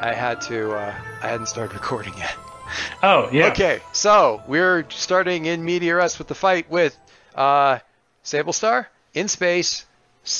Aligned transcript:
I, 0.00 0.10
I 0.10 0.14
had 0.14 0.40
to. 0.42 0.72
Uh, 0.72 0.94
I 1.22 1.28
hadn't 1.28 1.46
started 1.46 1.74
recording 1.74 2.14
yet. 2.18 2.34
Oh, 3.02 3.28
yeah. 3.32 3.46
Okay, 3.48 3.80
so 3.92 4.42
we're 4.48 4.84
starting 4.90 5.46
in 5.46 5.64
media 5.64 5.94
res 5.96 6.18
with 6.18 6.26
the 6.28 6.34
fight 6.34 6.68
with 6.70 6.98
uh, 7.34 7.78
Sable 8.22 8.52
Star 8.52 8.88
in 9.14 9.28
space. 9.28 9.86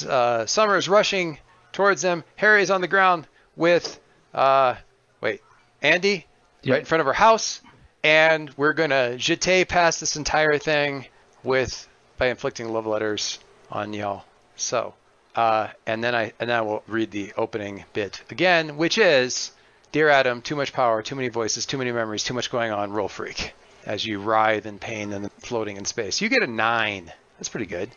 Uh, 0.08 0.44
Summer's 0.46 0.88
rushing 0.88 1.38
towards 1.72 2.02
them. 2.02 2.24
Harry 2.34 2.62
is 2.62 2.70
on 2.70 2.80
the 2.80 2.88
ground 2.88 3.28
with, 3.54 4.00
uh, 4.34 4.74
wait, 5.20 5.40
Andy 5.82 6.26
Yep. 6.62 6.72
right 6.72 6.80
in 6.80 6.84
front 6.86 7.00
of 7.00 7.06
her 7.06 7.12
house, 7.12 7.60
and 8.02 8.50
we're 8.56 8.72
gonna 8.72 9.14
jete 9.16 9.68
past 9.68 10.00
this 10.00 10.16
entire 10.16 10.58
thing 10.58 11.06
with 11.44 11.86
by 12.18 12.26
inflicting 12.26 12.68
love 12.72 12.86
letters 12.86 13.38
on 13.70 13.92
y'all. 13.92 14.24
So, 14.56 14.94
uh, 15.36 15.68
and 15.86 16.02
then 16.02 16.14
I 16.14 16.32
and 16.40 16.50
then 16.50 16.56
I 16.58 16.62
will 16.62 16.82
read 16.88 17.10
the 17.10 17.32
opening 17.36 17.84
bit 17.92 18.22
again, 18.30 18.76
which 18.76 18.98
is. 18.98 19.52
Dear 19.92 20.08
Adam, 20.10 20.42
too 20.42 20.56
much 20.56 20.74
power, 20.74 21.00
too 21.00 21.14
many 21.14 21.28
voices, 21.28 21.64
too 21.64 21.78
many 21.78 21.90
memories, 21.90 22.22
too 22.22 22.34
much 22.34 22.50
going 22.50 22.70
on, 22.70 22.92
roll 22.92 23.08
freak. 23.08 23.54
As 23.86 24.04
you 24.04 24.18
writhe 24.18 24.66
in 24.66 24.78
pain 24.78 25.12
and 25.12 25.32
floating 25.38 25.78
in 25.78 25.86
space. 25.86 26.20
You 26.20 26.28
get 26.28 26.42
a 26.42 26.46
9. 26.46 27.12
That's 27.38 27.48
pretty 27.48 27.66
good. 27.66 27.88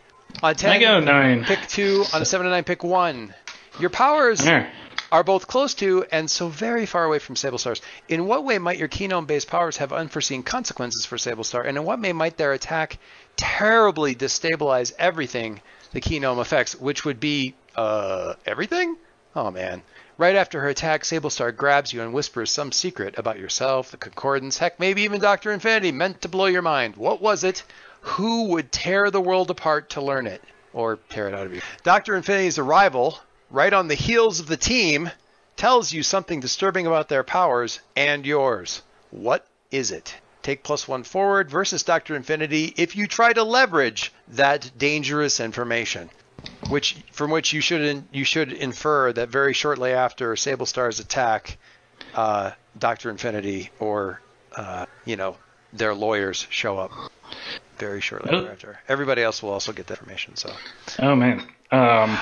On 0.41 0.55
10, 0.55 0.69
I 0.69 0.79
go 0.79 0.99
nine. 1.01 1.43
pick 1.43 1.67
2. 1.67 2.05
On 2.13 2.21
a 2.21 2.25
7 2.25 2.45
to 2.45 2.51
9, 2.51 2.63
pick 2.63 2.83
1. 2.83 3.33
Your 3.81 3.89
powers 3.89 4.39
There. 4.39 4.71
are 5.11 5.23
both 5.23 5.47
close 5.47 5.73
to 5.75 6.05
and 6.11 6.29
so 6.29 6.47
very 6.47 6.85
far 6.85 7.03
away 7.03 7.19
from 7.19 7.35
Sable 7.35 7.57
Stars. 7.57 7.81
In 8.07 8.27
what 8.27 8.45
way 8.45 8.59
might 8.59 8.77
your 8.77 8.87
Keenome-based 8.87 9.47
powers 9.49 9.77
have 9.77 9.91
unforeseen 9.91 10.43
consequences 10.43 11.05
for 11.05 11.17
Sable 11.17 11.43
Star, 11.43 11.63
and 11.63 11.77
in 11.77 11.83
what 11.83 11.99
way 11.99 12.13
might 12.13 12.37
their 12.37 12.53
attack 12.53 12.97
terribly 13.35 14.15
destabilize 14.15 14.93
everything 14.99 15.59
the 15.91 16.01
Keenome 16.01 16.41
effects, 16.41 16.75
which 16.75 17.05
would 17.05 17.19
be, 17.19 17.55
uh, 17.75 18.33
everything? 18.45 18.97
Oh 19.35 19.51
man. 19.51 19.81
Right 20.17 20.35
after 20.35 20.59
her 20.59 20.67
attack, 20.67 21.05
Sable 21.05 21.29
Star 21.29 21.53
grabs 21.53 21.93
you 21.93 22.01
and 22.01 22.11
whispers 22.13 22.51
some 22.51 22.73
secret 22.73 23.17
about 23.17 23.39
yourself, 23.39 23.91
the 23.91 23.97
Concordance, 23.97 24.57
heck, 24.57 24.77
maybe 24.77 25.03
even 25.03 25.21
Dr. 25.21 25.53
Infinity, 25.53 25.93
meant 25.93 26.21
to 26.23 26.27
blow 26.27 26.47
your 26.47 26.61
mind. 26.61 26.97
What 26.97 27.21
was 27.21 27.45
it? 27.45 27.63
Who 28.01 28.49
would 28.49 28.71
tear 28.71 29.11
the 29.11 29.21
world 29.21 29.49
apart 29.49 29.91
to 29.91 30.01
learn 30.01 30.27
it? 30.27 30.43
Or 30.73 30.97
tear 31.09 31.29
it 31.29 31.33
out 31.33 31.45
of 31.45 31.55
you? 31.55 31.61
Dr. 31.83 32.15
Infinity's 32.15 32.57
arrival, 32.57 33.17
right 33.49 33.71
on 33.71 33.87
the 33.87 33.95
heels 33.95 34.41
of 34.41 34.47
the 34.47 34.57
team, 34.57 35.09
tells 35.55 35.93
you 35.93 36.03
something 36.03 36.41
disturbing 36.41 36.85
about 36.85 37.07
their 37.07 37.23
powers 37.23 37.79
and 37.95 38.25
yours. 38.25 38.81
What 39.11 39.47
is 39.71 39.91
it? 39.91 40.15
Take 40.41 40.63
plus 40.63 40.87
one 40.87 41.03
forward 41.03 41.49
versus 41.49 41.83
Dr. 41.83 42.15
Infinity 42.15 42.73
if 42.77 42.95
you 42.95 43.07
try 43.07 43.33
to 43.33 43.43
leverage 43.43 44.13
that 44.29 44.71
dangerous 44.77 45.39
information. 45.39 46.09
Which, 46.69 46.95
from 47.11 47.31
which 47.31 47.51
you 47.51 47.59
should 47.59 47.81
in, 47.81 48.07
you 48.13 48.23
should 48.23 48.53
infer 48.53 49.11
that 49.11 49.27
very 49.27 49.51
shortly 49.53 49.91
after 49.91 50.35
Sable 50.37 50.65
Star's 50.65 51.01
attack, 51.01 51.57
uh, 52.15 52.51
Doctor 52.77 53.09
Infinity 53.09 53.71
or 53.79 54.21
uh, 54.55 54.85
you 55.05 55.17
know 55.17 55.35
their 55.73 55.93
lawyers 55.93 56.47
show 56.49 56.77
up 56.77 56.91
very 57.77 57.99
shortly 57.99 58.31
Nope. 58.31 58.43
thereafter. 58.43 58.79
Everybody 58.87 59.21
else 59.21 59.43
will 59.43 59.49
also 59.51 59.73
get 59.73 59.87
that 59.87 59.97
information. 59.99 60.35
So 60.37 60.51
Oh, 60.99 61.15
man. 61.15 61.41
Um, 61.71 62.17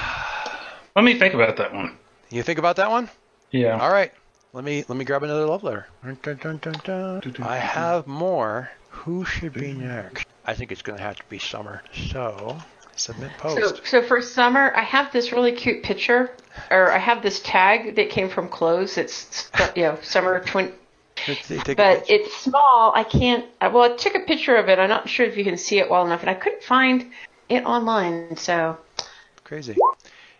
let 0.95 1.05
me 1.05 1.17
think 1.19 1.33
about 1.35 1.57
that 1.57 1.73
one. 1.73 1.95
you 2.29 2.41
think 2.43 2.57
about 2.59 2.77
that 2.77 2.89
one. 2.89 3.09
Yeah. 3.51 3.77
All 3.79 3.91
right. 3.91 4.11
Let 4.53 4.63
me 4.63 4.83
let 4.87 4.97
me 4.97 5.05
grab 5.05 5.23
another 5.23 5.45
love 5.45 5.63
letter. 5.63 5.87
Dun, 6.03 6.39
dun, 6.41 6.57
dun, 6.57 6.75
dun. 6.83 7.43
I 7.43 7.57
have 7.57 8.07
more. 8.07 8.69
Who 8.89 9.25
should 9.25 9.53
be 9.53 9.73
next? 9.73 10.25
I 10.45 10.53
think 10.53 10.71
it's 10.71 10.81
going 10.81 10.97
to 10.97 11.03
have 11.03 11.17
to 11.17 11.23
be 11.29 11.37
Summer. 11.37 11.83
So 12.11 12.57
submit 12.95 13.31
post. 13.37 13.85
so 13.85 14.01
for 14.01 14.21
summer, 14.21 14.73
I 14.75 14.81
have 14.81 15.11
this 15.13 15.31
really 15.31 15.51
cute 15.51 15.83
picture, 15.83 16.31
or 16.71 16.91
I 16.91 16.97
have 16.97 17.21
this 17.21 17.39
tag 17.41 17.95
that 17.95 18.09
came 18.09 18.29
from 18.29 18.47
clothes. 18.49 18.97
It's 18.97 19.51
you 19.75 19.83
know 19.83 19.99
summer 20.01 20.39
twenty, 20.43 20.73
Let's 21.27 21.45
see, 21.45 21.57
take 21.57 21.77
a 21.79 21.83
but 21.99 22.09
it's 22.09 22.35
small. 22.37 22.93
I 22.95 23.03
can't. 23.03 23.45
uh, 23.61 23.69
Well, 23.73 23.83
I 23.91 23.95
took 23.95 24.15
a 24.15 24.21
picture 24.21 24.55
of 24.55 24.69
it. 24.69 24.79
I'm 24.79 24.89
not 24.89 25.07
sure 25.09 25.25
if 25.25 25.37
you 25.37 25.43
can 25.43 25.57
see 25.57 25.79
it 25.79 25.89
well 25.89 26.05
enough, 26.05 26.21
and 26.21 26.29
I 26.29 26.33
couldn't 26.33 26.63
find 26.63 27.11
it 27.49 27.63
online. 27.65 28.37
So 28.37 28.77
Crazy. 29.43 29.75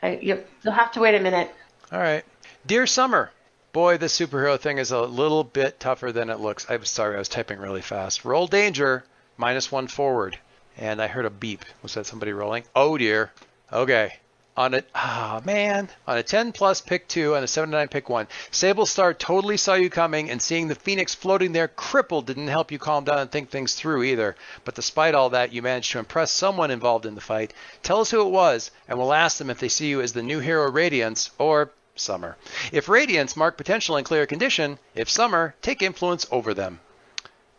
I, 0.02 0.20
you'll, 0.22 0.40
you'll 0.64 0.74
have 0.74 0.92
to 0.94 1.00
wait 1.00 1.16
a 1.16 1.20
minute. 1.20 1.52
All 1.92 2.00
right. 2.00 2.24
Dear 2.66 2.86
Summer. 2.88 3.32
Boy, 3.74 3.98
this 3.98 4.18
superhero 4.18 4.60
thing 4.60 4.78
is 4.78 4.92
a 4.92 5.02
little 5.02 5.44
bit 5.44 5.80
tougher 5.80 6.12
than 6.12 6.30
it 6.30 6.40
looks. 6.40 6.66
I'm 6.70 6.86
sorry, 6.86 7.16
I 7.16 7.20
was 7.20 7.30
typing 7.30 7.60
really 7.60 7.82
fast. 7.82 8.26
Roll 8.26 8.48
danger, 8.48 9.04
minus 9.36 9.72
one 9.72 9.88
forward. 9.88 10.40
And 10.78 11.02
I 11.02 11.08
heard 11.08 11.26
a 11.26 11.30
beep. 11.30 11.66
Was 11.84 11.96
that 11.96 12.06
somebody 12.06 12.34
rolling? 12.34 12.64
Oh 12.76 12.98
dear. 12.98 13.32
Okay. 13.72 14.14
On 14.56 14.74
a 14.74 14.84
ah 14.96 15.42
man. 15.44 15.90
On 16.08 16.18
a 16.18 16.24
10 16.24 16.52
plus 16.54 16.82
pick 16.82 17.08
two, 17.08 17.36
on 17.36 17.44
a 17.44 17.48
7 17.48 17.70
to 17.70 17.78
9 17.78 17.88
pick 17.90 18.10
one. 18.10 18.28
Sable 18.52 18.86
Star 18.86 19.14
totally 19.14 19.58
saw 19.58 19.74
you 19.74 19.90
coming, 19.90 20.32
and 20.32 20.42
seeing 20.42 20.68
the 20.68 20.76
Phoenix 20.76 21.14
floating 21.14 21.52
there 21.52 21.68
crippled 21.68 22.26
didn't 22.26 22.48
help 22.48 22.72
you 22.72 22.80
calm 22.80 23.04
down 23.04 23.20
and 23.20 23.32
think 23.32 23.50
things 23.50 23.76
through 23.76 24.04
either. 24.04 24.36
But 24.66 24.76
despite 24.76 25.14
all 25.14 25.32
that, 25.32 25.52
you 25.52 25.62
managed 25.62 25.92
to 25.92 26.00
impress 26.00 26.32
someone 26.32 26.72
involved 26.72 27.06
in 27.06 27.16
the 27.16 27.22
fight. 27.22 27.54
Tell 27.84 28.00
us 28.00 28.10
who 28.10 28.22
it 28.22 28.32
was, 28.32 28.72
and 28.88 28.98
we'll 28.98 29.14
ask 29.14 29.38
them 29.38 29.50
if 29.50 29.60
they 29.60 29.70
see 29.70 29.90
you 29.90 30.02
as 30.02 30.14
the 30.14 30.24
new 30.24 30.40
hero 30.40 30.72
Radiance 30.72 31.30
or 31.38 31.72
Summer. 32.00 32.38
If 32.72 32.90
Radiance, 32.90 33.36
mark 33.36 33.58
potential 33.58 33.96
and 33.96 34.06
clear 34.06 34.26
condition. 34.26 34.80
If 34.96 35.10
Summer, 35.10 35.56
take 35.62 35.82
influence 35.82 36.26
over 36.32 36.54
them. 36.54 36.80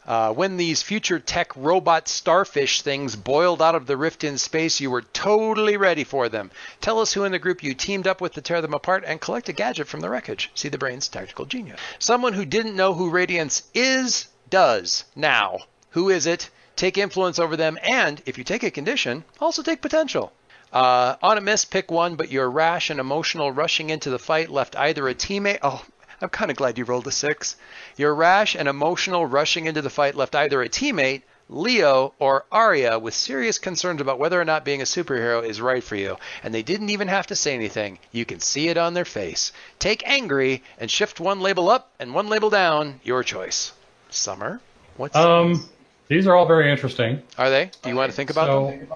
Uh, 0.08 0.32
when 0.32 0.56
these 0.56 0.80
future 0.80 1.18
tech 1.18 1.54
robot 1.54 2.08
starfish 2.08 2.80
things 2.80 3.14
boiled 3.14 3.60
out 3.60 3.74
of 3.74 3.86
the 3.86 3.96
rift 3.96 4.24
in 4.24 4.38
space, 4.38 4.80
you 4.80 4.90
were 4.90 5.02
totally 5.02 5.76
ready 5.76 6.02
for 6.02 6.30
them. 6.30 6.50
Tell 6.80 6.98
us 6.98 7.12
who 7.12 7.24
in 7.24 7.32
the 7.32 7.38
group 7.38 7.62
you 7.62 7.74
teamed 7.74 8.06
up 8.06 8.22
with 8.22 8.32
to 8.32 8.40
tear 8.40 8.62
them 8.62 8.72
apart 8.72 9.04
and 9.06 9.20
collect 9.20 9.50
a 9.50 9.52
gadget 9.52 9.86
from 9.86 10.00
the 10.00 10.08
wreckage. 10.08 10.50
See 10.54 10.70
the 10.70 10.78
brain's 10.78 11.08
tactical 11.08 11.44
genius. 11.44 11.78
Someone 11.98 12.32
who 12.32 12.46
didn't 12.46 12.74
know 12.74 12.94
who 12.94 13.10
Radiance 13.10 13.64
is, 13.74 14.28
does 14.48 15.04
now. 15.14 15.58
Who 15.90 16.08
is 16.08 16.26
it? 16.26 16.48
Take 16.74 16.96
influence 16.96 17.38
over 17.38 17.56
them, 17.56 17.76
and 17.82 18.22
if 18.24 18.38
you 18.38 18.44
take 18.44 18.62
a 18.62 18.70
condition, 18.70 19.24
also 19.40 19.62
take 19.62 19.82
potential. 19.82 20.32
Uh, 20.72 21.16
on 21.22 21.38
a 21.38 21.40
miss, 21.40 21.64
pick 21.64 21.90
one, 21.90 22.16
but 22.16 22.30
your 22.30 22.50
rash 22.50 22.90
and 22.90 23.00
emotional 23.00 23.50
rushing 23.50 23.90
into 23.90 24.10
the 24.10 24.18
fight 24.18 24.50
left 24.50 24.76
either 24.76 25.08
a 25.08 25.14
teammate. 25.14 25.58
Oh, 25.62 25.84
I'm 26.20 26.28
kind 26.28 26.50
of 26.50 26.56
glad 26.56 26.78
you 26.78 26.84
rolled 26.84 27.06
a 27.06 27.12
six. 27.12 27.56
Your 27.96 28.14
rash 28.14 28.54
and 28.54 28.68
emotional 28.68 29.24
rushing 29.24 29.66
into 29.66 29.82
the 29.82 29.90
fight 29.90 30.14
left 30.14 30.34
either 30.34 30.60
a 30.62 30.68
teammate, 30.68 31.22
Leo, 31.48 32.12
or 32.18 32.44
Arya 32.52 32.98
with 32.98 33.14
serious 33.14 33.58
concerns 33.58 34.02
about 34.02 34.18
whether 34.18 34.38
or 34.38 34.44
not 34.44 34.64
being 34.66 34.82
a 34.82 34.84
superhero 34.84 35.42
is 35.42 35.60
right 35.60 35.82
for 35.82 35.96
you, 35.96 36.16
and 36.42 36.54
they 36.54 36.62
didn't 36.62 36.90
even 36.90 37.08
have 37.08 37.28
to 37.28 37.36
say 37.36 37.54
anything. 37.54 37.98
You 38.12 38.26
can 38.26 38.40
see 38.40 38.68
it 38.68 38.76
on 38.76 38.92
their 38.92 39.06
face. 39.06 39.52
Take 39.78 40.06
angry 40.06 40.62
and 40.78 40.90
shift 40.90 41.20
one 41.20 41.40
label 41.40 41.70
up 41.70 41.90
and 41.98 42.12
one 42.12 42.28
label 42.28 42.50
down. 42.50 43.00
Your 43.02 43.22
choice. 43.22 43.72
Summer, 44.10 44.60
what's 44.98 45.16
Um, 45.16 45.66
these 46.08 46.26
are 46.26 46.34
all 46.34 46.46
very 46.46 46.70
interesting. 46.70 47.22
are 47.38 47.48
they? 47.48 47.70
Do 47.82 47.88
you 47.88 47.96
want 47.96 48.10
to 48.10 48.16
think 48.16 48.28
about 48.30 48.68
them? 48.68 48.88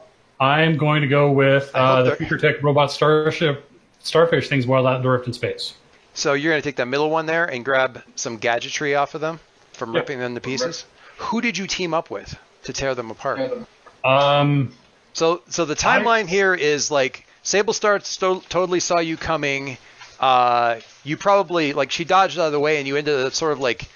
I'm 0.43 0.77
going 0.77 1.03
to 1.03 1.07
go 1.09 1.31
with 1.31 1.71
uh, 1.73 2.03
the 2.03 2.17
future 2.17 2.37
tech 2.37 2.61
robot 2.65 2.91
starship 2.91 3.71
starfish 4.01 4.49
things 4.49 4.67
while 4.67 4.87
out 4.89 4.97
in 4.97 5.03
the 5.03 5.09
rift 5.09 5.29
in 5.29 5.33
space. 5.33 5.75
So 6.15 6.33
you're 6.33 6.51
going 6.53 6.61
to 6.61 6.69
take 6.69 6.77
that 6.77 6.89
middle 6.89 7.11
one 7.11 7.27
there 7.27 7.45
and 7.45 7.65
grab 7.65 8.03
some 8.17 8.37
gadgetry 8.39 8.97
off 8.97 9.15
of 9.15 9.21
them 9.21 9.39
from 9.73 9.95
Yep. 9.95 10.03
ripping 10.03 10.19
them 10.19 10.35
to 10.35 10.41
pieces. 10.41 10.85
Who 11.19 11.41
did 11.41 11.57
you 11.57 11.69
team 11.69 11.95
up 11.95 12.11
with 12.11 12.37
to 12.65 12.73
tear 12.73 12.95
them 12.97 13.11
apart? 13.13 13.41
Um, 14.05 14.75
So, 15.15 15.43
so 15.49 15.65
the 15.65 15.77
timeline 15.77 16.27
here 16.27 16.55
is 16.55 16.91
like 16.91 17.25
Sable 17.45 17.73
Star 17.73 18.01
sto- 18.01 18.43
totally 18.49 18.81
saw 18.81 18.99
you 18.99 19.17
coming. 19.17 19.79
Uh, 20.19 20.81
you 21.05 21.17
probably 21.17 21.73
like 21.73 21.93
she 21.93 22.05
dodged 22.05 22.39
out 22.39 22.47
of 22.47 22.53
the 22.53 22.61
way, 22.61 22.79
and 22.79 22.87
you 22.89 22.97
ended 22.97 23.19
up 23.21 23.33
sort 23.33 23.53
of 23.53 23.61
like 23.61 23.89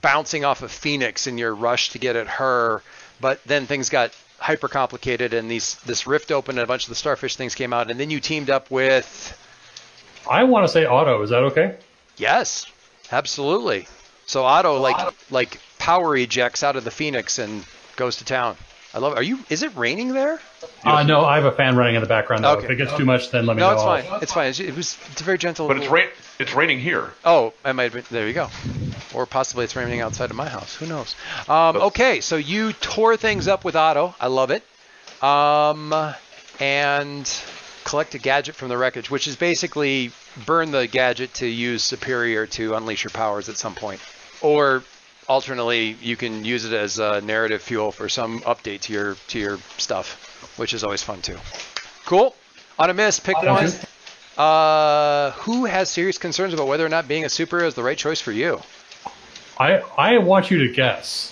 bouncing 0.00 0.44
off 0.44 0.62
of 0.62 0.72
Phoenix 0.72 1.26
in 1.26 1.38
your 1.38 1.54
rush 1.54 1.90
to 1.90 1.98
get 1.98 2.16
at 2.16 2.26
her. 2.26 2.82
But 3.20 3.40
then 3.44 3.66
things 3.66 3.88
got 3.88 4.10
hyper 4.42 4.68
complicated, 4.68 5.32
and 5.32 5.50
these 5.50 5.76
this 5.86 6.06
rift 6.06 6.32
opened, 6.32 6.58
and 6.58 6.64
a 6.64 6.68
bunch 6.68 6.84
of 6.84 6.88
the 6.88 6.94
starfish 6.94 7.36
things 7.36 7.54
came 7.54 7.72
out, 7.72 7.90
and 7.90 7.98
then 7.98 8.10
you 8.10 8.20
teamed 8.20 8.50
up 8.50 8.70
with 8.70 9.38
I 10.28 10.44
want 10.44 10.66
to 10.66 10.72
say 10.72 10.84
Otto. 10.84 11.22
Is 11.22 11.30
that 11.30 11.42
okay? 11.44 11.76
Yes, 12.16 12.66
absolutely. 13.10 13.86
So 14.26 14.44
Otto 14.44 14.78
like 14.78 15.14
like 15.30 15.60
power 15.78 16.16
ejects 16.16 16.62
out 16.62 16.76
of 16.76 16.84
the 16.84 16.90
Phoenix 16.90 17.38
and 17.38 17.64
goes 17.96 18.16
to 18.16 18.24
town. 18.24 18.56
I 18.94 18.98
love. 18.98 19.16
Are 19.16 19.22
you? 19.22 19.38
Is 19.48 19.62
it 19.62 19.74
raining 19.76 20.12
there? 20.12 20.40
Uh, 20.84 21.02
no, 21.02 21.24
I 21.24 21.36
have 21.36 21.44
a 21.44 21.52
fan 21.52 21.76
running 21.76 21.94
in 21.94 22.00
the 22.00 22.08
background. 22.08 22.44
Though. 22.44 22.52
Okay. 22.56 22.64
If 22.66 22.70
it 22.72 22.76
gets 22.76 22.96
too 22.96 23.04
much, 23.04 23.30
then 23.30 23.46
let 23.46 23.56
me 23.56 23.60
No, 23.60 23.68
know. 23.68 23.74
it's 23.74 23.82
I'll- 23.82 24.10
fine. 24.12 24.22
It's 24.22 24.32
fine. 24.32 24.48
It's, 24.48 24.60
it 24.60 24.74
was. 24.76 24.96
It's 25.12 25.20
a 25.20 25.24
very 25.24 25.38
gentle. 25.38 25.68
But 25.68 25.78
it's 25.78 25.88
rain. 25.88 26.08
It's 26.38 26.54
raining 26.54 26.80
here. 26.80 27.12
Oh, 27.24 27.52
I 27.64 27.72
might. 27.72 27.92
Have 27.92 28.08
there 28.08 28.26
you 28.26 28.34
go. 28.34 28.48
Or 29.14 29.26
possibly 29.26 29.64
it's 29.64 29.76
raining 29.76 30.00
outside 30.00 30.30
of 30.30 30.36
my 30.36 30.48
house. 30.48 30.74
Who 30.76 30.86
knows? 30.86 31.14
Um, 31.48 31.76
okay, 31.76 32.20
so 32.20 32.36
you 32.36 32.72
tore 32.72 33.16
things 33.16 33.46
up 33.48 33.64
with 33.64 33.76
Otto. 33.76 34.14
I 34.20 34.28
love 34.28 34.50
it. 34.50 34.62
Um, 35.22 35.94
and 36.60 37.42
collect 37.84 38.14
a 38.14 38.18
gadget 38.18 38.54
from 38.54 38.68
the 38.68 38.78
wreckage, 38.78 39.10
which 39.10 39.26
is 39.28 39.36
basically 39.36 40.10
burn 40.46 40.70
the 40.70 40.86
gadget 40.86 41.34
to 41.34 41.46
use 41.46 41.82
Superior 41.82 42.46
to 42.46 42.74
unleash 42.74 43.04
your 43.04 43.10
powers 43.10 43.48
at 43.48 43.56
some 43.56 43.74
point, 43.74 44.00
or 44.40 44.82
alternately, 45.28 45.96
you 46.00 46.16
can 46.16 46.44
use 46.44 46.64
it 46.64 46.72
as 46.72 46.98
uh, 46.98 47.20
narrative 47.20 47.62
fuel 47.62 47.92
for 47.92 48.08
some 48.08 48.40
update 48.40 48.80
to 48.82 48.92
your 48.92 49.16
to 49.28 49.38
your 49.38 49.58
stuff, 49.78 50.31
which 50.56 50.74
is 50.74 50.84
always 50.84 51.02
fun 51.02 51.20
too. 51.22 51.36
Cool. 52.04 52.34
On 52.78 52.90
a 52.90 52.94
miss, 52.94 53.20
pick 53.20 53.36
one. 53.42 53.70
Uh, 54.36 55.32
who 55.32 55.66
has 55.66 55.90
serious 55.90 56.16
concerns 56.18 56.54
about 56.54 56.66
whether 56.66 56.84
or 56.86 56.88
not 56.88 57.06
being 57.06 57.24
a 57.24 57.28
superhero 57.28 57.64
is 57.66 57.74
the 57.74 57.82
right 57.82 57.98
choice 57.98 58.20
for 58.20 58.32
you? 58.32 58.60
I 59.58 59.82
I 59.98 60.18
want 60.18 60.50
you 60.50 60.66
to 60.66 60.72
guess. 60.72 61.30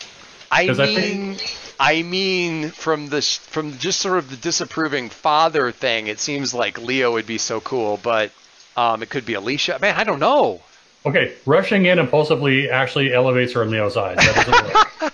I 0.51 0.67
'Cause 0.67 0.81
I 0.81 0.87
mean, 0.87 1.35
think- 1.37 1.57
I 1.81 2.03
mean, 2.03 2.71
from 2.71 3.09
the 3.09 3.23
from 3.23 3.79
just 3.79 4.01
sort 4.01 4.19
of 4.19 4.29
the 4.31 4.37
disapproving 4.37 5.09
father 5.09 5.73
thing, 5.73 6.09
it 6.09 6.19
seems 6.21 6.53
like 6.53 6.79
Leo 6.79 7.13
would 7.13 7.27
be 7.27 7.39
so 7.39 7.61
cool, 7.61 7.99
but 8.03 8.33
um, 8.77 9.03
it 9.03 9.09
could 9.09 9.25
be 9.25 9.35
Alicia. 9.35 9.79
Man, 9.81 9.95
I 9.97 10.05
don't 10.05 10.21
know. 10.21 10.61
Okay, 11.07 11.33
rushing 11.47 11.87
in 11.87 11.99
impulsively 11.99 12.69
actually 12.69 13.15
elevates 13.15 13.55
her 13.55 13.63
in 13.63 13.71
Leo's 13.71 13.97
eyes. 13.97 14.19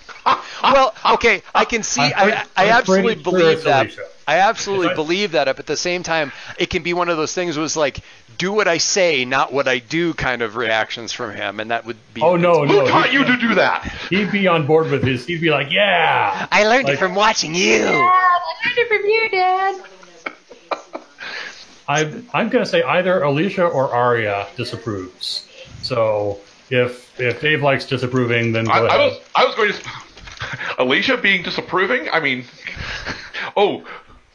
That 0.62 0.74
doesn't 0.74 0.84
work. 0.84 0.94
Well, 1.04 1.14
okay, 1.14 1.42
I 1.54 1.64
can 1.64 1.82
see. 1.82 2.00
I'm 2.02 2.12
I, 2.32 2.46
I 2.56 2.64
I'm 2.64 2.68
absolutely 2.70 3.14
pretty 3.14 3.30
sure 3.30 3.38
believe 3.38 3.64
that. 3.64 3.90
I 4.28 4.38
absolutely 4.38 4.88
I- 4.88 4.94
believe 4.94 5.32
that. 5.32 5.44
But 5.46 5.58
at 5.60 5.66
the 5.66 5.76
same 5.76 6.02
time, 6.02 6.32
it 6.58 6.70
can 6.70 6.82
be 6.82 6.92
one 6.94 7.08
of 7.08 7.16
those 7.16 7.32
things. 7.34 7.56
Was 7.56 7.76
like, 7.76 8.00
do 8.38 8.52
what 8.52 8.66
I 8.68 8.78
say, 8.78 9.24
not 9.24 9.52
what 9.52 9.68
I 9.68 9.78
do, 9.78 10.14
kind 10.14 10.42
of 10.42 10.56
reactions 10.56 11.12
from 11.12 11.34
him, 11.34 11.60
and 11.60 11.70
that 11.70 11.84
would 11.86 11.96
be. 12.14 12.22
Oh 12.22 12.36
no, 12.36 12.66
Who 12.66 12.74
no, 12.76 12.88
taught 12.88 13.08
he'd, 13.08 13.14
you 13.18 13.24
to 13.24 13.36
do 13.36 13.54
that? 13.56 13.84
he'd 14.10 14.32
be 14.32 14.46
on 14.48 14.66
board 14.66 14.90
with 14.90 15.02
his. 15.04 15.26
He'd 15.26 15.40
be 15.40 15.50
like, 15.50 15.70
yeah. 15.70 16.46
I 16.50 16.66
learned 16.66 16.84
Like- 16.84 16.94
it 16.94 16.98
from 16.98 17.14
watching 17.14 17.54
you. 17.54 17.78
Dad, 17.78 17.94
I 17.94 18.40
learned 18.66 18.78
it 18.78 18.88
from 18.88 19.06
you, 19.06 19.28
Dad. 19.30 19.82
I 21.88 22.12
I'm 22.34 22.48
gonna 22.48 22.66
say 22.66 22.82
either 22.82 23.22
Alicia 23.22 23.64
or 23.64 23.94
Aria 23.94 24.46
disapproves. 24.56 25.46
So 25.82 26.38
if 26.68 27.18
if 27.20 27.40
Dave 27.40 27.62
likes 27.62 27.86
disapproving, 27.86 28.50
then 28.52 28.64
go 28.64 28.72
I, 28.72 28.78
I 28.78 28.96
was 28.98 29.20
I 29.36 29.44
was 29.44 29.54
going 29.54 29.72
to 29.72 29.88
Alicia 30.78 31.16
being 31.16 31.42
disapproving. 31.42 32.08
I 32.10 32.20
mean, 32.20 32.44
oh, 33.56 33.84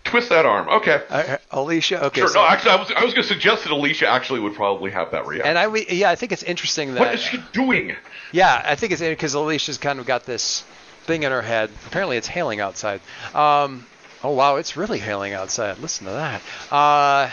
twist 0.03 0.30
that 0.30 0.45
arm. 0.45 0.68
Okay, 0.69 1.01
Uh, 1.09 1.38
Alicia. 1.51 2.06
Okay. 2.06 2.21
sure. 2.21 2.27
so- 2.30 2.42
No, 2.42 2.48
actually, 2.48 2.71
I 2.71 2.75
was 2.77 2.92
I 2.92 3.03
was 3.03 3.13
going 3.13 3.24
to 3.24 3.27
suggest 3.33 3.63
that 3.63 3.71
Alicia 3.71 4.07
actually 4.07 4.39
would 4.39 4.56
probably 4.56 4.92
have 4.92 5.12
that 5.12 5.27
reaction. 5.27 5.56
and 5.56 5.57
I, 5.57 5.75
yeah, 5.89 6.09
I 6.09 6.15
think 6.15 6.31
it's 6.31 6.44
interesting 6.44 6.94
that. 6.95 7.00
what 7.00 7.13
is 7.15 7.21
she 7.21 7.39
doing? 7.53 7.95
Yeah, 8.31 8.62
I 8.65 8.75
think 8.75 8.92
it's 8.94 9.01
because 9.01 9.33
Alicia's 9.33 9.77
kind 9.77 10.00
of 10.00 10.06
got 10.06 10.25
this 10.25 10.62
thing 11.03 11.24
in 11.24 11.31
her 11.31 11.42
head. 11.42 11.69
Apparently, 11.88 12.18
it's 12.18 12.27
hailing 12.27 12.59
outside. 12.59 13.01
Um, 13.36 13.86
oh 14.24 14.31
wow, 14.31 14.56
it's 14.56 14.75
really 14.77 15.00
hailing 15.00 15.33
outside. 15.33 15.77
Listen 15.80 16.06
to 16.07 16.13
that. 16.13 16.42
Uh, 16.74 17.30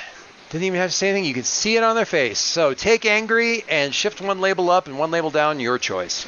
didn't 0.50 0.64
even 0.64 0.80
have 0.80 0.90
to 0.90 0.96
say 0.96 1.10
anything. 1.10 1.24
You 1.26 1.34
can 1.34 1.44
see 1.44 1.76
it 1.76 1.82
on 1.84 1.94
their 1.94 2.06
face. 2.06 2.38
So 2.38 2.72
take 2.74 3.04
angry 3.04 3.64
and 3.68 3.94
shift 3.94 4.20
one 4.20 4.40
label 4.40 4.70
up 4.70 4.86
and 4.88 4.98
one 4.98 5.10
label 5.10 5.30
down. 5.30 5.60
Your 5.60 5.78
choice. 5.78 6.26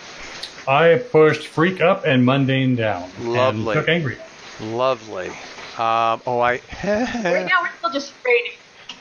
I 0.68 0.98
pushed 1.10 1.46
freak 1.48 1.80
up 1.80 2.04
and 2.04 2.24
mundane 2.24 2.76
down. 2.76 3.10
Lovely. 3.20 3.76
And 3.76 3.86
took 3.86 3.88
angry. 3.88 4.16
Lovely. 4.60 5.28
Um, 5.78 6.20
oh, 6.26 6.40
I. 6.40 6.60
Right 6.84 7.46
now, 7.46 7.62
we're 7.62 7.70
still 7.78 7.90
just 7.92 8.12
raining. 8.24 8.52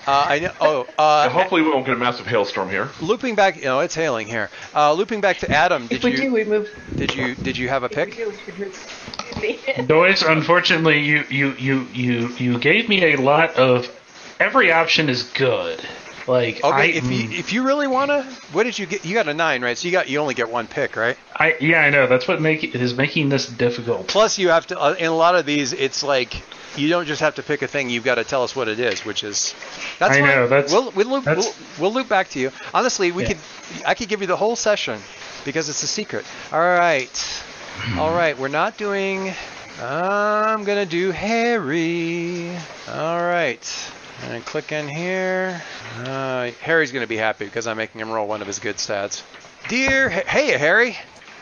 uh, 0.08 0.26
I 0.30 0.40
know. 0.40 0.54
Oh, 0.62 0.88
uh, 0.98 1.24
And 1.26 1.34
hopefully, 1.34 1.62
we 1.62 1.70
won't 1.70 1.86
get 1.86 1.96
a 1.96 2.00
massive 2.00 2.26
hailstorm 2.26 2.70
here. 2.70 2.90
looping 3.02 3.36
back. 3.36 3.58
You 3.58 3.64
know, 3.66 3.80
it's 3.82 3.96
hailing 3.96 4.28
here. 4.28 4.50
Uh, 4.74 4.94
looping 4.94 5.20
back 5.22 5.38
to 5.40 5.52
Adam. 5.52 5.88
Did 5.88 5.98
If 5.98 6.04
we 6.04 6.12
you 6.12 6.18
do, 6.18 6.34
we 6.34 6.44
move. 6.46 6.70
did 6.96 7.14
you 7.14 7.36
did 7.36 7.58
you 7.58 7.68
have 7.70 7.84
a 7.84 7.88
If 7.88 7.92
pick? 7.92 8.16
do, 8.16 8.30
we 8.30 8.36
should 8.38 8.60
move. 8.60 9.88
Joyce, 9.88 10.22
unfortunately, 10.24 11.00
you, 11.00 11.24
you, 11.30 11.52
you, 11.54 11.88
you, 11.94 12.28
you 12.38 12.60
gave 12.60 12.90
me 12.90 13.14
a 13.14 13.18
lot 13.18 13.56
of. 13.58 13.88
Every 14.40 14.72
option 14.72 15.10
is 15.10 15.24
good. 15.24 15.82
Like 16.30 16.64
Okay, 16.64 16.68
I, 16.70 16.86
if 16.86 17.06
you 17.06 17.28
if 17.31 17.54
you 17.54 17.64
really 17.66 17.88
wanna, 17.88 18.24
what 18.52 18.64
did 18.64 18.78
you 18.78 18.86
get? 18.86 19.04
You 19.04 19.16
got 19.16 19.28
a 19.28 19.34
nine, 19.34 19.64
right? 19.64 19.76
So 19.78 19.88
you 19.88 19.92
got 19.92 20.08
you 20.10 20.20
only 20.20 20.36
get 20.36 20.50
one 20.50 20.68
pick, 20.68 20.96
right? 20.96 21.18
I 21.36 21.56
yeah, 21.60 21.81
I 21.81 21.90
know 21.90 22.06
that's 22.06 22.28
what 22.28 22.40
make 22.40 22.64
is 22.76 22.96
making 22.96 23.30
this 23.30 23.48
difficult. 23.48 24.08
Plus, 24.08 24.38
you 24.38 24.50
have 24.50 24.68
to. 24.68 24.80
Uh, 24.80 24.94
in 25.00 25.08
a 25.08 25.16
lot 25.16 25.36
of 25.36 25.46
these, 25.48 25.74
it's 25.74 26.04
like 26.04 26.44
you 26.78 26.88
don't 26.88 27.08
just 27.08 27.22
have 27.22 27.36
to 27.36 27.44
pick 27.44 27.64
a 27.64 27.68
thing. 27.68 27.90
You've 27.90 28.04
got 28.04 28.16
to 28.16 28.24
tell 28.24 28.44
us 28.44 28.56
what 28.56 28.68
it 28.68 28.80
is, 28.80 29.04
which 29.04 29.24
is. 29.24 29.56
That's 29.98 30.16
I 30.18 30.20
fine. 30.20 30.30
know, 30.30 30.48
that's- 30.48 30.72
We'll 30.72 30.92
we'll 30.92 31.08
loop, 31.08 31.26
we'll, 31.26 31.54
we'll 31.80 31.94
loop 31.94 32.08
back 32.08 32.30
to 32.30 32.40
you. 32.40 32.52
Honestly, 32.75 33.12
we 33.12 33.24
Yeah. 33.24 33.30
could. 33.30 33.38
I 33.88 33.96
could 33.96 34.08
give 34.08 34.22
you 34.22 34.28
the 34.28 34.38
whole 34.38 34.56
session 34.56 35.00
because 35.46 35.68
it's 35.68 35.82
a 35.82 35.88
secret. 35.88 36.25
All 36.52 36.60
right, 36.60 37.44
all 37.98 38.14
right. 38.14 38.38
We're 38.38 38.50
not 38.50 38.78
doing. 38.78 39.34
I'm 39.82 40.64
gonna 40.64 40.86
do 40.86 41.10
Harry. 41.12 42.52
All 42.88 43.20
right. 43.20 43.92
And 44.24 44.45
click 44.45 44.71
in 44.71 44.88
here. 44.88 45.62
Uh, 45.98 46.51
Harry's 46.62 46.92
gonna 46.92 47.07
be 47.07 47.18
happy 47.18 47.45
because 47.45 47.68
I'm 47.68 47.77
making 47.77 48.01
him 48.01 48.12
roll 48.12 48.27
one 48.27 48.42
of 48.42 48.48
his 48.48 48.60
good 48.60 48.75
stats. 48.75 49.24
Dear, 49.68 50.10
hey 50.10 50.57
Harry, 50.57 50.98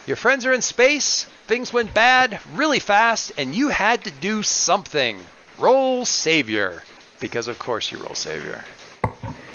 your 0.05 0.15
friends 0.15 0.45
are 0.45 0.53
in 0.53 0.61
space. 0.61 1.25
Things 1.47 1.71
went 1.73 1.93
bad 1.93 2.39
really 2.53 2.79
fast, 2.79 3.31
and 3.37 3.55
you 3.55 3.69
had 3.69 4.03
to 4.05 4.11
do 4.11 4.43
something. 4.43 5.19
Roll 5.57 6.05
savior, 6.05 6.83
because 7.19 7.47
of 7.47 7.57
course 7.57 7.91
you 7.91 7.97
roll 7.97 8.15
savior. 8.15 8.63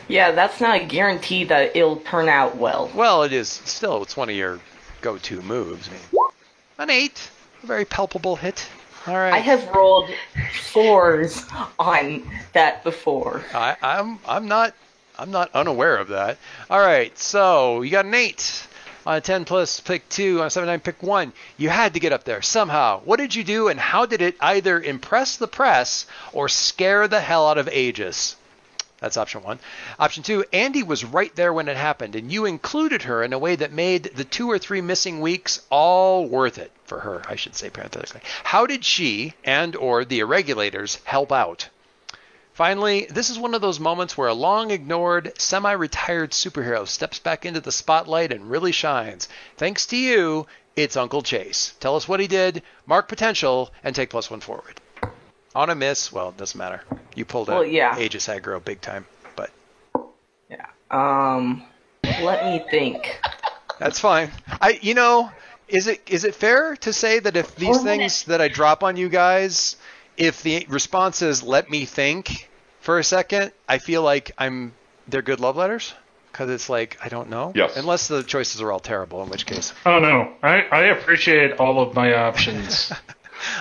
Yeah, 0.08 0.32
that's 0.32 0.60
not 0.60 0.80
a 0.80 0.84
guarantee 0.84 1.44
that 1.44 1.76
it'll 1.76 1.96
turn 1.96 2.28
out 2.28 2.56
well. 2.56 2.90
Well, 2.94 3.22
it 3.22 3.32
is 3.32 3.48
still. 3.48 4.02
It's 4.02 4.16
one 4.16 4.28
of 4.28 4.36
your 4.36 4.60
go-to 5.00 5.40
moves. 5.42 5.88
An 6.78 6.90
eight, 6.90 7.30
a 7.62 7.66
very 7.66 7.84
palpable 7.84 8.36
hit. 8.36 8.66
All 9.06 9.14
right. 9.16 9.32
I 9.32 9.38
have 9.38 9.68
rolled 9.74 10.10
fours 10.70 11.44
on 11.78 12.22
that 12.52 12.84
before. 12.84 13.42
I, 13.52 13.76
I'm 13.82 14.20
I'm 14.26 14.46
not 14.46 14.74
I'm 15.18 15.32
not 15.32 15.50
unaware 15.54 15.96
of 15.96 16.08
that. 16.08 16.38
All 16.70 16.78
right, 16.78 17.16
so 17.18 17.82
you 17.82 17.90
got 17.90 18.04
an 18.04 18.14
eight 18.14 18.66
on 19.04 19.16
a 19.16 19.20
ten 19.20 19.44
plus 19.44 19.80
pick 19.80 20.08
two 20.08 20.40
on 20.40 20.46
a 20.46 20.50
seven 20.50 20.68
nine 20.68 20.78
pick 20.78 21.02
one. 21.02 21.32
You 21.56 21.68
had 21.68 21.94
to 21.94 22.00
get 22.00 22.12
up 22.12 22.22
there 22.22 22.42
somehow. 22.42 23.00
What 23.04 23.18
did 23.18 23.34
you 23.34 23.42
do, 23.42 23.66
and 23.66 23.80
how 23.80 24.06
did 24.06 24.22
it 24.22 24.36
either 24.40 24.80
impress 24.80 25.36
the 25.36 25.48
press 25.48 26.06
or 26.32 26.48
scare 26.48 27.08
the 27.08 27.20
hell 27.20 27.48
out 27.48 27.58
of 27.58 27.68
Aegis? 27.68 28.36
That's 29.00 29.16
option 29.16 29.42
one. 29.42 29.58
Option 29.98 30.22
two, 30.22 30.44
Andy 30.52 30.84
was 30.84 31.04
right 31.04 31.34
there 31.34 31.52
when 31.52 31.68
it 31.68 31.76
happened, 31.76 32.14
and 32.14 32.30
you 32.30 32.44
included 32.44 33.02
her 33.02 33.24
in 33.24 33.32
a 33.32 33.38
way 33.38 33.56
that 33.56 33.72
made 33.72 34.04
the 34.14 34.22
two 34.22 34.48
or 34.48 34.60
three 34.60 34.80
missing 34.80 35.20
weeks 35.20 35.60
all 35.70 36.28
worth 36.28 36.56
it 36.56 36.70
for 36.92 37.00
her, 37.00 37.22
I 37.26 37.36
should 37.36 37.54
say 37.54 37.70
parenthetically. 37.70 38.20
How 38.44 38.66
did 38.66 38.84
she 38.84 39.34
and 39.44 39.74
or 39.76 40.04
the 40.04 40.20
irregulators 40.20 41.02
help 41.04 41.32
out? 41.32 41.68
Finally, 42.52 43.06
this 43.08 43.30
is 43.30 43.38
one 43.38 43.54
of 43.54 43.62
those 43.62 43.80
moments 43.80 44.16
where 44.16 44.28
a 44.28 44.34
long 44.34 44.70
ignored, 44.70 45.32
semi 45.38 45.72
retired 45.72 46.32
superhero 46.32 46.86
steps 46.86 47.18
back 47.18 47.46
into 47.46 47.60
the 47.60 47.72
spotlight 47.72 48.30
and 48.30 48.50
really 48.50 48.72
shines. 48.72 49.26
Thanks 49.56 49.86
to 49.86 49.96
you, 49.96 50.46
it's 50.76 50.96
Uncle 50.98 51.22
Chase. 51.22 51.74
Tell 51.80 51.96
us 51.96 52.06
what 52.06 52.20
he 52.20 52.26
did, 52.26 52.62
mark 52.84 53.08
potential, 53.08 53.70
and 53.82 53.94
take 53.96 54.10
plus 54.10 54.30
one 54.30 54.40
forward. 54.40 54.78
On 55.54 55.70
a 55.70 55.74
miss, 55.74 56.12
well, 56.12 56.28
it 56.28 56.36
doesn't 56.36 56.58
matter. 56.58 56.82
You 57.14 57.24
pulled 57.24 57.48
out 57.48 57.60
Well, 57.60 57.66
yeah. 57.66 57.98
Aegis 57.98 58.26
aggro 58.26 58.62
big 58.62 58.82
time, 58.82 59.06
but 59.34 59.50
Yeah. 60.50 60.66
Um, 60.90 61.62
let 62.20 62.44
me 62.44 62.62
think. 62.70 63.18
that's 63.78 63.98
fine. 63.98 64.30
I, 64.60 64.78
you 64.82 64.92
know, 64.92 65.30
is 65.68 65.86
it 65.86 66.00
is 66.06 66.24
it 66.24 66.34
fair 66.34 66.76
to 66.76 66.92
say 66.92 67.18
that 67.18 67.36
if 67.36 67.54
these 67.56 67.76
Four 67.76 67.84
things 67.84 68.24
that 68.24 68.40
I 68.40 68.48
drop 68.48 68.82
on 68.82 68.96
you 68.96 69.08
guys, 69.08 69.76
if 70.16 70.42
the 70.42 70.66
response 70.68 71.22
is 71.22 71.42
"let 71.42 71.70
me 71.70 71.84
think" 71.84 72.48
for 72.80 72.98
a 72.98 73.04
second, 73.04 73.52
I 73.68 73.78
feel 73.78 74.02
like 74.02 74.32
I'm 74.38 74.74
they're 75.08 75.22
good 75.22 75.40
love 75.40 75.56
letters 75.56 75.94
because 76.30 76.50
it's 76.50 76.68
like 76.68 76.98
I 77.02 77.08
don't 77.08 77.30
know. 77.30 77.52
Yes. 77.54 77.76
Unless 77.76 78.08
the 78.08 78.22
choices 78.22 78.60
are 78.62 78.70
all 78.72 78.80
terrible, 78.80 79.22
in 79.22 79.28
which 79.30 79.46
case. 79.46 79.72
Oh 79.86 79.98
no, 79.98 80.32
I, 80.42 80.62
I 80.62 80.80
appreciate 80.84 81.52
all 81.58 81.80
of 81.80 81.94
my 81.94 82.14
options. 82.14 82.92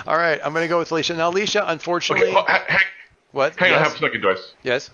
All 0.06 0.16
right, 0.16 0.40
I'm 0.44 0.52
gonna 0.54 0.68
go 0.68 0.78
with 0.78 0.92
Alicia. 0.92 1.14
Now, 1.14 1.28
Alicia, 1.30 1.64
unfortunately, 1.66 2.28
Okay, 2.28 2.34
ha- 2.36 2.64
hang, 2.68 2.80
what? 3.32 3.56
hang 3.56 3.72
on, 3.72 3.80
yes? 3.80 3.88
half 3.88 3.96
a 3.96 3.98
second, 3.98 4.22
Joyce. 4.22 4.54
yes. 4.62 4.90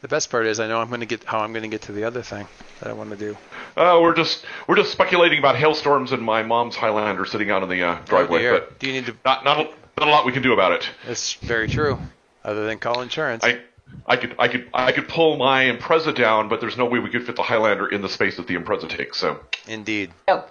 The 0.00 0.08
best 0.08 0.30
part 0.30 0.46
is 0.46 0.60
I 0.60 0.66
know 0.66 0.80
I'm 0.80 0.88
gonna 0.90 1.06
get 1.06 1.24
how 1.24 1.40
I'm 1.40 1.52
gonna 1.52 1.68
get 1.68 1.82
to 1.82 1.92
the 1.92 2.04
other 2.04 2.22
thing 2.22 2.46
that 2.80 2.88
I 2.88 2.92
want 2.94 3.10
to 3.10 3.16
do. 3.16 3.36
Uh, 3.76 3.98
we're 4.02 4.14
just 4.14 4.44
we're 4.66 4.76
just 4.76 4.92
speculating 4.92 5.38
about 5.38 5.56
hailstorms 5.56 6.12
and 6.12 6.22
my 6.22 6.42
mom's 6.42 6.74
Highlander 6.76 7.26
sitting 7.26 7.50
out 7.50 7.62
in 7.62 7.68
the 7.68 7.82
uh, 7.82 7.98
driveway, 8.06 8.46
Oh, 8.46 8.58
but 8.60 8.78
Do 8.78 8.86
you 8.86 8.94
need 8.94 9.06
to? 9.06 9.16
not 9.24 9.44
not 9.44 9.60
a, 9.60 9.64
not 9.98 10.08
a 10.08 10.10
lot 10.10 10.24
we 10.24 10.32
can 10.32 10.42
do 10.42 10.52
about 10.54 10.72
it. 10.72 10.88
It's 11.06 11.34
very 11.34 11.68
true. 11.68 11.98
Other 12.42 12.64
than 12.64 12.78
call 12.78 13.02
insurance. 13.02 13.44
I 13.44 13.60
I 14.06 14.16
could 14.16 14.34
I 14.38 14.48
could 14.48 14.68
I 14.72 14.92
could 14.92 15.08
pull 15.08 15.36
my 15.36 15.64
Impreza 15.64 16.14
down, 16.14 16.48
but 16.48 16.60
there's 16.60 16.78
no 16.78 16.86
way 16.86 16.98
we 16.98 17.10
could 17.10 17.26
fit 17.26 17.36
the 17.36 17.42
Highlander 17.42 17.86
in 17.86 18.00
the 18.00 18.08
space 18.08 18.36
that 18.38 18.46
the 18.46 18.54
Impreza 18.56 18.88
takes. 18.88 19.18
So 19.18 19.40
Indeed. 19.68 20.12
Oh, 20.28 20.48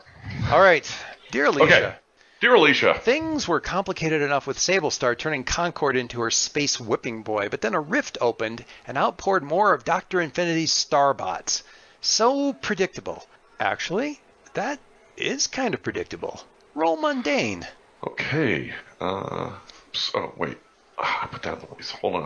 All 0.51 0.59
right, 0.61 0.87
dear 1.31 1.45
Alicia. 1.45 1.63
okay, 1.63 1.95
dear 2.39 2.55
Alicia, 2.55 2.95
Things 2.99 3.47
were 3.47 3.59
complicated 3.59 4.21
enough 4.21 4.47
with 4.47 4.57
Sablestar 4.57 5.17
turning 5.17 5.43
Concord 5.43 5.95
into 5.95 6.21
her 6.21 6.31
space 6.31 6.79
whipping 6.79 7.23
boy, 7.23 7.49
but 7.49 7.61
then 7.61 7.73
a 7.73 7.79
rift 7.81 8.17
opened 8.21 8.63
and 8.87 8.97
outpoured 8.97 9.43
more 9.43 9.73
of 9.73 9.83
Dr. 9.83 10.21
Infinity's 10.21 10.71
starbots. 10.71 11.63
So 12.01 12.53
predictable. 12.53 13.25
Actually, 13.59 14.21
that 14.53 14.79
is 15.17 15.47
kind 15.47 15.73
of 15.73 15.83
predictable. 15.83 16.41
Roll 16.75 16.95
mundane. 16.97 17.67
okay. 18.07 18.73
Uh, 19.01 19.51
so 19.93 20.33
wait, 20.37 20.57
Ah, 20.97 21.23
I 21.23 21.27
put 21.27 21.41
that 21.43 21.53
in 21.55 21.59
the 21.61 21.65
place. 21.67 21.91
Hold 21.91 22.15
on. 22.15 22.21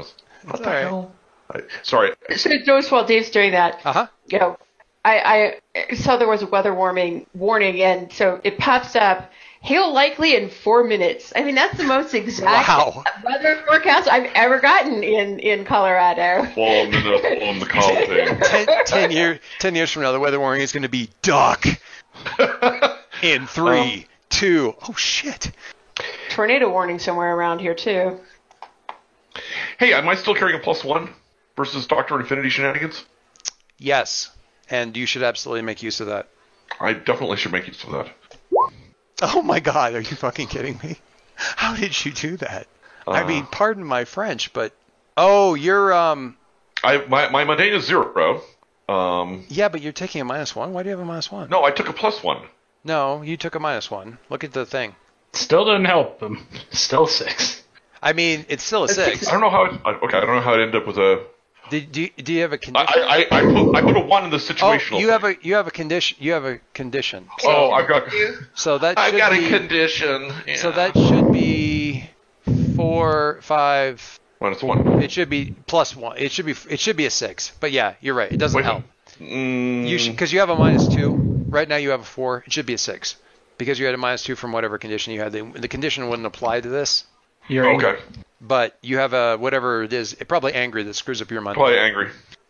What 0.45 0.57
the 0.63 0.67
all 0.67 0.73
right. 0.73 0.81
hell? 0.81 1.11
I, 1.53 1.59
sorry. 1.83 2.11
so 2.35 2.49
Joyce, 2.65 2.89
while 2.89 3.05
Dave's 3.05 3.29
doing 3.29 3.51
that, 3.51 3.79
Uh 3.85 3.93
huh. 3.93 4.07
you 4.27 4.39
know, 4.39 4.57
I, 5.05 5.59
I 5.89 5.93
saw 5.95 6.17
there 6.17 6.27
was 6.29 6.41
a 6.41 6.47
weather 6.47 6.73
warming 6.73 7.25
warning, 7.35 7.81
and 7.81 8.11
so 8.11 8.39
it 8.43 8.57
pops 8.57 8.95
up, 8.95 9.31
hail 9.63 9.91
likely 9.93 10.35
in 10.35 10.49
four 10.49 10.83
minutes. 10.83 11.31
I 11.35 11.43
mean, 11.43 11.55
that's 11.55 11.77
the 11.77 11.85
most 11.85 12.13
exact 12.13 12.67
Wow. 12.67 13.03
weather 13.23 13.63
forecast 13.65 14.07
I've 14.11 14.29
ever 14.35 14.59
gotten 14.59 15.03
in 15.03 15.39
in 15.39 15.65
Colorado. 15.65 16.47
Well, 16.55 16.85
I'm 16.87 16.93
in 16.93 17.03
the, 17.03 17.47
on 17.47 17.59
the 17.59 17.65
call 17.65 17.95
thing. 17.95 18.37
ten, 18.41 18.85
ten, 18.85 19.11
year, 19.11 19.39
10 19.59 19.73
years 19.75 19.89
from 19.89 20.03
now, 20.03 20.11
the 20.11 20.19
weather 20.19 20.39
warning 20.39 20.61
is 20.61 20.71
going 20.71 20.83
to 20.83 20.89
be 20.89 21.09
duck 21.21 21.65
in 23.23 23.47
three, 23.47 23.93
um, 23.93 24.03
two. 24.29 24.75
Oh, 24.87 24.93
shit. 24.93 25.51
Tornado 26.29 26.69
warning 26.69 26.99
somewhere 26.99 27.35
around 27.35 27.59
here 27.59 27.73
too. 27.75 28.19
Hey, 29.79 29.93
am 29.93 30.07
I 30.09 30.15
still 30.15 30.35
carrying 30.35 30.59
a 30.59 30.63
plus 30.63 30.83
one 30.83 31.09
versus 31.55 31.87
Doctor 31.87 32.19
Infinity 32.19 32.49
shenanigans? 32.49 33.05
Yes. 33.77 34.29
And 34.69 34.95
you 34.97 35.05
should 35.05 35.23
absolutely 35.23 35.61
make 35.61 35.81
use 35.83 35.99
of 36.01 36.07
that. 36.07 36.27
I 36.79 36.93
definitely 36.93 37.37
should 37.37 37.51
make 37.51 37.67
use 37.67 37.83
of 37.83 37.91
that. 37.91 38.09
Oh 39.21 39.41
my 39.41 39.59
god, 39.59 39.93
are 39.93 40.01
you 40.01 40.15
fucking 40.15 40.47
kidding 40.47 40.79
me? 40.83 40.97
How 41.35 41.75
did 41.75 42.03
you 42.05 42.11
do 42.11 42.37
that? 42.37 42.67
I 43.07 43.21
Uh. 43.23 43.27
mean, 43.27 43.45
pardon 43.45 43.83
my 43.83 44.05
French, 44.05 44.53
but 44.53 44.73
oh, 45.17 45.53
you're 45.55 45.93
um 45.93 46.37
I 46.83 46.97
my 47.07 47.29
my 47.29 47.43
mundane 47.43 47.73
is 47.73 47.85
zero. 47.85 48.41
Um, 48.89 49.45
yeah, 49.47 49.69
but 49.69 49.81
you're 49.81 49.93
taking 49.93 50.19
a 50.21 50.25
minus 50.25 50.55
one. 50.55 50.73
Why 50.73 50.83
do 50.83 50.89
you 50.89 50.95
have 50.95 50.99
a 51.03 51.05
minus 51.05 51.31
one? 51.31 51.49
no, 51.49 51.63
I 51.63 51.71
took 51.71 51.87
a 51.89 51.93
plus 51.93 52.21
one. 52.21 52.41
No, 52.83 53.21
you 53.21 53.37
took 53.37 53.55
a 53.55 53.59
minus 53.59 53.89
one. 53.89 54.17
Look 54.29 54.43
at 54.43 54.51
the 54.51 54.65
thing. 54.65 54.95
Still 55.31 55.63
didn't 55.65 55.85
help 55.85 56.21
him. 56.21 56.45
Still 56.71 57.07
six. 57.07 57.63
I 58.01 58.11
mean, 58.11 58.45
it's 58.49 58.63
still 58.63 58.83
a 58.83 58.89
six. 58.89 59.25
I 59.29 59.31
don't 59.31 59.39
know 59.39 59.49
how. 59.49 59.63
It, 59.63 59.81
okay, 60.03 60.17
I 60.17 60.25
don't 60.25 60.35
know 60.35 60.41
how 60.41 60.53
it 60.55 60.59
ended 60.59 60.75
up 60.75 60.85
with 60.85 60.97
a. 60.97 61.25
Did, 61.69 61.91
do, 61.91 62.01
you, 62.01 62.09
do 62.17 62.33
you 62.33 62.41
have 62.41 62.53
a 62.53 62.57
condition? 62.57 62.87
I, 62.89 63.25
I, 63.31 63.39
I 63.39 63.41
put 63.41 63.75
I 63.75 63.81
put 63.81 63.95
a 63.97 63.99
one 64.01 64.25
in 64.25 64.29
the 64.31 64.37
situational. 64.37 64.93
oh, 64.95 64.99
you 64.99 65.09
have 65.09 65.23
a 65.23 65.35
you 65.41 65.55
have 65.55 65.65
a 65.67 65.71
condition. 65.71 66.17
You 66.19 66.33
have 66.33 66.45
a 66.45 66.59
condition. 66.73 67.27
Oh, 67.45 67.71
I've 67.71 67.87
got. 67.87 68.03
So 68.53 68.77
that 68.77 68.97
I've 68.99 69.11
should 69.11 69.17
got 69.17 69.31
be, 69.31 69.45
a 69.45 69.57
condition. 69.59 70.31
So 70.57 70.71
that 70.71 70.93
should 70.93 71.31
be 71.31 72.09
four, 72.75 73.39
five. 73.41 74.19
minus 74.41 74.61
one. 74.61 75.01
It 75.01 75.11
should 75.11 75.29
be 75.29 75.55
plus 75.67 75.95
one. 75.95 76.17
It 76.17 76.31
should 76.31 76.45
be 76.45 76.55
it 76.69 76.79
should 76.79 76.97
be 76.97 77.05
a 77.05 77.09
six. 77.11 77.51
But 77.59 77.71
yeah, 77.71 77.95
you're 78.01 78.15
right. 78.15 78.31
It 78.31 78.37
doesn't 78.37 78.57
Wait. 78.57 78.65
help. 78.65 78.83
Mm, 79.19 79.87
You 79.87 79.97
should 79.97 80.11
because 80.13 80.33
you 80.33 80.39
have 80.39 80.49
a 80.49 80.55
minus 80.55 80.87
two. 80.87 81.11
Right 81.47 81.67
now 81.69 81.75
you 81.77 81.91
have 81.91 82.01
a 82.01 82.05
four. 82.05 82.43
It 82.45 82.51
should 82.53 82.65
be 82.65 82.73
a 82.73 82.77
six 82.77 83.15
because 83.57 83.79
you 83.79 83.85
had 83.85 83.93
a 83.95 83.97
minus 83.97 84.23
two 84.23 84.35
from 84.35 84.51
whatever 84.51 84.77
condition 84.77 85.13
you 85.13 85.21
had. 85.21 85.31
The, 85.31 85.43
the 85.43 85.67
condition 85.67 86.09
wouldn't 86.09 86.25
apply 86.25 86.61
to 86.61 86.69
this, 86.69 87.05
You're 87.47 87.73
okay. 87.75 88.01
But 88.45 88.77
you 88.81 88.97
have 88.97 89.13
a 89.13 89.37
whatever 89.37 89.83
it 89.83 89.93
is. 89.93 90.13
It 90.13 90.27
probably 90.27 90.53
angry 90.53 90.83
that 90.83 90.93
screws 90.93 91.21
up 91.21 91.31
your 91.31 91.41
money. 91.41 91.55
Probably 91.55 91.79
angry. 91.79 92.09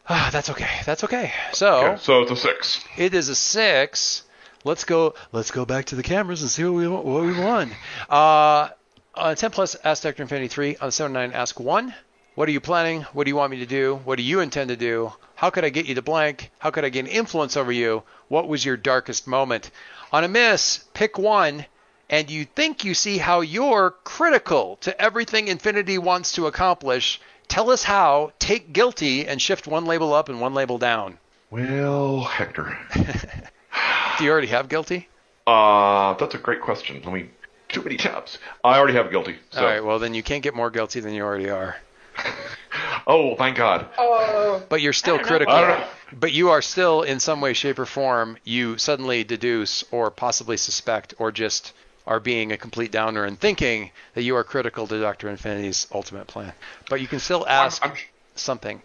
Ah, 0.10 0.30
that's 0.34 0.50
okay. 0.50 0.70
That's 0.86 1.04
okay. 1.06 1.32
So 1.54 1.86
Okay, 1.88 2.02
so 2.02 2.22
it's 2.24 2.32
a 2.32 2.36
six. 2.36 2.84
it 2.98 3.14
is 3.14 3.30
a 3.30 3.36
six. 3.36 4.24
Let's 4.66 4.84
go. 4.84 5.14
Let's 5.32 5.52
go 5.52 5.66
back 5.66 5.86
to 5.86 5.96
the 5.96 6.04
cameras 6.04 6.42
and 6.42 6.50
see 6.52 6.64
what 6.64 6.74
we 6.74 6.88
what 6.88 7.24
we 7.24 7.40
won. 7.40 7.72
Uh, 8.10 8.70
on 9.16 9.36
10 9.36 9.52
plus, 9.52 9.76
ask 9.84 10.04
Dr. 10.04 10.24
Infinity 10.24 10.48
3. 10.48 10.78
On 10.78 10.92
7 10.92 11.14
9, 11.14 11.32
ask 11.34 11.60
1. 11.60 11.94
What 12.36 12.50
are 12.50 12.52
you 12.52 12.60
planning? 12.62 13.02
What 13.14 13.26
do 13.26 13.30
you 13.30 13.36
want 13.36 13.52
me 13.52 13.60
to 13.60 13.66
do? 13.68 14.00
What 14.06 14.18
do 14.18 14.24
you 14.24 14.40
intend 14.40 14.70
to 14.70 14.76
do? 14.76 15.14
How 15.36 15.52
could 15.52 15.64
I 15.66 15.70
get 15.70 15.86
you 15.86 15.96
to 15.96 16.02
blank? 16.02 16.50
How 16.60 16.72
could 16.72 16.84
I 16.84 16.90
gain 16.90 17.06
influence 17.08 17.56
over 17.56 17.72
you? 17.72 18.04
What 18.28 18.48
was 18.48 18.66
your 18.66 18.76
darkest 18.78 19.28
moment? 19.28 19.70
On 20.12 20.24
a 20.24 20.28
miss, 20.28 20.84
pick 20.94 21.18
one, 21.20 21.66
and 22.14 22.30
you 22.30 22.46
think 22.46 22.84
you 22.84 22.94
see 22.94 23.18
how 23.18 23.42
you're 23.42 23.90
critical 24.04 24.78
to 24.82 25.02
everything 25.02 25.48
Infinity 25.48 25.98
wants 25.98 26.34
to 26.34 26.46
accomplish. 26.46 27.20
Tell 27.48 27.72
us 27.72 27.84
how, 27.84 28.34
take 28.38 28.72
guilty, 28.72 29.28
and 29.28 29.42
shift 29.42 29.66
one 29.66 29.86
label 29.86 30.14
up 30.14 30.30
and 30.30 30.40
one 30.40 30.54
label 30.54 30.78
down. 30.78 31.18
Well, 31.50 32.22
Hector. 32.22 32.78
Do 32.94 34.24
you 34.24 34.30
already 34.30 34.46
have 34.48 34.70
guilty? 34.70 35.10
Uh, 35.48 36.14
that's 36.14 36.36
a 36.36 36.38
great 36.38 36.62
question. 36.62 37.02
Let 37.04 37.14
me. 37.16 37.32
Too 37.70 37.82
many 37.82 37.98
tabs. 37.98 38.38
I 38.64 38.78
already 38.78 38.94
have 38.94 39.10
guilty. 39.10 39.38
So. 39.50 39.62
All 39.62 39.66
right, 39.66 39.84
well, 39.84 39.98
then 39.98 40.14
you 40.14 40.22
can't 40.22 40.44
get 40.44 40.54
more 40.54 40.70
guilty 40.70 41.00
than 41.00 41.16
you 41.16 41.24
already 41.24 41.50
are. 41.50 41.76
Oh, 43.06 43.36
thank 43.36 43.58
God. 43.58 43.88
But 44.70 44.80
you're 44.82 44.94
still 44.94 45.18
I 45.18 45.24
critical. 45.24 45.54
know. 45.54 45.86
But 46.14 46.32
you 46.32 46.52
are 46.52 46.62
still, 46.62 47.02
in 47.02 47.20
some 47.20 47.42
way, 47.42 47.52
shape, 47.52 47.78
or 47.78 47.86
form, 47.86 48.38
you 48.46 48.78
suddenly 48.78 49.26
deduce 49.26 49.84
or 49.92 50.10
possibly 50.10 50.56
suspect 50.56 51.14
or 51.20 51.30
just 51.30 51.74
are 52.06 52.20
being 52.20 52.52
a 52.52 52.58
complete 52.58 52.92
downer 52.92 53.24
and 53.26 53.40
thinking 53.40 53.92
that 54.14 54.24
you 54.24 54.36
are 54.36 54.44
critical 54.44 54.88
to 54.88 55.00
Dr. 55.00 55.30
Infinity's 55.30 55.88
ultimate 55.94 56.28
plan. 56.28 56.54
But 56.90 57.02
you 57.02 57.08
can 57.08 57.20
still 57.20 57.46
ask 57.48 57.84
I'm, 57.86 57.94
something. 58.36 58.82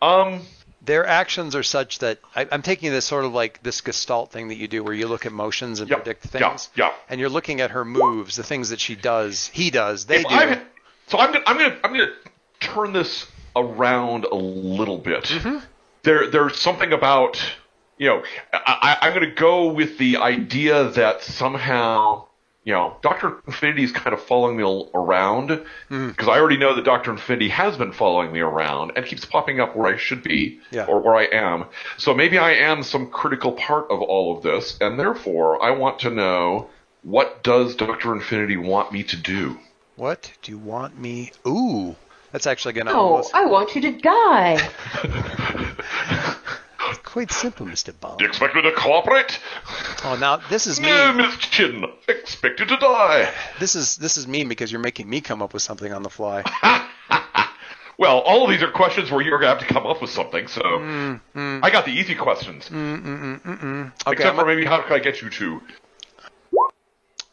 I'm, 0.00 0.34
um, 0.34 0.40
Their 0.84 1.06
actions 1.06 1.54
are 1.54 1.62
such 1.62 1.98
that 2.00 2.18
I, 2.34 2.48
I'm 2.50 2.62
taking 2.62 2.90
this 2.90 3.04
sort 3.04 3.24
of 3.24 3.32
like 3.32 3.62
this 3.62 3.80
gestalt 3.82 4.32
thing 4.32 4.48
that 4.48 4.56
you 4.56 4.66
do 4.66 4.82
where 4.82 4.94
you 4.94 5.06
look 5.08 5.26
at 5.26 5.32
motions 5.32 5.80
and 5.80 5.90
Yeah, 5.90 5.96
predict 5.96 6.24
yeah, 6.34 6.48
things. 6.48 6.70
yeah. 6.74 6.92
And 7.08 7.20
you're 7.20 7.28
looking 7.28 7.60
at 7.60 7.72
her 7.72 7.84
moves, 7.84 8.36
the 8.36 8.42
things 8.42 8.70
that 8.70 8.80
she 8.80 8.94
does, 8.96 9.48
he 9.48 9.70
does, 9.70 10.06
they 10.06 10.20
if 10.20 10.28
do. 10.28 10.34
I'm- 10.34 10.62
so 11.08 11.18
I'm 11.18 11.32
gonna, 11.32 11.44
I'm 11.46 11.58
gonna, 11.58 11.76
I'm 11.84 11.92
gonna 11.92 12.12
turn 12.60 12.92
this 12.94 13.26
around 13.54 14.24
a 14.24 14.34
little 14.34 14.96
bit. 14.96 15.24
Mm-hmm. 15.24 15.58
There, 16.04 16.30
there's 16.30 16.56
something 16.58 16.92
about, 16.92 17.38
you 18.02 18.08
know, 18.08 18.24
I, 18.52 18.98
I, 19.00 19.06
I'm 19.06 19.14
gonna 19.14 19.30
go 19.30 19.72
with 19.72 19.96
the 19.96 20.16
idea 20.16 20.88
that 20.90 21.22
somehow, 21.22 22.26
you 22.64 22.72
know, 22.72 22.96
Doctor 23.00 23.40
Infinity 23.46 23.84
is 23.84 23.92
kind 23.92 24.12
of 24.12 24.20
following 24.20 24.56
me 24.56 24.64
al- 24.64 24.90
around 24.92 25.62
hmm. 25.88 26.08
because 26.08 26.26
I 26.26 26.40
already 26.40 26.56
know 26.56 26.74
that 26.74 26.84
Doctor 26.84 27.12
Infinity 27.12 27.50
has 27.50 27.76
been 27.76 27.92
following 27.92 28.32
me 28.32 28.40
around 28.40 28.94
and 28.96 29.06
keeps 29.06 29.24
popping 29.24 29.60
up 29.60 29.76
where 29.76 29.94
I 29.94 29.98
should 29.98 30.24
be 30.24 30.58
Yeah. 30.72 30.86
or 30.86 31.00
where 31.00 31.14
I 31.14 31.26
am. 31.26 31.66
So 31.96 32.12
maybe 32.12 32.38
I 32.38 32.54
am 32.54 32.82
some 32.82 33.08
critical 33.08 33.52
part 33.52 33.88
of 33.88 34.02
all 34.02 34.36
of 34.36 34.42
this, 34.42 34.76
and 34.80 34.98
therefore 34.98 35.62
I 35.62 35.70
want 35.70 36.00
to 36.00 36.10
know 36.10 36.70
what 37.02 37.44
does 37.44 37.76
Doctor 37.76 38.12
Infinity 38.12 38.56
want 38.56 38.90
me 38.90 39.04
to 39.04 39.16
do. 39.16 39.60
What 39.94 40.32
do 40.42 40.50
you 40.50 40.58
want 40.58 40.98
me? 40.98 41.30
Ooh, 41.46 41.94
that's 42.32 42.48
actually 42.48 42.72
gonna 42.72 42.90
No, 42.90 42.98
almost 42.98 43.32
I 43.32 43.44
want 43.46 43.76
you 43.76 43.80
to 43.82 43.92
die. 43.92 44.58
quite 46.98 47.30
simple, 47.30 47.66
Mr. 47.66 47.92
Bond. 47.98 48.18
Do 48.18 48.24
you 48.24 48.28
expect 48.28 48.54
me 48.54 48.62
to 48.62 48.72
cooperate? 48.72 49.38
Oh, 50.04 50.16
now 50.20 50.36
this 50.36 50.66
is 50.66 50.80
me. 50.80 50.88
No, 50.88 51.12
Miss 51.12 51.36
Chin. 51.36 51.84
Expect 52.08 52.60
you 52.60 52.66
to 52.66 52.76
die. 52.76 53.32
This 53.58 53.74
is 53.74 53.96
this 53.96 54.16
is 54.16 54.26
me 54.26 54.44
because 54.44 54.70
you're 54.72 54.80
making 54.80 55.08
me 55.08 55.20
come 55.20 55.42
up 55.42 55.52
with 55.54 55.62
something 55.62 55.92
on 55.92 56.02
the 56.02 56.10
fly. 56.10 56.42
Well, 57.98 58.20
all 58.20 58.42
of 58.42 58.50
these 58.50 58.62
are 58.62 58.70
questions 58.70 59.10
where 59.12 59.20
you're 59.20 59.38
going 59.38 59.52
to 59.54 59.58
have 59.58 59.68
to 59.68 59.72
come 59.72 59.86
up 59.86 60.00
with 60.00 60.10
something, 60.10 60.48
so 60.48 60.62
Mm, 60.62 61.20
mm. 61.36 61.60
I 61.62 61.70
got 61.70 61.84
the 61.84 61.92
easy 61.92 62.14
questions. 62.16 62.68
Mm, 62.68 63.02
mm, 63.02 63.86
okay, 64.00 64.12
Except 64.12 64.20
I'm- 64.26 64.36
for 64.36 64.44
maybe 64.46 64.64
how 64.64 64.80
can 64.82 64.94
I 64.94 64.98
get 64.98 65.20
you 65.22 65.28
to? 65.30 65.60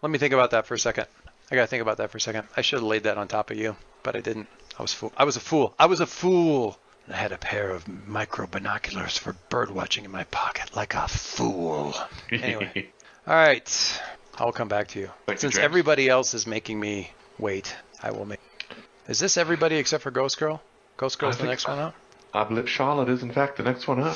let 0.01 0.11
me 0.11 0.19
think 0.19 0.33
about 0.33 0.51
that 0.51 0.67
for 0.67 0.73
a 0.75 0.79
second. 0.79 1.07
I 1.49 1.55
gotta 1.55 1.65
think 1.67 1.81
about 1.81 1.97
that 1.97 2.11
for 2.11 2.17
a 2.17 2.21
second. 2.21 2.47
I 2.55 2.61
should 2.61 2.79
have 2.79 2.83
laid 2.87 3.03
that 3.03 3.17
on 3.17 3.27
top 3.27 3.49
of 3.51 3.57
you, 3.57 3.75
but 4.03 4.15
I 4.15 4.19
didn't. 4.21 4.47
I 4.77 4.81
was 4.81 4.93
fool. 4.93 5.11
I 5.17 5.23
was 5.23 5.37
a 5.37 5.39
fool. 5.39 5.73
I 5.79 5.87
was 5.87 6.01
a 6.01 6.05
fool. 6.05 6.77
I 7.11 7.15
had 7.15 7.31
a 7.31 7.37
pair 7.37 7.71
of 7.71 7.87
micro 8.07 8.45
binoculars 8.45 9.17
for 9.17 9.33
bird 9.49 9.71
watching 9.71 10.05
in 10.05 10.11
my 10.11 10.25
pocket, 10.25 10.75
like 10.75 10.93
a 10.93 11.07
fool. 11.07 11.95
Anyway. 12.31 12.89
All 13.27 13.35
right, 13.35 14.01
I'll 14.37 14.51
come 14.51 14.67
back 14.67 14.89
to 14.89 14.99
you. 14.99 15.09
Thank 15.25 15.39
Since 15.39 15.57
everybody 15.57 16.07
else 16.07 16.33
is 16.33 16.45
making 16.45 16.79
me 16.79 17.11
wait, 17.39 17.75
I 18.03 18.11
will 18.11 18.25
make. 18.25 18.39
Is 19.07 19.19
this 19.19 19.37
everybody 19.37 19.77
except 19.77 20.03
for 20.03 20.11
Ghost 20.11 20.37
Girl? 20.37 20.61
Ghost 20.97 21.17
Girl's 21.17 21.37
the 21.37 21.45
next 21.45 21.63
so. 21.63 21.71
one 21.71 21.79
up. 21.79 21.95
I 22.31 22.43
believe 22.43 22.69
Charlotte 22.69 23.09
is, 23.09 23.23
in 23.23 23.31
fact, 23.31 23.57
the 23.57 23.63
next 23.63 23.87
one 23.87 23.99
up. 24.01 24.15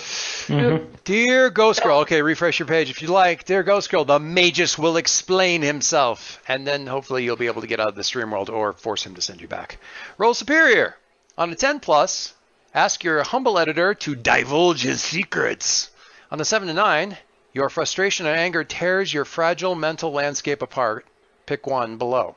Dear 1.04 1.50
Ghost 1.50 1.82
Girl, 1.82 2.00
okay, 2.00 2.22
refresh 2.22 2.60
your 2.60 2.68
page 2.68 2.92
if 2.92 3.02
you 3.02 3.08
like. 3.08 3.46
Dear 3.46 3.64
Ghost 3.64 3.90
Girl, 3.90 4.06
the 4.06 4.20
Magus 4.20 4.78
will 4.78 4.98
explain 4.98 5.64
himself, 5.64 6.40
and 6.48 6.68
then 6.68 6.86
hopefully 6.86 7.24
you'll 7.24 7.38
be 7.38 7.48
able 7.48 7.62
to 7.62 7.68
get 7.68 7.80
out 7.80 7.88
of 7.88 7.96
the 7.96 8.04
stream 8.04 8.30
world 8.30 8.52
or 8.52 8.74
force 8.74 9.04
him 9.04 9.16
to 9.16 9.22
send 9.22 9.42
you 9.42 9.48
back. 9.48 9.80
Roll 10.20 10.36
Superior. 10.36 10.96
On 11.40 11.52
a 11.52 11.56
10 11.56 11.80
plus, 11.80 12.36
ask 12.74 13.04
your 13.04 13.24
humble 13.24 13.60
editor 13.60 13.94
to 13.96 14.16
divulge 14.16 14.82
his 14.84 15.02
secrets. 15.02 15.90
On 16.32 16.38
the 16.38 16.46
7 16.46 16.68
to 16.68 16.74
9, 16.74 17.18
your 17.54 17.70
frustration 17.70 18.26
and 18.26 18.36
anger 18.38 18.64
tears 18.64 19.14
your 19.14 19.26
fragile 19.26 19.76
mental 19.76 20.12
landscape 20.12 20.62
apart. 20.62 21.06
Pick 21.46 21.68
one 21.68 21.98
below. 21.98 22.36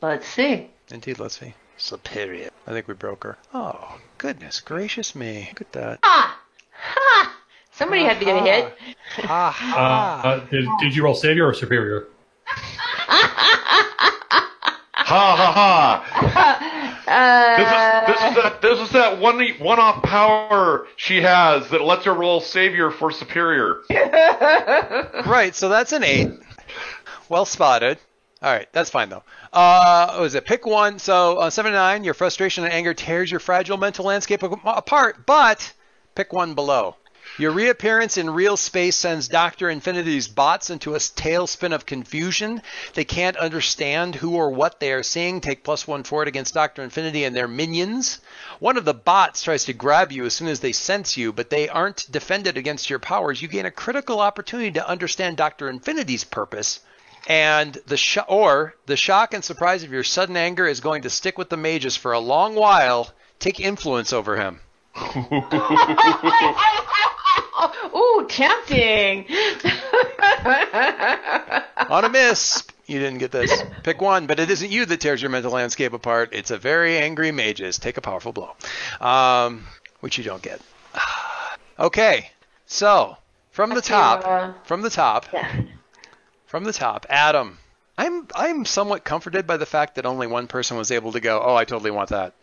Let's 0.00 0.26
see. 0.26 0.68
Indeed, 0.90 1.18
let's 1.18 1.38
see. 1.38 1.54
Superior. 1.76 2.50
I 2.66 2.72
think 2.72 2.88
we 2.88 2.94
broke 2.94 3.24
her. 3.24 3.38
Oh, 3.54 3.98
goodness 4.18 4.60
gracious 4.60 5.14
me. 5.14 5.46
Look 5.50 5.60
at 5.60 5.72
that. 5.72 5.98
Ah! 6.02 6.40
Ha! 6.72 7.36
Somebody 7.72 8.02
had 8.02 8.18
to 8.18 8.24
get 8.24 8.36
a 8.36 8.40
hit. 8.40 8.74
Ha 9.24 10.22
Uh, 10.24 10.28
uh, 10.28 10.40
did, 10.50 10.66
did 10.80 10.96
you 10.96 11.04
roll 11.04 11.14
savior 11.14 11.46
or 11.46 11.54
superior? 11.54 12.08
Ha 15.08 15.36
ha 15.36 15.52
ha! 15.52 16.84
This 17.08 17.66
is, 17.66 18.06
this 18.06 18.30
is 18.30 18.42
that 18.42 18.60
this 18.60 18.78
is 18.80 18.90
that 18.90 19.18
one 19.18 19.40
one 19.58 19.78
off 19.78 20.02
power 20.02 20.86
she 20.96 21.22
has 21.22 21.66
that 21.70 21.80
lets 21.80 22.04
her 22.04 22.12
roll 22.12 22.42
savior 22.42 22.90
for 22.90 23.10
superior. 23.10 23.78
Right, 25.26 25.54
so 25.54 25.70
that's 25.70 25.92
an 25.92 26.04
eight. 26.04 26.30
Well 27.30 27.46
spotted. 27.46 27.98
All 28.42 28.52
right, 28.52 28.68
that's 28.72 28.90
fine 28.90 29.08
though. 29.08 29.22
Uh, 29.50 30.18
was 30.20 30.34
it? 30.34 30.44
Pick 30.44 30.66
one. 30.66 30.98
So 30.98 31.40
on 31.40 31.50
seven 31.50 31.72
to 31.72 31.78
nine, 31.78 32.04
your 32.04 32.12
frustration 32.12 32.64
and 32.64 32.72
anger 32.72 32.92
tears 32.92 33.30
your 33.30 33.40
fragile 33.40 33.78
mental 33.78 34.04
landscape 34.04 34.42
apart. 34.42 35.24
But 35.24 35.72
pick 36.14 36.34
one 36.34 36.54
below. 36.54 36.96
Your 37.38 37.52
reappearance 37.52 38.16
in 38.16 38.30
real 38.30 38.56
space 38.56 38.96
sends 38.96 39.28
Dr. 39.28 39.70
Infinity's 39.70 40.26
bots 40.26 40.70
into 40.70 40.96
a 40.96 40.98
tailspin 40.98 41.72
of 41.72 41.86
confusion. 41.86 42.62
They 42.94 43.04
can't 43.04 43.36
understand 43.36 44.16
who 44.16 44.34
or 44.34 44.50
what 44.50 44.80
they 44.80 44.90
are 44.92 45.04
seeing. 45.04 45.40
Take 45.40 45.62
plus 45.62 45.86
one 45.86 46.02
forward 46.02 46.26
against 46.26 46.54
Dr. 46.54 46.82
Infinity 46.82 47.22
and 47.22 47.36
their 47.36 47.46
minions. 47.46 48.18
One 48.58 48.76
of 48.76 48.84
the 48.84 48.92
bots 48.92 49.44
tries 49.44 49.66
to 49.66 49.72
grab 49.72 50.10
you 50.10 50.24
as 50.24 50.34
soon 50.34 50.48
as 50.48 50.58
they 50.58 50.72
sense 50.72 51.16
you, 51.16 51.32
but 51.32 51.48
they 51.48 51.68
aren't 51.68 52.10
defended 52.10 52.58
against 52.58 52.90
your 52.90 52.98
powers. 52.98 53.40
You 53.40 53.46
gain 53.46 53.66
a 53.66 53.70
critical 53.70 54.18
opportunity 54.18 54.72
to 54.72 54.88
understand 54.88 55.36
Dr. 55.36 55.68
Infinity's 55.68 56.24
purpose. 56.24 56.80
And 57.28 57.78
the 57.86 57.96
sho- 57.96 58.24
or 58.26 58.74
the 58.86 58.96
shock 58.96 59.32
and 59.32 59.44
surprise 59.44 59.84
of 59.84 59.92
your 59.92 60.02
sudden 60.02 60.36
anger 60.36 60.66
is 60.66 60.80
going 60.80 61.02
to 61.02 61.10
stick 61.10 61.38
with 61.38 61.50
the 61.50 61.56
Magus 61.56 61.94
for 61.94 62.10
a 62.10 62.18
long 62.18 62.56
while. 62.56 63.12
Take 63.38 63.60
influence 63.60 64.12
over 64.12 64.34
him. 64.34 64.58
Ooh, 67.94 68.26
tempting. 68.28 69.26
On 71.90 72.04
a 72.04 72.08
miss, 72.08 72.64
you 72.86 72.98
didn't 72.98 73.18
get 73.18 73.30
this. 73.30 73.62
Pick 73.82 74.00
one, 74.00 74.26
but 74.26 74.40
it 74.40 74.50
isn't 74.50 74.70
you 74.70 74.84
that 74.86 75.00
tears 75.00 75.22
your 75.22 75.30
mental 75.30 75.52
landscape 75.52 75.92
apart. 75.92 76.30
It's 76.32 76.50
a 76.50 76.58
very 76.58 76.98
angry 76.98 77.32
Magus. 77.32 77.78
Take 77.78 77.96
a 77.96 78.00
powerful 78.00 78.32
blow, 78.32 78.54
um, 79.00 79.64
which 80.00 80.18
you 80.18 80.24
don't 80.24 80.42
get. 80.42 80.60
Okay, 81.80 82.28
so 82.66 83.16
from 83.52 83.70
the 83.70 83.80
top, 83.80 84.26
uh, 84.26 84.52
from 84.64 84.82
the 84.82 84.90
top, 84.90 85.26
yeah. 85.32 85.60
from 86.46 86.64
the 86.64 86.72
top, 86.72 87.06
Adam. 87.08 87.56
I'm 87.96 88.26
I'm 88.34 88.64
somewhat 88.64 89.04
comforted 89.04 89.46
by 89.46 89.58
the 89.58 89.66
fact 89.66 89.94
that 89.94 90.04
only 90.04 90.26
one 90.26 90.48
person 90.48 90.76
was 90.76 90.90
able 90.90 91.12
to 91.12 91.20
go. 91.20 91.40
Oh, 91.40 91.54
I 91.54 91.64
totally 91.64 91.92
want 91.92 92.10
that. 92.10 92.34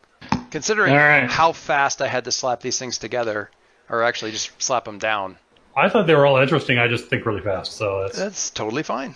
Considering 0.52 0.94
All 0.94 1.00
right. 1.00 1.30
how 1.30 1.52
fast 1.52 2.02
I 2.02 2.08
had 2.08 2.24
to 2.26 2.32
slap 2.32 2.62
these 2.62 2.80
things 2.80 2.98
together, 2.98 3.52
or 3.90 4.04
actually 4.04 4.32
just 4.32 4.52
slap 4.62 4.86
them 4.86 4.98
down, 5.00 5.38
I 5.76 5.90
thought 5.90 6.08
they 6.08 6.16
were 6.16 6.26
all 6.26 6.38
interesting. 6.38 6.78
I 6.80 6.88
just 6.88 7.06
think 7.08 7.26
really 7.26 7.42
fast, 7.42 7.74
so 7.74 8.02
that's 8.04 8.18
that's 8.18 8.50
totally 8.50 8.84
fine. 8.84 9.16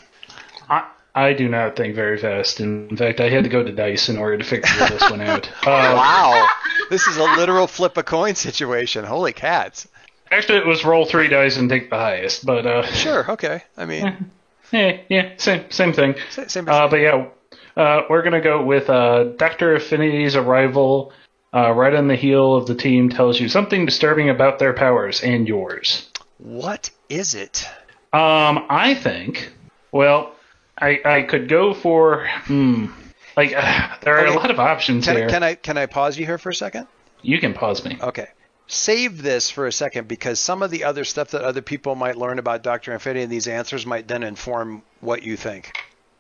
I, 0.70 0.88
I 1.16 1.34
do 1.34 1.50
not 1.50 1.76
think 1.76 1.96
very 1.96 2.18
fast. 2.18 2.60
In 2.60 2.96
fact, 2.96 3.20
I 3.20 3.30
had 3.30 3.44
to 3.44 3.50
go 3.50 3.64
to 3.64 3.72
dice 3.72 4.10
in 4.10 4.18
order 4.18 4.38
to 4.38 4.44
figure 4.44 4.70
this 4.90 5.10
one 5.10 5.22
out. 5.22 5.50
Uh, 5.66 5.94
Wow, 5.96 6.48
this 6.90 7.08
is 7.08 7.18
a 7.18 7.24
literal 7.24 7.68
flip 7.68 7.98
a 7.98 8.04
coin 8.04 8.36
situation. 8.36 9.06
Holy 9.06 9.34
cats! 9.34 9.88
actually, 10.32 10.60
it 10.60 10.66
was 10.68 10.86
roll 10.86 11.06
three 11.06 11.28
dice 11.28 11.58
and 11.58 11.70
take 11.70 11.90
the 11.90 11.96
highest, 11.98 12.46
but 12.46 12.66
uh, 12.66 12.86
Sure, 12.92 13.30
okay. 13.32 13.64
I 13.78 13.86
mean, 13.86 14.30
yeah, 14.72 15.00
yeah, 15.10 15.34
same 15.38 15.70
same 15.72 15.94
thing. 15.94 16.16
sa- 16.30 16.48
same. 16.48 16.68
Uh, 16.70 16.88
but 16.88 16.98
yeah, 16.98 17.28
uh, 17.76 18.02
we're 18.10 18.22
gonna 18.22 18.42
go 18.42 18.64
with 18.64 18.90
uh, 18.90 19.24
Doctor 19.38 19.74
Infinity's 19.76 20.36
arrival. 20.36 21.12
Uh, 21.54 21.72
right 21.72 21.96
on 21.96 22.08
the 22.08 22.16
heel 22.16 22.56
of 22.56 22.68
the 22.68 22.76
team 22.76 23.10
tells 23.10 23.40
you 23.40 23.50
something 23.50 23.86
disturbing 23.86 24.30
about 24.30 24.60
their 24.60 24.74
powers 24.74 25.22
and 25.22 25.48
yours. 25.48 26.08
what 26.38 26.90
is 27.10 27.34
it? 27.34 27.68
Um, 28.14 28.66
I 28.70 28.96
think. 28.96 29.52
Well, 29.92 30.34
I 30.78 31.00
I 31.04 31.22
could 31.24 31.50
go 31.50 31.74
for 31.74 32.28
hmm. 32.46 32.88
Like 33.36 33.54
uh, 33.56 33.96
there 34.02 34.18
are 34.18 34.28
Okay. 34.28 34.36
a 34.36 34.38
lot 34.40 34.52
of 34.52 34.60
options 34.60 35.06
Can, 35.06 35.16
here. 35.16 35.30
Can 35.30 35.44
I 35.44 35.56
can 35.56 35.78
I 35.78 35.86
pause 35.88 36.18
you 36.18 36.26
here 36.26 36.38
for 36.38 36.50
a 36.50 36.56
second? 36.56 36.88
You 37.22 37.40
can 37.40 37.54
pause 37.54 37.84
me. 37.84 37.98
Okay. 38.02 38.28
Save 38.68 39.24
this 39.24 39.50
for 39.50 39.66
a 39.66 39.72
second 39.72 40.08
because 40.08 40.40
some 40.40 40.62
of 40.62 40.70
the 40.70 40.84
other 40.84 41.04
stuff 41.04 41.32
that 41.32 41.42
other 41.42 41.64
people 41.64 41.96
might 41.96 42.16
learn 42.16 42.38
about 42.38 42.62
Dr. 42.62 42.94
Infinity 42.94 43.24
and 43.24 43.32
these 43.32 43.48
answers 43.48 43.84
might 43.86 44.08
then 44.08 44.22
inform 44.22 44.84
what 45.02 45.24
you 45.24 45.36
think. 45.36 45.72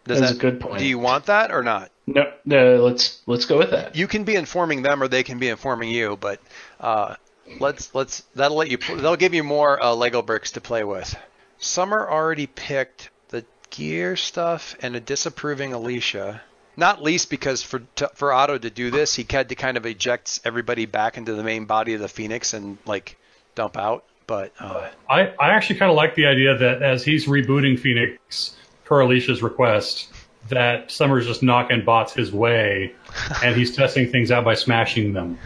Does 0.05 0.19
That's 0.19 0.31
that, 0.31 0.37
a 0.39 0.41
good 0.41 0.59
point. 0.59 0.79
Do 0.79 0.85
you 0.85 0.97
want 0.97 1.27
that 1.27 1.51
or 1.51 1.61
not? 1.61 1.91
No, 2.13 2.21
uh, 2.51 2.81
let's 2.81 3.21
let's 3.27 3.45
go 3.45 3.57
with 3.57 3.71
that. 3.71 3.95
You 3.95 4.07
can 4.07 4.23
be 4.23 4.35
informing 4.35 4.81
them 4.81 5.03
or 5.03 5.07
they 5.07 5.23
can 5.23 5.37
be 5.37 5.47
informing 5.47 5.89
you, 5.89 6.17
but 6.19 6.41
uh, 6.79 7.15
let's 7.59 7.93
let's 7.93 8.23
that'll 8.35 8.57
let 8.57 8.69
you 8.69 8.77
they'll 8.97 9.15
give 9.15 9.33
you 9.33 9.43
more 9.43 9.81
uh, 9.81 9.93
Lego 9.93 10.21
bricks 10.21 10.51
to 10.51 10.61
play 10.61 10.83
with. 10.83 11.15
Summer 11.59 12.09
already 12.09 12.47
picked 12.47 13.11
the 13.29 13.45
gear 13.69 14.15
stuff 14.15 14.75
and 14.81 14.95
a 14.95 14.99
disapproving 14.99 15.73
Alicia. 15.73 16.41
Not 16.75 17.03
least 17.03 17.29
because 17.29 17.61
for 17.61 17.79
to, 17.97 18.09
for 18.15 18.33
Otto 18.33 18.57
to 18.57 18.69
do 18.69 18.89
this, 18.89 19.13
he 19.13 19.25
had 19.29 19.49
to 19.49 19.55
kind 19.55 19.77
of 19.77 19.85
eject 19.85 20.39
everybody 20.45 20.85
back 20.85 21.17
into 21.17 21.33
the 21.33 21.43
main 21.43 21.65
body 21.65 21.93
of 21.93 22.01
the 22.01 22.07
Phoenix 22.07 22.53
and 22.53 22.77
like 22.85 23.17
dump 23.53 23.77
out. 23.77 24.05
But 24.25 24.53
uh, 24.59 24.89
I, 25.09 25.27
I 25.39 25.49
actually 25.49 25.77
kind 25.77 25.91
of 25.91 25.97
like 25.97 26.15
the 26.15 26.25
idea 26.25 26.57
that 26.57 26.81
as 26.81 27.03
he's 27.03 27.27
rebooting 27.27 27.77
Phoenix 27.77 28.55
per 28.85 29.01
Alicia's 29.01 29.43
request, 29.43 30.09
that 30.49 30.91
Summer's 30.91 31.25
just 31.25 31.41
knocking 31.43 31.83
bots 31.83 32.13
his 32.13 32.31
way, 32.31 32.93
and 33.43 33.55
he's 33.55 33.75
testing 33.75 34.09
things 34.12 34.31
out 34.31 34.43
by 34.45 34.55
smashing 34.55 35.13
them. 35.13 35.38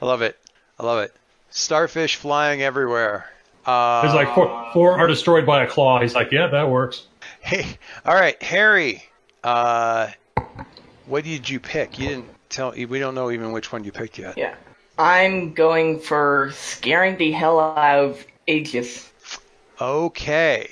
I 0.00 0.04
love 0.04 0.22
it. 0.22 0.38
I 0.78 0.84
love 0.84 1.00
it. 1.00 1.14
Starfish 1.50 2.16
flying 2.16 2.62
everywhere. 2.62 3.30
Uh, 3.66 4.02
It's 4.04 4.14
like 4.14 4.34
four, 4.34 4.70
four 4.72 4.98
are 4.98 5.06
destroyed 5.06 5.44
by 5.46 5.64
a 5.64 5.66
claw. 5.66 6.00
He's 6.00 6.14
like, 6.14 6.30
yeah, 6.32 6.46
that 6.48 6.68
works. 6.70 7.06
Hey, 7.40 7.78
all 8.04 8.14
right, 8.14 8.40
Harry. 8.42 9.04
Uh, 9.44 10.08
what 11.06 11.24
did 11.24 11.48
you 11.48 11.58
pick? 11.60 11.98
You 11.98 12.08
didn't 12.08 12.28
tell. 12.48 12.70
We 12.72 12.98
don't 12.98 13.14
know 13.14 13.30
even 13.30 13.52
which 13.52 13.72
one 13.72 13.84
you 13.84 13.92
picked 13.92 14.18
yet. 14.18 14.36
Yeah. 14.36 14.54
I'm 14.98 15.54
going 15.54 16.00
for 16.00 16.50
scaring 16.52 17.16
the 17.18 17.30
hell 17.30 17.60
out 17.60 17.98
of 18.04 18.24
Aegis. 18.46 19.10
Okay. 19.80 20.68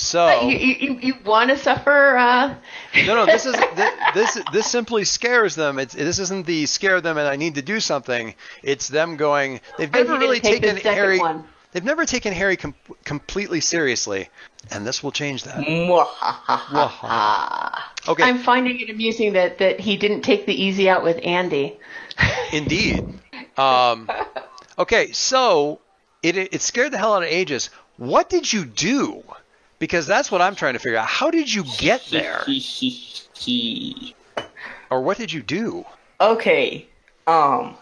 So 0.00 0.48
you, 0.48 0.56
you, 0.56 0.98
you 1.02 1.14
want 1.24 1.50
to 1.50 1.58
suffer? 1.58 2.16
Uh... 2.16 2.54
no, 3.06 3.14
no. 3.14 3.26
This 3.26 3.44
is 3.44 3.52
this, 3.76 3.94
this 4.14 4.44
this 4.52 4.66
simply 4.66 5.04
scares 5.04 5.54
them. 5.54 5.78
It's 5.78 5.94
this 5.94 6.18
isn't 6.18 6.46
the 6.46 6.66
scare 6.66 7.00
them 7.00 7.18
and 7.18 7.28
I 7.28 7.36
need 7.36 7.56
to 7.56 7.62
do 7.62 7.80
something. 7.80 8.34
It's 8.62 8.88
them 8.88 9.16
going. 9.16 9.60
They've 9.76 9.92
never 9.92 10.18
really 10.18 10.40
take 10.40 10.62
taken 10.62 10.76
Harry. 10.78 11.18
one. 11.18 11.44
They've 11.72 11.84
never 11.84 12.04
taken 12.04 12.32
Harry 12.32 12.56
com- 12.56 12.74
completely 13.04 13.60
seriously, 13.60 14.28
and 14.72 14.84
this 14.84 15.04
will 15.04 15.12
change 15.12 15.44
that. 15.44 15.58
Okay. 18.08 18.24
I'm 18.24 18.38
finding 18.38 18.80
it 18.80 18.90
amusing 18.90 19.34
that, 19.34 19.58
that 19.58 19.78
he 19.78 19.96
didn't 19.96 20.22
take 20.22 20.46
the 20.46 20.54
easy 20.54 20.88
out 20.88 21.04
with 21.04 21.20
Andy. 21.22 21.78
Indeed. 22.52 23.06
Um, 23.56 24.10
okay, 24.78 25.12
so 25.12 25.80
it, 26.24 26.36
it 26.36 26.60
scared 26.60 26.92
the 26.92 26.98
hell 26.98 27.14
out 27.14 27.22
of 27.22 27.28
Aegis. 27.28 27.70
What 27.98 28.28
did 28.28 28.52
you 28.52 28.64
do? 28.64 29.22
Because 29.80 30.06
that's 30.06 30.30
what 30.30 30.40
I'm 30.40 30.54
trying 30.54 30.74
to 30.74 30.78
figure 30.78 30.98
out. 30.98 31.08
How 31.08 31.32
did 31.32 31.52
you 31.52 31.64
get 31.78 32.06
there? 32.10 32.44
Or 34.90 35.00
what 35.02 35.16
did 35.18 35.32
you 35.32 35.42
do? 35.42 35.84
okay. 36.20 36.86
Um. 37.26 37.76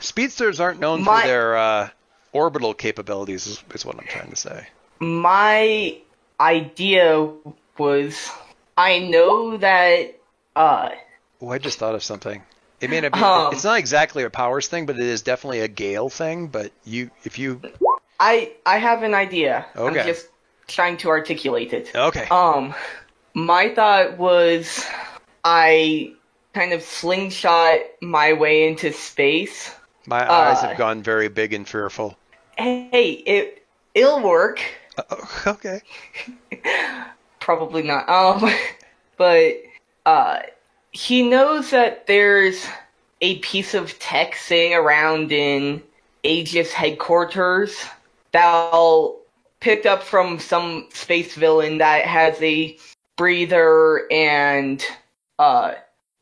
Speedsters 0.00 0.58
aren't 0.60 0.80
known 0.80 1.02
My- 1.04 1.22
for 1.22 1.26
their 1.28 1.56
uh, 1.56 1.88
orbital 2.32 2.74
capabilities, 2.74 3.46
is, 3.46 3.62
is 3.72 3.84
what 3.86 3.96
I'm 3.98 4.06
trying 4.06 4.30
to 4.30 4.36
say. 4.36 4.66
my 4.98 5.96
idea 6.40 7.30
was 7.78 8.30
I 8.76 8.98
know 8.98 9.56
that 9.58 10.18
uh 10.54 10.90
Oh, 11.40 11.48
I 11.50 11.58
just 11.58 11.78
thought 11.78 11.94
of 11.94 12.02
something. 12.02 12.42
It 12.80 12.90
may 12.90 13.00
not 13.00 13.12
be. 13.12 13.20
Um, 13.20 13.52
it's 13.52 13.64
not 13.64 13.78
exactly 13.78 14.24
a 14.24 14.30
powers 14.30 14.68
thing, 14.68 14.86
but 14.86 14.96
it 14.96 15.02
is 15.02 15.22
definitely 15.22 15.60
a 15.60 15.68
gale 15.68 16.08
thing. 16.10 16.48
But 16.48 16.72
you, 16.84 17.10
if 17.24 17.38
you, 17.38 17.62
I 18.20 18.52
I 18.66 18.78
have 18.78 19.02
an 19.02 19.14
idea. 19.14 19.64
Okay. 19.76 20.00
I'm 20.00 20.06
just 20.06 20.26
trying 20.68 20.96
to 20.98 21.08
articulate 21.08 21.72
it. 21.72 21.94
okay, 21.94 22.26
Um 22.30 22.74
my 23.34 23.68
thought 23.74 24.16
was 24.18 24.84
I 25.44 26.12
kind 26.54 26.72
of 26.72 26.82
slingshot 26.82 27.80
my 28.00 28.32
way 28.32 28.66
into 28.66 28.92
space. 28.92 29.74
my 30.06 30.22
eyes 30.30 30.58
uh, 30.62 30.68
have 30.68 30.78
gone 30.78 31.02
very 31.02 31.28
big 31.28 31.52
and 31.52 31.68
fearful. 31.68 32.16
Hey, 32.56 33.10
it 33.26 33.64
it'll 33.94 34.22
work. 34.22 34.60
Oh, 35.10 35.42
okay. 35.46 35.82
Probably 37.40 37.82
not. 37.82 38.08
Um 38.08 38.50
but 39.16 39.54
uh 40.06 40.40
he 40.92 41.28
knows 41.28 41.70
that 41.70 42.06
there's 42.06 42.66
a 43.20 43.38
piece 43.40 43.74
of 43.74 43.98
tech 43.98 44.34
sitting 44.34 44.72
around 44.74 45.30
in 45.32 45.82
Aegis 46.22 46.72
headquarters 46.72 47.84
that'll 48.32 49.15
picked 49.66 49.84
up 49.84 50.00
from 50.00 50.38
some 50.38 50.86
space 50.92 51.34
villain 51.34 51.78
that 51.78 52.04
has 52.04 52.40
a 52.40 52.76
breather 53.16 54.06
and 54.12 54.84
uh 55.40 55.74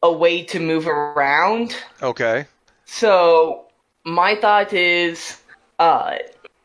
a 0.03 0.11
way 0.11 0.43
to 0.43 0.59
move 0.59 0.87
around. 0.87 1.77
Okay. 2.03 2.47
So 2.87 3.67
my 4.07 4.35
thought 4.35 4.73
is 4.73 5.43
uh 5.79 6.17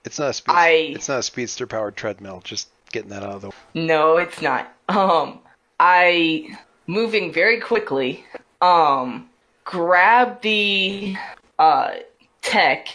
It's 0.05 0.19
not 0.19 0.29
a 0.29 0.33
speed, 0.33 0.53
I- 0.55 0.93
it's 0.95 1.09
not 1.09 1.19
a 1.19 1.23
speedster 1.23 1.67
powered 1.67 1.97
treadmill. 1.97 2.39
Just 2.45 2.69
getting 2.93 3.09
that 3.09 3.23
out 3.23 3.35
of 3.35 3.41
the 3.41 3.49
way. 3.49 3.55
No, 3.73 4.15
it's 4.15 4.41
not. 4.41 4.73
Um, 4.87 5.39
I 5.81 6.57
moving 6.87 7.33
very 7.33 7.59
quickly. 7.59 8.23
Um, 8.61 9.29
grab 9.65 10.41
the 10.43 11.17
uh 11.59 11.95
tech 12.41 12.87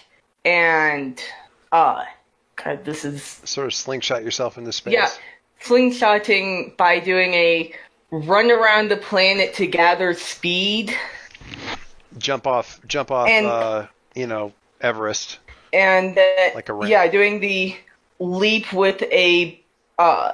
and 0.47 1.23
uh, 1.70 2.05
God, 2.62 2.85
this 2.85 3.05
is 3.05 3.23
Sort 3.45 3.67
of 3.67 3.75
slingshot 3.75 4.23
yourself 4.25 4.59
into 4.59 4.73
space. 4.73 4.95
yeah, 4.95 5.09
slingshotting 5.62 6.77
by 6.77 7.01
doing 7.01 7.35
a 7.35 7.73
run 8.11 8.51
around 8.51 8.90
the 8.90 8.97
planet 8.97 9.55
to 9.55 9.67
gather 9.67 10.14
speed. 10.14 10.95
Jump 12.19 12.47
off, 12.47 12.81
jump 12.87 13.11
off. 13.11 13.29
And- 13.29 13.47
uh, 13.47 13.87
you 14.14 14.27
know, 14.27 14.53
Everest. 14.81 15.38
and 15.73 16.17
uh, 16.17 16.23
Like 16.55 16.69
a 16.69 16.73
ring. 16.75 16.90
yeah, 16.90 17.07
doing 17.09 17.40
the 17.40 17.75
leap 18.21 18.73
with 18.73 19.03
a 19.03 19.61
uh, 19.99 20.33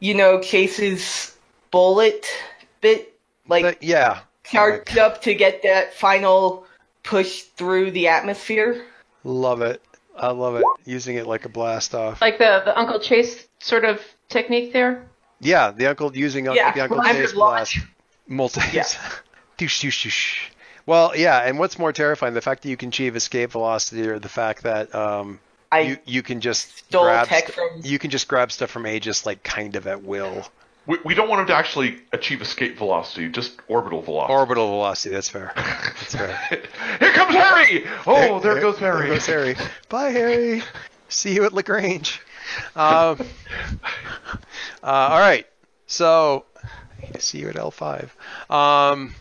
you 0.00 0.14
know, 0.14 0.40
Chase's 0.40 1.36
bullet 1.70 2.26
bit, 2.80 3.16
like 3.48 3.62
But 3.64 3.82
yeah. 3.82 4.20
charged 4.44 4.98
up 4.98 5.22
to 5.22 5.34
get 5.34 5.62
that 5.62 5.94
final 5.94 6.66
push 7.04 7.42
through 7.42 7.92
the 7.92 8.08
atmosphere. 8.08 8.84
Love 9.24 9.62
it. 9.62 9.80
I 10.16 10.30
love 10.30 10.56
it. 10.56 10.64
Using 10.84 11.16
it 11.16 11.26
like 11.26 11.44
a 11.44 11.48
blast 11.48 11.94
off. 11.94 12.20
Like 12.20 12.38
the, 12.38 12.62
the 12.64 12.78
Uncle 12.78 13.00
Chase 13.00 13.46
sort 13.60 13.84
of 13.84 14.00
technique 14.28 14.72
there. 14.72 15.06
Yeah, 15.40 15.70
the 15.70 15.86
uncle 15.86 16.14
using 16.14 16.44
Yeah, 16.46 16.72
the 16.72 16.82
Uncle 16.82 17.02
Chase 17.02 17.32
blast. 17.32 17.78
Multi. 18.26 18.60
Yeah. 18.72 18.82
Doosh, 19.58 19.80
doosh, 19.84 20.06
doosh. 20.06 20.38
Well, 20.86 21.14
yeah, 21.14 21.38
and 21.40 21.58
what's 21.58 21.78
more 21.78 21.92
terrifying, 21.92 22.32
the 22.34 22.40
fact 22.40 22.62
that 22.62 22.70
you 22.70 22.76
can 22.76 22.88
achieve 22.88 23.14
escape 23.14 23.50
velocity, 23.52 24.08
or 24.08 24.18
the 24.18 24.28
fact 24.30 24.62
that 24.62 24.94
um, 24.94 25.38
I 25.70 25.80
you 25.80 25.98
you 26.06 26.22
can 26.22 26.40
just 26.40 26.78
stole 26.78 27.04
grab 27.04 27.28
tech 27.28 27.44
st- 27.44 27.54
from- 27.54 27.80
you 27.84 27.98
can 27.98 28.10
just 28.10 28.26
grab 28.26 28.50
stuff 28.50 28.70
from 28.70 28.86
Aegis 28.86 29.26
like 29.26 29.42
kind 29.42 29.76
of 29.76 29.86
at 29.86 30.02
will. 30.02 30.46
We, 30.86 30.98
we 31.04 31.14
don't 31.14 31.28
want 31.28 31.42
him 31.42 31.46
to 31.48 31.54
actually 31.54 32.00
achieve 32.12 32.40
escape 32.40 32.78
velocity, 32.78 33.28
just 33.28 33.60
orbital 33.68 34.02
velocity. 34.02 34.32
Orbital 34.32 34.68
velocity. 34.68 35.14
That's 35.14 35.28
fair. 35.28 35.52
That's 35.54 36.14
fair. 36.14 36.36
Here 36.98 37.12
comes 37.12 37.34
Harry! 37.34 37.86
Oh, 38.06 38.40
there, 38.40 38.60
goes 38.60 38.78
Harry. 38.78 39.06
There 39.06 39.14
goes 39.14 39.26
Harry. 39.26 39.56
Bye, 39.88 40.10
Harry. 40.10 40.62
See 41.08 41.34
you 41.34 41.44
at 41.44 41.52
Lagrange. 41.52 42.20
Um, 42.74 43.18
uh, 44.82 44.86
all 44.86 45.18
right. 45.18 45.46
So, 45.86 46.44
see 47.18 47.38
you 47.38 47.48
at 47.48 47.56
L5. 47.56 48.08
Um, 48.50 49.14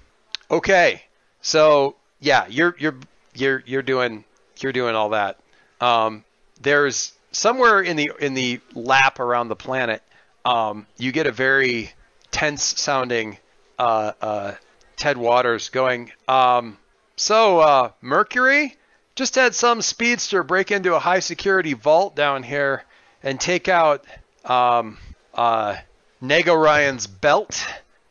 okay. 0.50 1.04
So, 1.42 1.96
yeah, 2.20 2.46
you're 2.48 2.76
you're 2.80 2.96
you're 3.34 3.64
you're 3.66 3.82
doing 3.82 4.24
you're 4.60 4.74
doing 4.74 4.96
all 4.96 5.10
that. 5.10 5.40
Um, 5.82 6.24
there's 6.62 7.14
somewhere 7.32 7.82
in 7.82 7.96
the 7.96 8.12
in 8.20 8.34
the 8.34 8.60
lap 8.74 9.20
around 9.20 9.48
the 9.48 9.56
planet, 9.56 10.04
um, 10.46 10.88
you 10.98 11.12
get 11.12 11.28
a 11.28 11.32
very 11.32 11.92
tense 12.32 12.64
sounding 12.64 13.38
uh, 13.78 14.12
uh, 14.22 14.52
Ted 14.98 15.18
Waters 15.18 15.70
going. 15.70 16.12
Um, 16.28 16.78
so 17.16 17.60
uh, 17.60 17.92
Mercury 18.02 18.76
just 19.16 19.36
had 19.36 19.54
some 19.54 19.82
speedster 19.82 20.44
break 20.44 20.72
into 20.72 20.96
a 20.96 21.00
high 21.00 21.20
security 21.20 21.74
vault 21.74 22.16
down 22.16 22.44
here 22.44 22.84
and 23.22 23.40
take 23.40 23.68
out 23.68 24.06
um, 24.46 24.98
uh, 25.34 25.76
Ryan's 26.22 27.08
belt. 27.08 27.66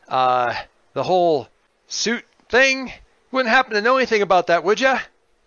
Uh, 0.06 0.54
the 0.94 1.02
whole 1.02 1.48
suit 1.86 2.24
thing. 2.48 2.92
Wouldn't 3.30 3.54
happen 3.54 3.74
to 3.74 3.82
know 3.82 3.96
anything 3.96 4.22
about 4.22 4.46
that, 4.48 4.64
would 4.64 4.80
you? 4.80 4.94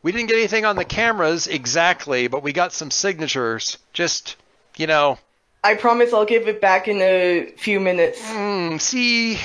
We 0.04 0.12
didn't 0.12 0.30
get 0.30 0.38
anything 0.38 0.66
on 0.66 0.76
the 0.76 0.86
cameras 0.86 1.48
exactly, 1.48 2.28
but 2.28 2.44
we 2.44 2.54
got 2.54 2.74
some 2.74 2.92
signatures. 2.92 3.78
Just, 3.94 4.36
you 4.78 4.88
know, 4.88 5.20
I 5.64 5.76
promise 5.76 6.12
I'll 6.12 6.26
give 6.26 6.48
it 6.48 6.60
back 6.60 6.88
in 6.88 7.02
a 7.02 7.54
few 7.58 7.80
minutes. 7.80 8.20
Hmm, 8.24 8.78
see, 8.78 9.38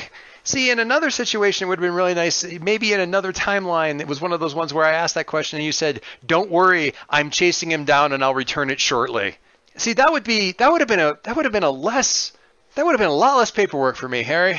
see, 0.44 0.70
in 0.70 0.79
another 0.79 1.11
situation, 1.11 1.66
it 1.66 1.68
would 1.68 1.79
have 1.79 1.87
been 1.87 1.94
really 1.94 2.14
nice. 2.14 2.42
Maybe 2.42 2.94
in 2.94 3.00
another 3.00 3.35
timeline, 3.35 4.00
it 4.00 4.09
was 4.09 4.20
one 4.20 4.33
of 4.33 4.40
those 4.40 4.55
ones 4.55 4.72
where 4.72 4.87
I 4.87 4.92
asked 4.92 5.16
that 5.16 5.26
question 5.26 5.59
and 5.59 5.66
you 5.66 5.72
said, 5.72 6.00
"Don't 6.24 6.50
worry, 6.50 6.94
I'm 7.11 7.31
chasing 7.31 7.70
him 7.70 7.85
down 7.85 8.12
and 8.12 8.24
I'll 8.24 8.35
return 8.35 8.70
it 8.70 8.81
shortly." 8.81 9.37
See, 9.76 9.92
that 9.92 10.11
would 10.11 10.24
be 10.24 10.52
that 10.52 10.72
would 10.72 10.81
have 10.81 10.88
been 10.88 11.00
a 11.00 11.18
that 11.24 11.37
would 11.37 11.44
have 11.44 11.52
been 11.52 11.62
a 11.62 11.70
less 11.70 12.33
that 12.76 12.87
would 12.87 12.92
have 12.92 13.00
been 13.00 13.11
a 13.11 13.14
lot 13.14 13.37
less 13.37 13.50
paperwork 13.50 13.96
for 13.96 14.09
me, 14.09 14.22
Harry. 14.22 14.59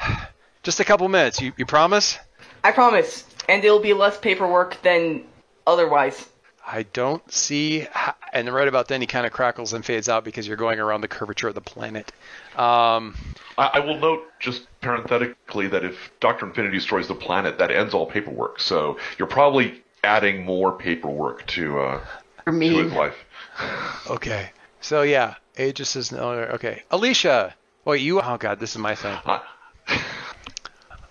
Just 0.62 0.80
a 0.80 0.84
couple 0.84 1.06
minutes. 1.08 1.38
You 1.38 1.52
you 1.58 1.66
promise? 1.66 2.18
I 2.62 2.72
promise, 2.72 3.24
and 3.46 3.62
it'll 3.62 3.80
be 3.80 3.92
less 3.92 4.16
paperwork 4.16 4.80
than 4.80 5.24
otherwise. 5.66 6.28
I 6.66 6.84
don't 6.84 7.30
see. 7.30 7.86
How, 7.90 8.14
and 8.32 8.52
right 8.52 8.68
about 8.68 8.88
then, 8.88 9.00
he 9.00 9.06
kind 9.06 9.26
of 9.26 9.32
crackles 9.32 9.72
and 9.72 9.84
fades 9.84 10.08
out 10.08 10.24
because 10.24 10.48
you're 10.48 10.56
going 10.56 10.80
around 10.80 11.02
the 11.02 11.08
curvature 11.08 11.48
of 11.48 11.54
the 11.54 11.60
planet. 11.60 12.10
Um, 12.56 13.16
I, 13.58 13.66
I 13.74 13.80
will 13.80 13.98
note 13.98 14.22
just 14.40 14.66
parenthetically 14.80 15.68
that 15.68 15.84
if 15.84 16.10
Doctor 16.20 16.46
Infinity 16.46 16.78
destroys 16.78 17.08
the 17.08 17.14
planet, 17.14 17.58
that 17.58 17.70
ends 17.70 17.94
all 17.94 18.06
paperwork. 18.06 18.60
So 18.60 18.98
you're 19.18 19.28
probably 19.28 19.82
adding 20.02 20.44
more 20.44 20.76
paperwork 20.76 21.46
to 21.48 21.80
uh, 21.80 22.06
to 22.46 22.52
me. 22.52 22.74
his 22.82 22.92
life. 22.92 23.16
Okay. 24.10 24.50
So 24.80 25.02
yeah, 25.02 25.36
Aegis 25.56 25.96
is 25.96 26.12
no. 26.12 26.30
Okay, 26.30 26.82
Alicia. 26.90 27.54
Wait, 27.84 28.02
you. 28.02 28.20
Oh 28.20 28.36
God, 28.36 28.58
this 28.58 28.72
is 28.72 28.78
my 28.78 28.94
thing. 28.94 29.16
Uh, 29.24 29.38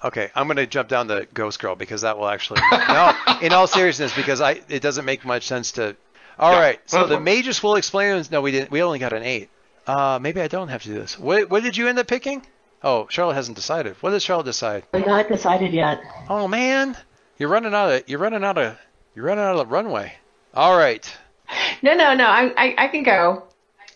Okay, 0.03 0.29
I'm 0.35 0.47
gonna 0.47 0.65
jump 0.67 0.89
down 0.89 1.07
to 1.07 1.27
Ghost 1.33 1.59
Girl 1.59 1.75
because 1.75 2.01
that 2.01 2.17
will 2.17 2.27
actually. 2.27 2.59
no, 2.71 3.13
in 3.41 3.53
all 3.53 3.67
seriousness, 3.67 4.13
because 4.15 4.41
I 4.41 4.61
it 4.69 4.81
doesn't 4.81 5.05
make 5.05 5.23
much 5.25 5.43
sense 5.47 5.71
to. 5.73 5.95
All 6.37 6.51
Yeah, 6.51 6.59
right, 6.59 6.79
so 6.87 7.05
the 7.05 7.15
fine. 7.15 7.23
Magus 7.23 7.61
will 7.63 7.75
explain. 7.75 8.23
No, 8.31 8.41
we 8.41 8.51
didn't. 8.51 8.71
We 8.71 8.81
only 8.83 8.99
got 8.99 9.13
an 9.13 9.23
eight. 9.23 9.49
Uh, 9.85 10.17
maybe 10.21 10.41
I 10.41 10.47
don't 10.47 10.69
have 10.69 10.81
to 10.83 10.89
do 10.89 10.95
this. 10.95 11.17
What 11.19 11.49
what 11.49 11.63
did 11.63 11.77
you 11.77 11.87
end 11.87 11.99
up 11.99 12.07
picking? 12.07 12.45
Oh, 12.83 13.07
Charlotte 13.09 13.35
hasn't 13.35 13.55
decided. 13.55 13.95
What 14.01 14.09
did 14.11 14.21
Charlotte 14.21 14.45
decide? 14.45 14.83
I'm 14.93 15.01
not 15.01 15.27
decided 15.29 15.71
yet. 15.73 16.01
Oh 16.27 16.47
man, 16.47 16.97
you're 17.37 17.49
running 17.49 17.73
out 17.73 17.91
of 17.91 18.03
you're 18.09 18.19
running 18.19 18.43
out 18.43 18.57
of 18.57 18.77
you're 19.15 19.25
running 19.25 19.43
out 19.43 19.51
of 19.55 19.57
the 19.59 19.65
runway. 19.73 20.13
All 20.53 20.75
right. 20.77 21.09
No, 21.81 21.93
no, 21.93 22.13
no. 22.13 22.25
I, 22.25 22.51
I, 22.57 22.75
I 22.77 22.87
can 22.87 23.03
go. 23.03 23.43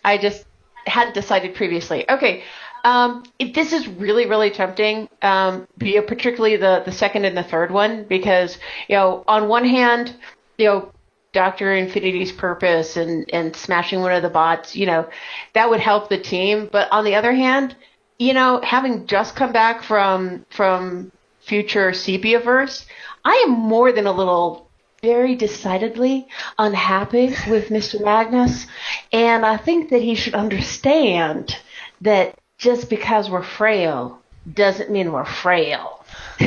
I 0.04 0.16
just 0.16 0.44
hadn't 0.86 1.14
decided 1.14 1.54
previously. 1.54 2.08
Okay. 2.08 2.44
Um, 2.84 3.24
this 3.38 3.72
is 3.72 3.88
really, 3.88 4.26
really 4.26 4.50
tempting. 4.50 5.08
Um, 5.22 5.66
particularly 5.78 6.56
the 6.56 6.82
the 6.84 6.92
second 6.92 7.24
and 7.24 7.36
the 7.36 7.42
third 7.42 7.70
one, 7.70 8.04
because 8.04 8.58
you 8.88 8.96
know, 8.96 9.24
on 9.26 9.48
one 9.48 9.64
hand, 9.64 10.14
you 10.56 10.66
know, 10.66 10.92
Doctor 11.32 11.74
Infinity's 11.74 12.32
purpose 12.32 12.96
and 12.96 13.28
and 13.32 13.54
smashing 13.54 14.00
one 14.00 14.12
of 14.12 14.22
the 14.22 14.30
bots, 14.30 14.74
you 14.74 14.86
know, 14.86 15.08
that 15.54 15.70
would 15.70 15.80
help 15.80 16.08
the 16.08 16.18
team. 16.18 16.68
But 16.70 16.90
on 16.90 17.04
the 17.04 17.14
other 17.14 17.32
hand, 17.32 17.76
you 18.18 18.32
know, 18.32 18.60
having 18.62 19.06
just 19.06 19.36
come 19.36 19.52
back 19.52 19.82
from 19.82 20.46
from 20.50 21.12
future 21.40 21.90
Sepiaverse, 21.90 22.86
I 23.24 23.44
am 23.46 23.50
more 23.50 23.92
than 23.92 24.06
a 24.06 24.12
little 24.12 24.68
very 25.02 25.36
decidedly 25.36 26.26
unhappy 26.58 27.28
with 27.48 27.68
Mr. 27.68 28.02
Magnus, 28.02 28.66
and 29.12 29.46
I 29.46 29.56
think 29.56 29.90
that 29.90 30.02
he 30.02 30.14
should 30.14 30.34
understand 30.34 31.56
that 32.00 32.38
just 32.58 32.90
because 32.90 33.30
we're 33.30 33.42
frail 33.42 34.20
doesn't 34.52 34.90
mean 34.90 35.12
we're 35.12 35.24
frail. 35.24 36.04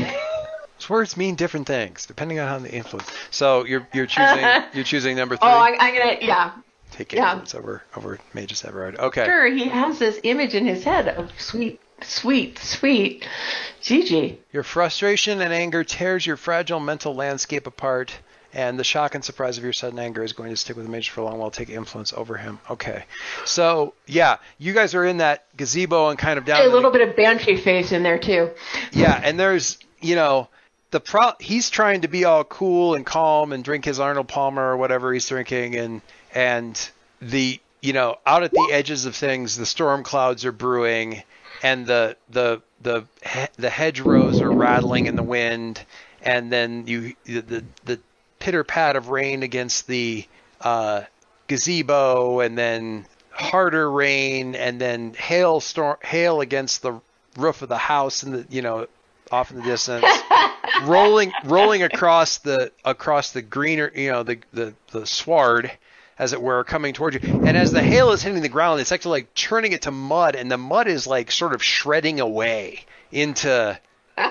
Words 0.90 1.16
mean 1.16 1.36
different 1.36 1.68
things 1.68 2.06
depending 2.06 2.40
on 2.40 2.50
how 2.50 2.60
they 2.60 2.70
influence. 2.70 3.10
So 3.30 3.64
you're 3.66 3.88
you're 3.94 4.08
choosing 4.08 4.46
you're 4.74 4.84
choosing 4.84 5.16
number 5.16 5.36
oh, 5.36 5.38
three. 5.38 5.48
Oh, 5.48 5.54
I, 5.54 5.78
I'm 5.80 5.94
gonna, 5.96 6.18
yeah, 6.22 6.52
Take 6.92 7.14
yeah. 7.14 7.28
influence 7.28 7.56
over 7.56 7.82
over 7.96 8.20
Magus 8.34 8.66
Everard. 8.66 9.00
Okay. 9.00 9.24
sure. 9.24 9.48
He 9.48 9.70
has 9.70 10.00
this 10.00 10.20
image 10.24 10.54
in 10.54 10.66
his 10.66 10.84
head 10.84 11.08
of 11.08 11.32
sweet, 11.40 11.80
sweet, 12.02 12.60
sweet 12.60 13.26
Gigi. 13.82 14.42
Your 14.52 14.64
frustration 14.64 15.40
and 15.40 15.54
anger 15.54 15.86
tears 15.86 16.26
your 16.26 16.36
fragile 16.36 16.82
mental 16.82 17.16
landscape 17.16 17.66
apart, 17.68 18.14
and 18.54 18.78
the 18.80 18.84
shock 18.84 19.16
and 19.16 19.24
surprise 19.24 19.58
of 19.58 19.64
your 19.64 19.74
sudden 19.74 19.98
anger 20.00 20.24
is 20.24 20.34
going 20.34 20.50
to 20.50 20.58
stick 20.58 20.76
with 20.78 20.88
Magus 20.88 21.08
for 21.08 21.22
a 21.22 21.24
long 21.24 21.38
while, 21.40 21.52
take 21.52 21.70
influence 21.70 22.14
over 22.14 22.38
him. 22.38 22.60
Okay. 22.70 23.06
So 23.46 23.94
yeah, 24.08 24.38
you 24.58 24.74
guys 24.74 24.96
are 24.96 25.06
in 25.06 25.18
that 25.18 25.46
gazebo 25.58 26.10
and 26.10 26.20
kind 26.20 26.38
of 26.38 26.46
down. 26.46 26.62
A 26.62 26.64
in 26.66 26.70
the- 26.70 26.76
little 26.76 26.92
bit 26.92 27.08
of 27.08 27.16
banshee 27.16 27.58
face 27.58 27.92
in 27.92 28.04
there 28.04 28.20
too. 28.20 28.50
Yeah, 28.92 29.20
and 29.24 29.40
there's 29.40 29.78
you 30.00 30.16
know 30.16 30.48
the 30.92 31.00
pro 31.00 31.32
he's 31.40 31.70
trying 31.70 32.02
to 32.02 32.08
be 32.08 32.26
all 32.26 32.44
cool 32.44 32.96
and 32.96 33.06
calm 33.06 33.54
and 33.54 33.64
drink 33.64 33.86
his 33.86 34.00
Arnold 34.00 34.28
Palmer 34.28 34.72
or 34.72 34.78
whatever 34.78 35.14
he's 35.14 35.28
drinking 35.28 35.76
and 35.76 36.02
and 36.34 36.90
the 37.22 37.60
you 37.82 37.94
know 37.94 38.18
out 38.26 38.44
at 38.44 38.52
the 38.52 38.70
edges 38.72 39.06
of 39.06 39.16
things 39.16 39.58
the 39.58 39.66
storm 39.66 40.04
clouds 40.04 40.44
are 40.46 40.52
brewing 40.52 41.24
and 41.64 41.86
the 41.88 42.18
the 42.30 42.62
the 42.82 43.06
he- 43.26 43.48
the 43.58 43.70
hedgerows 43.70 44.42
are 44.42 44.52
rattling 44.52 45.06
in 45.06 45.16
the 45.16 45.24
wind 45.24 45.82
and 46.24 46.52
then 46.52 46.86
you 46.88 47.14
the 47.26 47.64
the 47.86 48.00
pitter 48.42 48.64
pat 48.64 48.98
of 48.98 49.10
rain 49.10 49.44
against 49.44 49.88
the 49.88 50.26
uh, 50.60 51.02
gazebo 51.48 52.42
and 52.42 52.58
then 52.58 53.06
harder 53.30 53.90
rain 53.90 54.56
and 54.56 54.82
then 54.82 55.14
hail 55.14 55.62
storm 55.62 55.98
hail 56.04 56.42
against 56.42 56.82
the 56.82 57.00
roof 57.38 57.62
of 57.62 57.70
the 57.70 57.78
house 57.78 58.24
and 58.24 58.34
the 58.34 58.46
you 58.50 58.62
know 58.62 58.88
off 59.32 59.52
in 59.52 59.58
the 59.58 59.64
distance. 59.64 60.06
Rolling 60.84 61.32
rolling 61.46 61.84
across 61.84 62.40
the 62.40 62.72
across 62.84 63.32
the 63.32 63.42
greener 63.42 63.92
you 63.96 64.12
know 64.12 64.24
the 64.24 64.40
the 64.52 64.74
the 64.92 65.06
sward 65.06 65.72
as 66.18 66.34
it 66.34 66.42
were 66.42 66.64
coming 66.64 66.94
towards 66.94 67.16
you. 67.16 67.42
And 67.46 67.56
as 67.56 67.72
the 67.72 67.82
hail 67.82 68.12
is 68.12 68.22
hitting 68.22 68.42
the 68.42 68.50
ground 68.50 68.82
it's 68.82 68.92
actually 68.92 69.22
like 69.22 69.34
turning 69.34 69.74
it 69.74 69.84
to 69.84 69.92
mud 69.92 70.36
and 70.36 70.52
the 70.52 70.58
mud 70.58 70.88
is 70.88 71.06
like 71.06 71.32
sort 71.32 71.54
of 71.54 71.64
shredding 71.64 72.20
away 72.20 72.86
into 73.12 73.80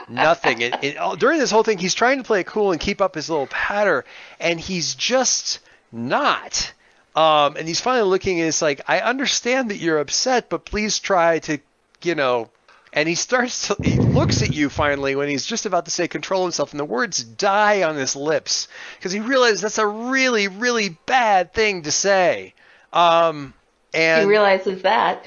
nothing 0.09 0.61
it, 0.61 0.75
it, 0.83 0.97
all- 0.97 1.17
during 1.17 1.39
this 1.39 1.51
whole 1.51 1.63
thing 1.63 1.79
he's 1.79 1.95
trying 1.95 2.19
to 2.19 2.25
play 2.25 2.41
it 2.41 2.47
cool 2.47 2.73
and 2.73 2.81
keep 2.81 3.01
up 3.01 3.15
his 3.15 3.29
little 3.31 3.47
patter 3.47 4.05
and 4.39 4.61
he's 4.61 4.95
just 4.95 5.61
not 5.93 6.73
um, 7.17 7.57
and 7.57 7.67
he's 7.67 7.81
finally 7.81 8.09
looking 8.09 8.39
and 8.41 8.49
it's 8.49 8.63
like 8.63 8.81
i 8.89 9.01
understand 9.01 9.71
that 9.71 9.77
you're 9.79 9.99
upset 9.99 10.49
but 10.49 10.65
please 10.65 10.99
try 10.99 11.39
to 11.41 11.59
you 12.03 12.15
know 12.15 12.49
and 12.93 13.09
he 13.09 13.15
starts 13.15 13.69
to 13.69 13.79
he, 13.83 13.99
looks 13.99 14.43
at 14.43 14.53
you 14.53 14.69
finally 14.69 15.15
when 15.15 15.29
he's 15.29 15.47
just 15.47 15.65
about 15.67 15.85
to 15.85 15.91
say 15.93 16.09
control 16.09 16.43
himself, 16.43 16.73
and 16.73 16.81
the 16.81 16.85
words 16.85 17.23
die 17.23 17.85
on 17.85 17.95
his 17.95 18.17
lips 18.17 18.67
because 18.99 19.13
he 19.13 19.21
realizes 19.21 19.61
that's 19.61 19.79
a 19.79 19.87
really, 19.87 20.49
really 20.49 20.89
bad 21.07 21.53
thing 21.53 21.83
to 21.83 21.93
say. 21.93 22.53
Um, 22.93 23.55
and 23.95 24.23
he 24.23 24.29
realizes 24.29 24.83
that. 24.83 25.25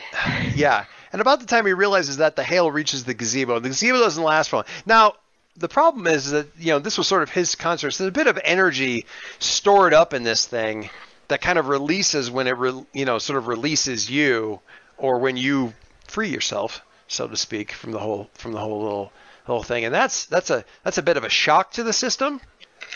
yeah, 0.55 0.85
and 1.13 1.21
about 1.21 1.39
the 1.39 1.45
time 1.45 1.65
he 1.65 1.73
realizes 1.73 2.17
that, 2.17 2.35
the 2.35 2.43
hail 2.43 2.69
reaches 2.69 3.03
the 3.05 3.13
gazebo. 3.13 3.59
The 3.59 3.69
gazebo 3.69 3.99
doesn't 3.99 4.23
last 4.23 4.51
long. 4.51 4.65
Now, 4.85 5.13
the 5.55 5.69
problem 5.69 6.07
is 6.07 6.31
that 6.31 6.47
you 6.57 6.71
know 6.71 6.79
this 6.79 6.97
was 6.97 7.07
sort 7.07 7.21
of 7.21 7.29
his 7.29 7.55
concert. 7.55 7.91
So 7.91 8.03
there's 8.03 8.09
a 8.09 8.11
bit 8.11 8.27
of 8.27 8.39
energy 8.43 9.05
stored 9.39 9.93
up 9.93 10.13
in 10.13 10.23
this 10.23 10.45
thing 10.45 10.89
that 11.27 11.41
kind 11.41 11.59
of 11.59 11.67
releases 11.67 12.31
when 12.31 12.47
it 12.47 12.57
re, 12.57 12.83
you 12.91 13.05
know 13.05 13.19
sort 13.19 13.37
of 13.37 13.47
releases 13.47 14.09
you, 14.09 14.59
or 14.97 15.19
when 15.19 15.37
you 15.37 15.73
free 16.07 16.29
yourself, 16.29 16.81
so 17.07 17.27
to 17.27 17.37
speak, 17.37 17.71
from 17.71 17.91
the 17.91 17.99
whole 17.99 18.29
from 18.33 18.53
the 18.53 18.59
whole 18.59 18.81
little 18.81 19.13
whole 19.45 19.63
thing. 19.63 19.85
And 19.85 19.93
that's 19.93 20.25
that's 20.25 20.49
a 20.49 20.65
that's 20.83 20.97
a 20.97 21.03
bit 21.03 21.17
of 21.17 21.23
a 21.23 21.29
shock 21.29 21.73
to 21.73 21.83
the 21.83 21.93
system, 21.93 22.41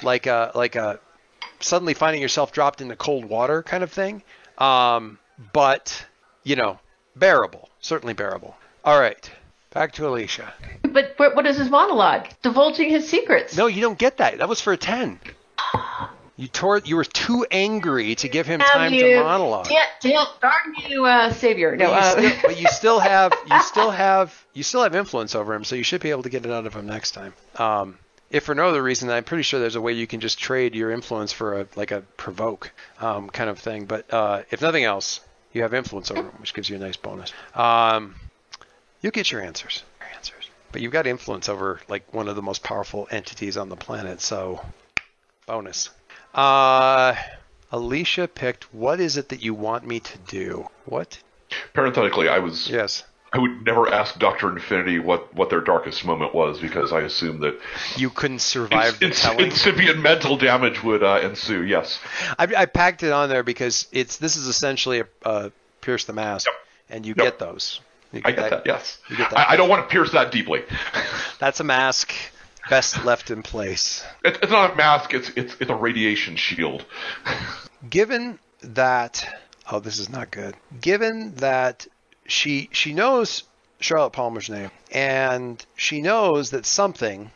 like 0.02 0.26
a 0.26 0.52
like 0.56 0.76
a 0.76 1.00
suddenly 1.60 1.94
finding 1.94 2.22
yourself 2.22 2.52
dropped 2.52 2.82
into 2.82 2.96
cold 2.96 3.26
water 3.26 3.62
kind 3.62 3.84
of 3.84 3.92
thing. 3.92 4.24
Um, 4.58 5.20
but 5.54 6.06
you 6.44 6.56
know, 6.56 6.80
bearable, 7.20 7.70
certainly 7.80 8.14
bearable. 8.14 8.56
All 8.84 9.00
right, 9.00 9.30
back 9.74 9.94
to 9.94 10.08
Alicia. 10.08 10.54
But 10.84 11.14
what 11.18 11.36
what 11.36 11.46
is 11.46 11.58
his 11.58 11.70
monologue? 11.70 12.28
Divulging 12.42 12.90
his 12.90 13.08
secrets. 13.08 13.56
No, 13.58 13.68
you 13.68 13.82
don't 13.82 13.98
get 13.98 14.18
that. 14.18 14.38
That 14.40 14.50
was 14.50 14.62
for 14.62 14.74
a 14.74 14.78
ten. 14.78 15.20
You 16.40 16.48
tore. 16.48 16.80
You 16.86 16.96
were 16.96 17.04
too 17.04 17.48
angry 17.50 18.14
to 18.16 18.30
give 18.30 18.46
him 18.46 18.60
time 18.60 18.94
you, 18.94 19.02
to 19.02 19.24
monologue. 19.24 19.68
Damn, 20.02 20.28
darn 20.40 20.76
you, 20.88 21.06
uh, 21.06 21.34
savior. 21.34 21.76
No, 21.76 21.88
But 21.88 21.92
you, 21.92 21.98
uh, 21.98 22.12
still, 22.12 22.42
but 22.44 22.60
you 22.60 22.68
still 22.68 23.00
have 23.00 23.34
you 23.52 23.62
still 23.62 23.92
have 23.92 24.46
you 24.54 24.64
still 24.64 24.84
have 24.84 24.96
influence 24.96 25.34
over 25.34 25.56
him, 25.56 25.64
so 25.64 25.76
you 25.76 25.84
should 25.84 26.02
be 26.02 26.12
able 26.12 26.24
to 26.24 26.30
get 26.30 26.46
it 26.46 26.52
out 26.52 26.68
of 26.68 26.76
him 26.76 26.86
next 26.86 27.12
time. 27.12 27.34
Um, 27.56 27.98
if 28.30 28.44
for 28.44 28.54
no 28.54 28.68
other 28.68 28.84
reason, 28.84 29.10
I'm 29.10 29.24
pretty 29.24 29.44
sure 29.44 29.60
there's 29.60 29.76
a 29.76 29.82
way 29.82 29.94
you 29.94 30.06
can 30.06 30.20
just 30.20 30.38
trade 30.38 30.76
your 30.76 30.92
influence 30.92 31.32
for 31.32 31.62
a 31.62 31.68
like 31.76 31.90
a 31.90 32.02
provoke 32.18 32.72
um, 33.00 33.30
kind 33.30 33.50
of 33.50 33.58
thing. 33.58 33.86
But 33.86 34.14
uh, 34.14 34.44
if 34.52 34.62
nothing 34.62 34.84
else, 34.84 35.22
you 35.58 35.63
have 35.63 35.74
influence 35.74 36.12
over 36.12 36.22
him, 36.22 36.36
which 36.38 36.54
gives 36.54 36.70
you 36.70 36.78
a 36.78 36.80
nice 36.80 36.96
bonus. 36.96 37.34
Um, 37.54 38.15
you'll 39.02 39.12
get 39.12 39.32
your 39.32 39.41
answers. 39.41 39.84
Your 40.00 40.10
answers. 40.15 40.50
But 40.72 40.82
you've 40.82 40.93
got 40.93 41.08
influence 41.08 41.50
over 41.50 41.82
like 41.89 42.13
one 42.13 42.28
of 42.28 42.36
the 42.36 42.41
most 42.41 42.63
powerful 42.63 43.08
entities 43.12 43.58
on 43.58 43.70
the 43.70 43.76
planet, 43.76 44.22
so 44.22 44.63
bonus. 45.46 45.89
Uh, 46.34 47.15
Alicia 47.72 48.28
picked. 48.28 48.74
What 48.74 49.00
is 49.00 49.17
it 49.17 49.30
that 49.30 49.43
you 49.43 49.54
want 49.54 49.86
me 49.86 50.00
to 50.00 50.17
do? 50.20 50.67
What? 50.86 51.17
Parenthetically, 51.74 52.30
I 52.30 52.39
was 52.39 52.70
Yes. 52.70 53.04
I 53.34 53.40
would 53.40 53.66
never 53.66 53.90
ask 53.90 54.18
Doctor 54.20 54.50
Infinity 54.50 55.00
what, 55.00 55.34
what 55.36 55.50
their 55.50 55.60
darkest 55.62 56.06
moment 56.06 56.34
was 56.34 56.60
because 56.60 56.94
I 56.94 57.02
assume 57.02 57.42
that 57.42 57.60
You 57.98 58.10
couldn't 58.10 58.40
survive 58.40 59.00
the 59.00 59.08
ins- 59.08 59.26
incipient 59.26 60.00
mental 60.02 60.38
damage 60.38 60.82
would 60.84 61.04
uh, 61.04 61.20
ensue. 61.22 61.63
Yes, 61.63 62.00
I, 62.40 62.48
I 62.58 62.66
packed 62.66 63.04
it 63.04 63.12
on 63.12 63.28
there 63.30 63.44
because 63.44 63.88
it's 63.92 64.18
this 64.18 64.38
is 64.38 64.48
essentially 64.48 65.02
a, 65.02 65.08
uh, 65.26 65.50
pierce 65.82 66.06
the 66.06 66.13
mask, 66.13 66.48
Yep. 66.48 66.56
and 66.96 67.06
you 67.06 67.13
Yep. 67.18 67.26
get 67.26 67.40
those. 67.40 67.82
You 68.13 68.22
I 68.24 68.32
get 68.32 68.50
that. 68.50 68.66
Yes, 68.66 68.98
You 69.10 69.18
get 69.18 69.30
that. 69.32 69.40
I, 69.50 69.54
I 69.54 69.56
don't 69.58 69.68
want 69.68 69.84
to 69.88 69.92
pierce 69.92 70.13
that 70.13 70.32
deeply. 70.32 70.63
That's 71.40 71.60
a 71.60 71.63
mask 71.66 72.13
best 72.70 73.04
left 73.06 73.30
in 73.32 73.44
place. 73.44 74.04
It, 74.24 74.40
it's 74.42 74.52
not 74.52 74.74
a 74.74 74.76
mask. 74.76 75.13
It's 75.13 75.30
it's 75.36 75.56
it's 75.60 75.70
a 75.70 75.76
radiation 75.76 76.38
shield. 76.38 76.86
Given 77.90 78.40
that, 78.62 79.28
oh, 79.72 79.80
this 79.80 80.00
is 80.00 80.10
not 80.10 80.32
good. 80.32 80.56
Given 80.82 81.36
that 81.36 81.88
she 82.28 82.70
she 82.72 82.94
knows 82.94 83.44
Charlotte 83.80 84.12
Palmer's 84.12 84.50
name, 84.50 84.72
and 84.92 85.66
she 85.76 86.02
knows 86.02 86.52
that 86.52 86.66
something 86.66 87.32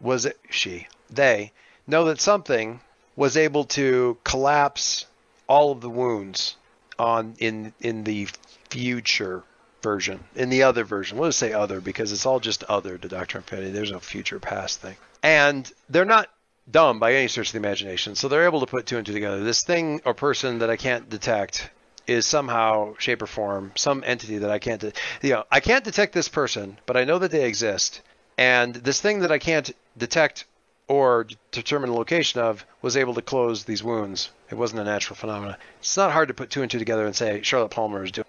was 0.00 0.26
she 0.50 0.86
they 1.10 1.52
know 1.86 2.04
that 2.04 2.20
something 2.20 2.80
was 3.16 3.36
able 3.36 3.64
to 3.64 4.16
collapse 4.24 5.06
all 5.46 5.72
of 5.72 5.80
the 5.80 5.90
wounds 5.90 6.56
on 6.98 7.34
in 7.38 7.72
in 7.80 8.04
the 8.04 8.28
future 8.70 9.42
version 9.82 10.24
in 10.34 10.50
the 10.50 10.62
other 10.62 10.84
version. 10.84 11.18
We'll 11.18 11.32
say 11.32 11.52
other 11.52 11.80
because 11.80 12.12
it's 12.12 12.26
all 12.26 12.40
just 12.40 12.64
other 12.64 12.98
to 12.98 13.08
dr 13.08 13.36
infinity. 13.36 13.70
There's 13.70 13.92
no 13.92 14.00
future 14.00 14.38
past 14.38 14.80
thing. 14.80 14.96
And 15.22 15.70
they're 15.88 16.04
not 16.04 16.28
dumb 16.70 16.98
by 16.98 17.14
any 17.14 17.28
stretch 17.28 17.48
of 17.48 17.52
the 17.52 17.58
imagination 17.58 18.14
so 18.14 18.26
they're 18.26 18.46
able 18.46 18.60
to 18.60 18.66
put 18.66 18.86
two 18.86 18.96
and 18.96 19.06
two 19.06 19.12
together. 19.12 19.44
This 19.44 19.62
thing 19.62 20.00
or 20.04 20.14
person 20.14 20.58
that 20.60 20.70
i 20.70 20.76
can't 20.76 21.08
detect 21.08 21.70
is 22.06 22.26
somehow 22.26 22.94
shape 22.98 23.22
or 23.22 23.26
form 23.26 23.72
some 23.74 24.02
entity 24.06 24.38
that 24.38 24.50
i 24.50 24.58
can't 24.58 24.80
de- 24.80 24.92
you 25.22 25.30
know 25.30 25.44
i 25.50 25.60
can't 25.60 25.84
detect 25.84 26.12
this 26.12 26.28
person 26.28 26.78
but 26.86 26.96
i 26.96 27.04
know 27.04 27.18
that 27.18 27.30
they 27.30 27.44
exist 27.46 28.00
and 28.38 28.74
this 28.74 29.00
thing 29.00 29.20
that 29.20 29.32
i 29.32 29.38
can't 29.38 29.72
detect 29.96 30.44
or 30.88 31.26
determine 31.50 31.90
the 31.90 31.96
location 31.96 32.40
of 32.40 32.64
was 32.82 32.96
able 32.96 33.14
to 33.14 33.22
close 33.22 33.64
these 33.64 33.82
wounds. 33.82 34.30
It 34.50 34.56
wasn't 34.56 34.82
a 34.82 34.84
natural 34.84 35.16
phenomenon. 35.16 35.56
It's 35.80 35.96
not 35.96 36.12
hard 36.12 36.28
to 36.28 36.34
put 36.34 36.50
two 36.50 36.62
and 36.62 36.70
two 36.70 36.78
together 36.78 37.06
and 37.06 37.16
say 37.16 37.42
Charlotte 37.42 37.70
Palmer 37.70 38.04
is 38.04 38.12
doing. 38.12 38.26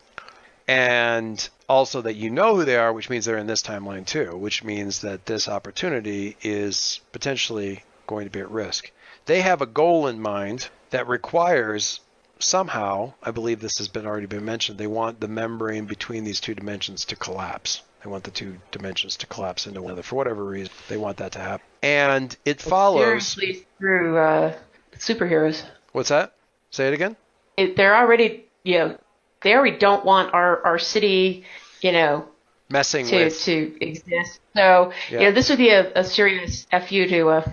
And 0.67 1.47
also 1.69 2.01
that 2.01 2.15
you 2.15 2.29
know 2.29 2.55
who 2.55 2.65
they 2.65 2.77
are, 2.77 2.91
which 2.91 3.09
means 3.09 3.25
they're 3.25 3.37
in 3.37 3.47
this 3.47 3.61
timeline 3.61 4.05
too, 4.05 4.35
which 4.35 4.63
means 4.63 5.01
that 5.01 5.25
this 5.25 5.47
opportunity 5.47 6.37
is 6.41 7.01
potentially 7.11 7.83
going 8.07 8.25
to 8.25 8.31
be 8.31 8.39
at 8.39 8.49
risk. 8.49 8.91
They 9.25 9.41
have 9.41 9.61
a 9.61 9.67
goal 9.67 10.07
in 10.07 10.19
mind 10.19 10.69
that 10.91 11.07
requires 11.07 11.99
somehow, 12.39 13.13
I 13.23 13.31
believe 13.31 13.59
this 13.59 13.77
has 13.77 13.87
been 13.87 14.05
already 14.05 14.25
been 14.27 14.45
mentioned, 14.45 14.77
they 14.77 14.87
want 14.87 15.19
the 15.19 15.27
membrane 15.27 15.85
between 15.85 16.23
these 16.23 16.39
two 16.39 16.53
dimensions 16.55 17.05
to 17.05 17.15
collapse. 17.15 17.81
They 18.03 18.09
want 18.09 18.23
the 18.23 18.31
two 18.31 18.57
dimensions 18.71 19.17
to 19.17 19.27
collapse 19.27 19.65
into 19.65 19.81
one 19.81 19.91
another 19.91 20.03
for 20.03 20.15
whatever 20.15 20.43
reason. 20.43 20.71
They 20.89 20.97
want 20.97 21.17
that 21.17 21.31
to 21.33 21.39
happen. 21.39 21.65
And 21.81 22.35
it 22.45 22.61
follows. 22.61 23.01
Seriously, 23.03 23.65
through 23.79 24.17
uh, 24.17 24.55
superheroes. 24.97 25.63
What's 25.91 26.09
that? 26.09 26.33
Say 26.69 26.87
it 26.87 26.93
again. 26.93 27.15
It, 27.57 27.75
they're 27.75 27.95
already, 27.95 28.45
you 28.63 28.77
know, 28.79 28.97
they 29.41 29.53
already 29.53 29.77
don't 29.77 30.05
want 30.05 30.33
our, 30.33 30.63
our 30.65 30.77
city, 30.79 31.45
you 31.81 31.91
know, 31.91 32.27
Messing 32.69 33.05
to, 33.07 33.25
with. 33.25 33.39
to 33.43 33.77
exist. 33.79 34.39
So, 34.55 34.91
Yeah. 35.09 35.19
you 35.19 35.25
know, 35.27 35.31
this 35.31 35.49
would 35.49 35.57
be 35.59 35.69
a, 35.69 35.91
a 35.95 36.03
serious 36.03 36.65
fu 36.87 37.07
to. 37.07 37.29
Uh, 37.29 37.51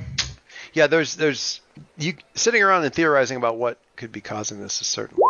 Yeah, 0.73 0.87
there's 0.87 1.17
there's 1.17 1.61
you 1.99 2.15
sitting 2.35 2.63
around 2.63 2.85
and 2.85 2.95
theorizing 2.95 3.37
about 3.37 3.59
what 3.59 3.79
could 4.03 4.11
be 4.11 4.21
causing 4.21 4.61
this 4.61 4.81
is 4.81 4.89
certainly 4.89 5.23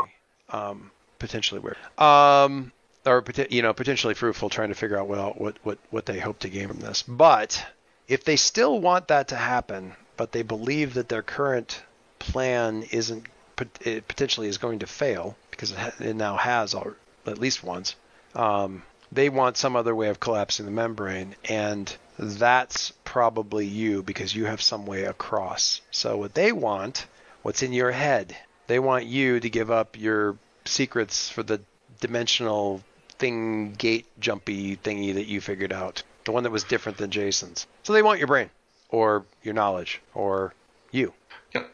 um, 0.49 0.91
potentially 1.19 1.61
weird. 1.61 1.77
Um, 1.99 2.73
or 3.05 3.23
you 3.51 3.61
know 3.61 3.75
potentially 3.75 4.15
fruitful 4.15 4.49
trying 4.49 4.71
to 4.71 4.75
figure 4.75 4.99
out 4.99 5.09
what 5.09 5.39
what 5.39 5.57
what 5.63 5.79
what 5.91 6.07
they 6.07 6.19
hope 6.19 6.39
to 6.39 6.49
gain 6.49 6.69
from 6.69 6.79
this. 6.79 7.03
But 7.03 7.67
if 8.09 8.25
they 8.25 8.37
still 8.37 8.81
want 8.81 9.09
that 9.09 9.29
to 9.29 9.37
happen, 9.37 9.93
but 10.17 10.33
they 10.33 10.43
believe 10.43 10.95
that 10.95 11.11
their 11.11 11.23
current 11.23 11.83
plan 12.19 12.85
isn't 12.91 13.27
potentially 13.57 14.49
is 14.49 14.57
going 14.57 14.79
to 14.79 14.87
fail 14.87 15.37
because 15.51 15.73
it, 16.01 16.17
now 16.17 16.37
has 16.37 16.75
al- 16.75 16.97
at 17.27 17.37
least 17.37 17.63
once. 17.63 17.95
Um, 18.35 18.85
they 19.13 19.29
want 19.29 19.59
some 19.59 19.77
other 19.77 19.95
way 19.95 20.09
of 20.09 20.19
collapsing 20.19 20.65
the 20.65 20.73
membrane, 20.73 21.37
and 21.45 21.95
that's 22.19 22.93
probably 23.05 23.67
you 23.67 24.03
because 24.03 24.35
you 24.35 24.47
have 24.47 24.63
some 24.63 24.87
way 24.87 25.05
across. 25.05 25.83
So 25.91 26.17
what 26.17 26.33
they 26.33 26.53
want, 26.53 27.07
what's 27.43 27.63
in 27.63 27.75
your 27.75 27.91
head, 27.91 28.35
they 28.67 28.79
want 28.79 29.07
you 29.07 29.41
to 29.41 29.51
give 29.51 29.71
up 29.71 29.99
your 29.99 30.37
secrets 30.65 31.29
for 31.29 31.43
the 31.43 31.61
dimensional 32.01 32.83
thing 33.19 33.73
gate 33.73 34.07
jumpy 34.19 34.77
thingy 34.77 35.15
that 35.15 35.27
you 35.27 35.41
figured 35.41 35.73
out, 35.73 36.03
the 36.25 36.33
one 36.33 36.43
that 36.45 36.51
was 36.51 36.65
different 36.65 36.99
than 36.99 37.11
Jason's. 37.11 37.67
So 37.83 37.93
they 37.93 38.03
want 38.03 38.19
your 38.19 38.29
brain, 38.29 38.51
or 38.89 39.25
your 39.43 39.55
knowledge, 39.55 40.01
or 40.15 40.55
you. 40.91 41.13
Yeah, 41.55 41.65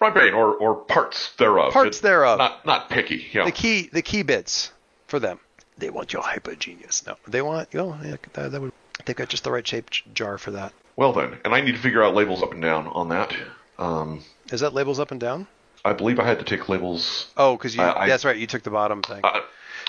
my 0.00 0.10
brain 0.10 0.34
or 0.34 0.54
or 0.54 0.74
parts 0.76 1.32
thereof. 1.36 1.72
Parts 1.72 1.98
It- 1.98 2.02
thereof. 2.02 2.38
Not 2.38 2.64
not 2.66 2.88
picky. 2.90 3.26
You 3.32 3.40
know. 3.40 3.46
the 3.46 3.52
key 3.52 3.88
the 3.92 4.02
key 4.02 4.22
bits 4.22 4.72
for 5.06 5.18
them. 5.18 5.40
They 5.76 5.90
want 5.90 6.12
your 6.12 6.22
hyper 6.22 6.54
genius. 6.56 7.06
No, 7.06 7.16
they 7.26 7.40
want 7.42 7.68
you 7.72 7.78
know, 7.80 7.96
yeah, 8.02 8.16
that, 8.32 8.52
that 8.52 8.60
would 8.60 8.72
they've 9.04 9.14
got 9.16 9.28
just 9.28 9.44
the 9.44 9.52
right 9.52 9.66
shaped 9.66 10.12
jar 10.14 10.38
for 10.38 10.50
that. 10.52 10.72
Well 10.96 11.12
then, 11.12 11.38
and 11.44 11.54
I 11.54 11.60
need 11.60 11.72
to 11.72 11.78
figure 11.78 12.02
out 12.02 12.14
labels 12.14 12.42
up 12.42 12.52
and 12.52 12.60
down 12.60 12.88
on 12.88 13.10
that. 13.10 13.32
Um, 13.78 14.24
Is 14.50 14.60
that 14.60 14.74
labels 14.74 14.98
up 14.98 15.12
and 15.12 15.20
down? 15.20 15.46
I 15.84 15.92
believe 15.92 16.18
I 16.20 16.24
had 16.24 16.38
to 16.38 16.44
take 16.44 16.68
labels. 16.68 17.26
Oh, 17.36 17.56
because 17.56 17.74
you 17.76 17.82
I- 17.82 18.02
I- 18.04 18.08
that's 18.08 18.24
right, 18.24 18.36
you 18.36 18.46
took 18.46 18.62
the 18.62 18.70
bottom 18.70 19.02
thing. 19.02 19.20
Uh, 19.24 19.40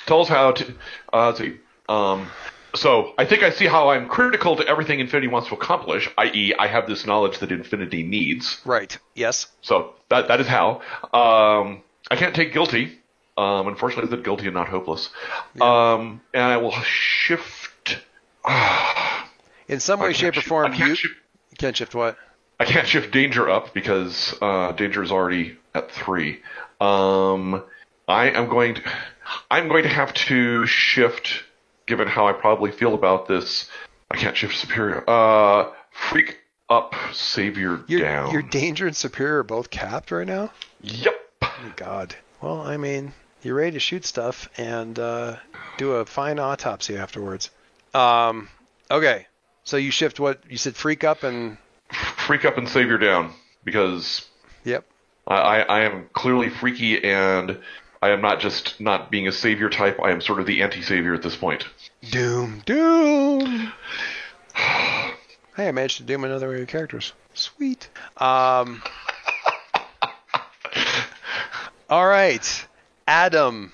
tell 0.05 0.21
us 0.21 0.27
how 0.27 0.51
to. 0.51 0.73
Uh, 1.13 1.25
let's 1.27 1.39
see. 1.39 1.57
Um, 1.87 2.29
so 2.75 3.13
I 3.17 3.25
think 3.25 3.41
I 3.43 3.49
see 3.49 3.65
how 3.65 3.89
I'm 3.89 4.07
critical 4.07 4.55
to 4.57 4.67
everything 4.67 4.99
Infinity 4.99 5.27
wants 5.27 5.49
to 5.49 5.55
accomplish, 5.55 6.07
i.e., 6.19 6.53
I 6.59 6.67
have 6.67 6.87
this 6.87 7.05
knowledge 7.05 7.39
that 7.39 7.51
Infinity 7.51 8.03
needs. 8.03 8.61
right. 8.65 8.95
Yes. 9.15 9.47
So 9.61 9.95
that 10.09 10.27
that 10.27 10.39
is 10.39 10.47
how. 10.47 10.81
Um, 11.13 11.81
I 12.11 12.15
can't 12.15 12.35
take 12.35 12.53
guilty. 12.53 12.99
Um, 13.37 13.67
unfortunately, 13.67 14.09
that 14.11 14.23
guilty 14.23 14.45
and 14.45 14.53
not 14.53 14.67
hopeless. 14.67 15.09
Um, 15.61 16.21
and 16.33 16.43
I 16.43 16.57
will 16.57 16.71
shift. 16.83 17.97
In 19.67 19.79
some 19.79 19.99
way, 19.99 20.13
shape, 20.13 20.35
or 20.35 20.41
form, 20.41 20.73
you, 20.73 20.95
shift- 20.95 21.15
you 21.51 21.57
can't 21.57 21.77
shift 21.77 21.93
what? 21.95 22.17
I 22.59 22.65
can't 22.65 22.87
shift 22.87 23.11
danger 23.11 23.49
up 23.49 23.73
because 23.73 24.35
uh, 24.41 24.73
danger 24.73 25.01
is 25.01 25.11
already 25.11 25.57
at 25.73 25.91
three. 25.91 26.41
Um, 26.81 27.63
I 28.07 28.29
am 28.31 28.49
going 28.49 28.75
to. 28.75 28.81
I'm 29.49 29.67
going 29.67 29.83
to 29.83 29.89
have 29.89 30.13
to 30.15 30.65
shift, 30.65 31.43
given 31.85 32.07
how 32.07 32.27
I 32.27 32.33
probably 32.33 32.71
feel 32.71 32.95
about 32.95 33.27
this. 33.27 33.69
I 34.11 34.17
can't 34.17 34.35
shift 34.35 34.57
superior. 34.57 35.07
Uh, 35.07 35.71
freak 35.91 36.39
up, 36.69 36.95
savior 37.13 37.81
Your 37.87 38.01
down. 38.01 38.31
your 38.31 38.41
danger 38.41 38.87
and 38.87 38.95
superior 38.95 39.39
are 39.39 39.43
both 39.43 39.69
capped 39.69 40.11
right 40.11 40.27
now. 40.27 40.51
Yep. 40.81 41.15
Oh, 41.43 41.73
God. 41.75 42.15
Well, 42.41 42.61
I 42.61 42.77
mean, 42.77 43.13
you're 43.41 43.55
ready 43.55 43.71
to 43.71 43.79
shoot 43.79 44.05
stuff 44.05 44.49
and 44.57 44.97
uh, 44.97 45.37
do 45.77 45.93
a 45.93 46.05
fine 46.05 46.39
autopsy 46.39 46.97
afterwards. 46.97 47.51
Um. 47.93 48.49
Okay. 48.91 49.27
So 49.63 49.77
you 49.77 49.91
shift 49.91 50.19
what 50.19 50.41
you 50.49 50.57
said, 50.57 50.75
freak 50.75 51.03
up 51.03 51.23
and 51.23 51.57
Freak 52.29 52.45
up 52.45 52.59
and 52.59 52.69
savior 52.69 52.99
down 52.99 53.33
because 53.63 54.27
yep. 54.63 54.85
I, 55.25 55.33
I, 55.33 55.59
I 55.61 55.79
am 55.85 56.07
clearly 56.13 56.49
freaky 56.49 57.03
and 57.03 57.57
I 58.03 58.09
am 58.09 58.21
not 58.21 58.39
just 58.39 58.79
not 58.79 59.09
being 59.09 59.27
a 59.27 59.31
savior 59.31 59.67
type. 59.67 59.99
I 59.99 60.11
am 60.11 60.21
sort 60.21 60.39
of 60.39 60.45
the 60.45 60.61
anti-savior 60.61 61.15
at 61.15 61.23
this 61.23 61.35
point. 61.35 61.65
Doom, 62.11 62.61
doom. 62.67 63.73
hey, 64.53 65.11
I 65.57 65.71
managed 65.71 65.97
to 65.97 66.03
doom 66.03 66.23
another 66.23 66.45
one 66.45 66.53
of 66.53 66.59
your 66.59 66.67
characters. 66.67 67.13
Sweet. 67.33 67.89
Um. 68.17 68.83
all 71.89 72.05
right, 72.05 72.67
Adam. 73.07 73.71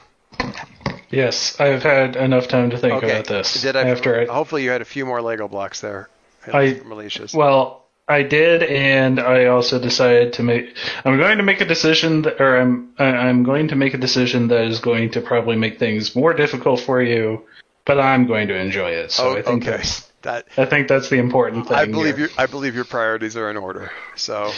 Yes, 1.09 1.59
I've 1.59 1.83
had 1.83 2.15
enough 2.15 2.47
time 2.47 2.69
to 2.69 2.77
think 2.77 2.93
Okay. 2.93 3.11
about 3.11 3.27
this. 3.27 3.61
Did 3.61 3.75
I? 3.75 3.89
after 3.89 4.21
I, 4.21 4.33
Hopefully, 4.33 4.63
you 4.63 4.69
had 4.69 4.81
a 4.81 4.85
few 4.85 5.05
more 5.05 5.21
Lego 5.21 5.49
blocks 5.49 5.81
there. 5.81 6.07
I- 6.53 6.75
from 6.75 6.93
Alicia's. 6.93 7.33
Well, 7.33 7.81
I 8.07 8.21
did, 8.21 8.61
and 8.61 9.19
I 9.19 9.45
also 9.45 9.79
decided 9.79 10.33
to 10.33 10.43
make. 10.43 10.75
I'm 11.03 11.17
going 11.17 11.37
to 11.37 11.43
make 11.43 11.61
a 11.61 11.65
decision, 11.65 12.21
that, 12.23 12.39
or 12.39 12.57
I'm 12.59 12.93
I'm 12.99 13.43
going 13.43 13.69
to 13.69 13.75
make 13.75 13.93
a 13.95 13.97
decision 13.97 14.47
that 14.49 14.65
is 14.65 14.79
going 14.79 15.11
to 15.11 15.21
probably 15.21 15.55
make 15.55 15.79
things 15.79 16.15
more 16.15 16.33
difficult 16.33 16.81
for 16.81 17.01
you, 17.01 17.43
but 17.83 17.99
I'm 17.99 18.27
going 18.27 18.47
to 18.49 18.55
enjoy 18.55 18.91
it. 18.91 19.11
So 19.11 19.29
oh, 19.29 19.37
I 19.37 19.41
think 19.41 19.63
okay. 19.63 19.77
that's 19.77 20.11
That 20.21 20.45
I 20.55 20.65
think 20.65 20.87
that's 20.87 21.09
the 21.09 21.17
important 21.17 21.67
thing. 21.67 21.77
I 21.77 21.85
believe 21.85 22.17
here. 22.17 22.27
your 22.27 22.35
I 22.37 22.45
believe 22.45 22.75
your 22.75 22.85
priorities 22.85 23.35
are 23.35 23.49
in 23.49 23.57
order. 23.57 23.91
So 24.15 24.51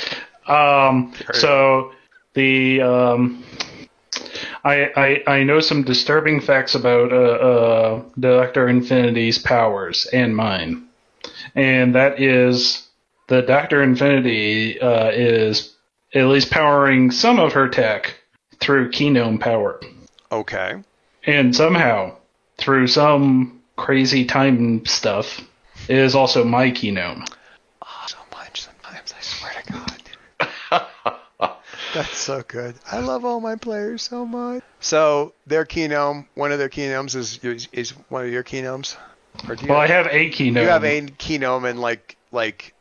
Um, 0.47 1.13
so 1.33 1.91
the 2.33 2.81
um, 2.81 3.43
I, 4.63 5.23
I 5.27 5.35
I 5.39 5.43
know 5.43 5.59
some 5.59 5.83
disturbing 5.83 6.39
facts 6.39 6.73
about 6.75 7.11
uh, 7.11 7.15
uh, 7.15 8.03
Doctor 8.19 8.69
Infinity's 8.69 9.37
powers 9.37 10.05
and 10.07 10.35
mine, 10.35 10.87
and 11.55 11.95
that 11.95 12.21
is 12.21 12.86
the 13.27 13.41
Doctor 13.41 13.83
Infinity 13.83 14.79
uh, 14.81 15.09
is 15.09 15.75
at 16.13 16.25
least 16.25 16.49
powering 16.49 17.11
some 17.11 17.39
of 17.39 17.53
her 17.53 17.67
tech 17.67 18.17
through 18.59 18.91
Keynome 18.91 19.39
power, 19.39 19.79
okay. 20.31 20.81
and 21.25 21.55
somehow 21.55 22.15
through 22.57 22.87
some 22.87 23.61
crazy 23.75 24.25
time 24.25 24.85
stuff 24.85 25.41
is 25.87 26.15
also 26.15 26.43
my 26.43 26.71
Keynome. 26.71 27.27
So 28.07 28.17
much 28.31 28.61
sometimes 28.63 29.13
I 29.17 29.21
swear 29.21 29.51
to 29.53 29.73
God. 29.73 29.97
That's 31.93 32.17
so 32.17 32.43
good. 32.47 32.75
I 32.91 32.99
love 32.99 33.25
all 33.25 33.39
my 33.39 33.55
players 33.55 34.01
so 34.03 34.25
much. 34.25 34.63
So 34.79 35.33
their 35.45 35.65
keynome, 35.65 36.27
one 36.35 36.51
of 36.51 36.59
their 36.59 36.69
keynomes 36.69 37.15
is 37.15 37.39
is, 37.43 37.67
is 37.71 37.91
one 38.09 38.25
of 38.25 38.31
your 38.31 38.43
keynomes. 38.43 38.97
Or 39.47 39.55
do 39.55 39.65
you 39.65 39.71
Well, 39.71 39.79
I 39.79 39.87
have 39.87 40.07
a 40.07 40.29
Keynome. 40.29 40.61
you 40.61 40.67
have 40.67 40.83
a 40.83 41.01
keynome 41.01 41.69
and 41.69 41.79
like 41.79 42.17
like 42.31 42.73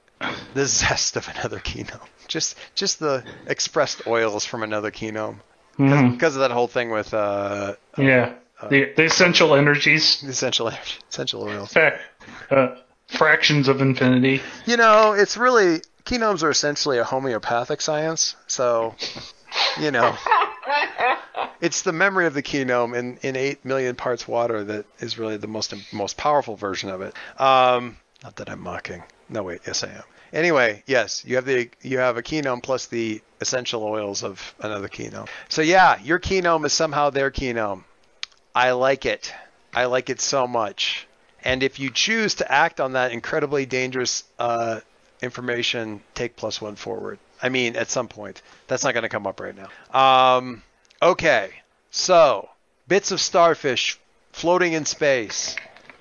the 0.54 0.66
zest 0.66 1.16
of 1.16 1.28
another 1.28 1.58
keynome. 1.58 2.00
Just 2.28 2.56
just 2.74 2.98
the 2.98 3.24
expressed 3.46 4.06
oils 4.06 4.44
from 4.44 4.62
another 4.62 4.90
keynome. 4.90 5.40
Because 5.76 6.36
of 6.36 6.40
that 6.40 6.50
whole 6.50 6.68
thing 6.68 6.90
with 6.90 7.12
uh, 7.12 7.74
Yeah. 7.98 8.34
The, 8.70 8.92
the 8.96 9.04
essential 9.04 9.54
energies, 9.54 10.22
essential 10.22 10.72
essential 11.10 11.42
oils. 11.42 11.76
uh, 11.76 11.98
uh, 12.50 12.76
fractions 13.08 13.68
of 13.68 13.82
infinity. 13.82 14.40
You 14.64 14.78
know, 14.78 15.12
it's 15.12 15.36
really 15.36 15.82
keynomes 16.06 16.42
are 16.42 16.50
essentially 16.50 16.96
a 16.98 17.04
homeopathic 17.04 17.82
science. 17.82 18.34
So, 18.46 18.94
you 19.78 19.90
know, 19.90 20.16
it's 21.60 21.82
the 21.82 21.92
memory 21.92 22.24
of 22.26 22.32
the 22.32 22.42
keynome 22.42 22.96
in, 22.96 23.18
in 23.18 23.36
eight 23.36 23.62
million 23.64 23.94
parts 23.94 24.26
water 24.26 24.64
that 24.64 24.86
is 25.00 25.18
really 25.18 25.36
the 25.36 25.48
most 25.48 25.74
most 25.92 26.16
powerful 26.16 26.56
version 26.56 26.88
of 26.88 27.02
it. 27.02 27.14
Um, 27.38 27.98
not 28.22 28.36
that 28.36 28.50
I'm 28.50 28.60
mocking. 28.60 29.02
No, 29.28 29.42
wait, 29.42 29.60
yes 29.66 29.84
I 29.84 29.88
am. 29.88 30.02
Anyway, 30.32 30.82
yes, 30.86 31.24
you 31.24 31.36
have 31.36 31.44
the 31.44 31.70
you 31.82 31.98
have 31.98 32.16
a 32.16 32.22
keynome 32.22 32.62
plus 32.62 32.86
the 32.86 33.22
essential 33.40 33.84
oils 33.84 34.22
of 34.22 34.54
another 34.60 34.88
keynome. 34.88 35.28
So 35.48 35.62
yeah, 35.62 36.00
your 36.02 36.18
keynome 36.18 36.64
is 36.66 36.72
somehow 36.72 37.10
their 37.10 37.30
keynome. 37.30 37.84
I 38.54 38.72
like 38.72 39.06
it. 39.06 39.32
I 39.74 39.84
like 39.84 40.10
it 40.10 40.20
so 40.20 40.46
much. 40.46 41.06
And 41.44 41.62
if 41.62 41.78
you 41.78 41.90
choose 41.90 42.34
to 42.36 42.50
act 42.50 42.80
on 42.80 42.94
that 42.94 43.12
incredibly 43.12 43.66
dangerous 43.66 44.24
uh, 44.38 44.80
information, 45.22 46.02
take 46.14 46.34
plus 46.34 46.60
one 46.60 46.74
forward. 46.74 47.18
I 47.40 47.50
mean, 47.50 47.76
at 47.76 47.88
some 47.88 48.08
point. 48.08 48.42
That's 48.66 48.82
not 48.82 48.94
going 48.94 49.02
to 49.02 49.08
come 49.08 49.26
up 49.26 49.38
right 49.38 49.54
now. 49.54 50.36
Um, 50.36 50.62
okay. 51.00 51.50
So, 51.90 52.48
bits 52.88 53.12
of 53.12 53.20
starfish 53.20 54.00
floating 54.32 54.72
in 54.72 54.86
space, 54.86 55.54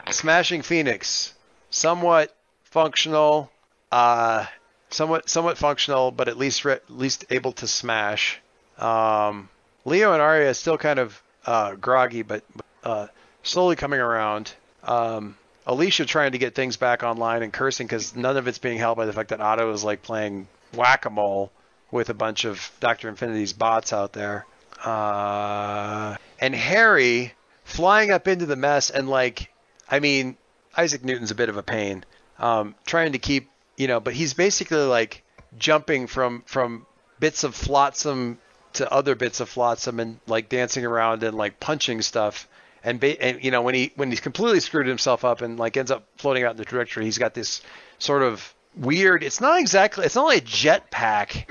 smashing 0.09 0.63
Phoenix, 0.63 1.34
somewhat 1.75 2.35
functional, 2.63 3.51
uh, 3.91 4.45
somewhat 4.89 5.29
somewhat 5.29 5.57
functional, 5.57 6.11
but 6.11 6.27
at 6.27 6.37
least 6.37 6.65
re- 6.65 6.79
least 6.89 7.25
able 7.29 7.51
to 7.51 7.67
smash. 7.67 8.39
Um, 8.77 9.49
Leo 9.83 10.13
and 10.13 10.21
Arya 10.21 10.49
is 10.49 10.57
still 10.57 10.77
kind 10.77 10.99
of 10.99 11.21
uh, 11.45 11.75
groggy, 11.75 12.21
but 12.21 12.43
uh, 12.83 13.07
slowly 13.43 13.75
coming 13.75 13.99
around. 13.99 14.53
Um, 14.83 15.37
Alicia 15.67 16.05
trying 16.05 16.31
to 16.31 16.37
get 16.37 16.55
things 16.55 16.77
back 16.77 17.03
online 17.03 17.43
and 17.43 17.51
cursing 17.51 17.87
because 17.87 18.15
none 18.15 18.37
of 18.37 18.47
it's 18.47 18.59
being 18.59 18.77
held 18.77 18.97
by 18.97 19.05
the 19.05 19.13
fact 19.13 19.29
that 19.29 19.41
Otto 19.41 19.71
is 19.71 19.83
like 19.83 20.03
playing 20.03 20.47
whack-a-mole 20.73 21.51
with 21.91 22.09
a 22.09 22.13
bunch 22.13 22.45
of 22.45 22.71
Doctor 22.79 23.09
Infinity's 23.09 23.53
bots 23.53 23.91
out 23.91 24.13
there. 24.13 24.45
Uh, 24.83 26.15
and 26.39 26.53
Harry 26.53 27.33
flying 27.63 28.11
up 28.11 28.27
into 28.27 28.45
the 28.45 28.55
mess 28.55 28.91
and 28.91 29.09
like, 29.09 29.51
I 29.89 29.99
mean, 29.99 30.37
Isaac 30.77 31.03
Newton's 31.03 31.31
a 31.31 31.35
bit 31.35 31.49
of 31.49 31.57
a 31.57 31.63
pain, 31.63 32.03
um, 32.39 32.75
trying 32.85 33.13
to 33.13 33.19
keep, 33.19 33.49
you 33.77 33.87
know, 33.87 33.99
but 33.99 34.13
he's 34.13 34.33
basically 34.33 34.83
like 34.83 35.23
jumping 35.57 36.07
from 36.07 36.43
from 36.45 36.85
bits 37.19 37.43
of 37.43 37.55
flotsam 37.55 38.37
to 38.73 38.91
other 38.91 39.15
bits 39.15 39.39
of 39.39 39.49
flotsam 39.49 39.99
and 39.99 40.19
like 40.27 40.49
dancing 40.49 40.85
around 40.85 41.23
and 41.23 41.37
like 41.37 41.59
punching 41.59 42.01
stuff. 42.01 42.47
And, 42.83 42.99
ba- 42.99 43.21
and 43.21 43.43
you 43.43 43.51
know 43.51 43.61
when 43.61 43.73
he 43.73 43.91
when 43.95 44.09
he's 44.09 44.19
completely 44.19 44.59
screwed 44.59 44.87
himself 44.87 45.25
up 45.25 45.41
and 45.41 45.57
like 45.57 45.75
ends 45.77 45.91
up 45.91 46.05
floating 46.17 46.43
out 46.43 46.51
in 46.51 46.57
the 46.57 46.65
trajectory, 46.65 47.05
he's 47.05 47.17
got 47.17 47.33
this 47.33 47.61
sort 47.97 48.21
of 48.21 48.53
weird. 48.75 49.23
It's 49.23 49.41
not 49.41 49.59
exactly. 49.59 50.05
It's 50.05 50.15
not 50.15 50.25
like 50.25 50.43
a 50.43 50.45
jetpack. 50.45 51.49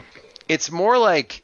It's 0.48 0.70
more 0.70 0.96
like 0.98 1.42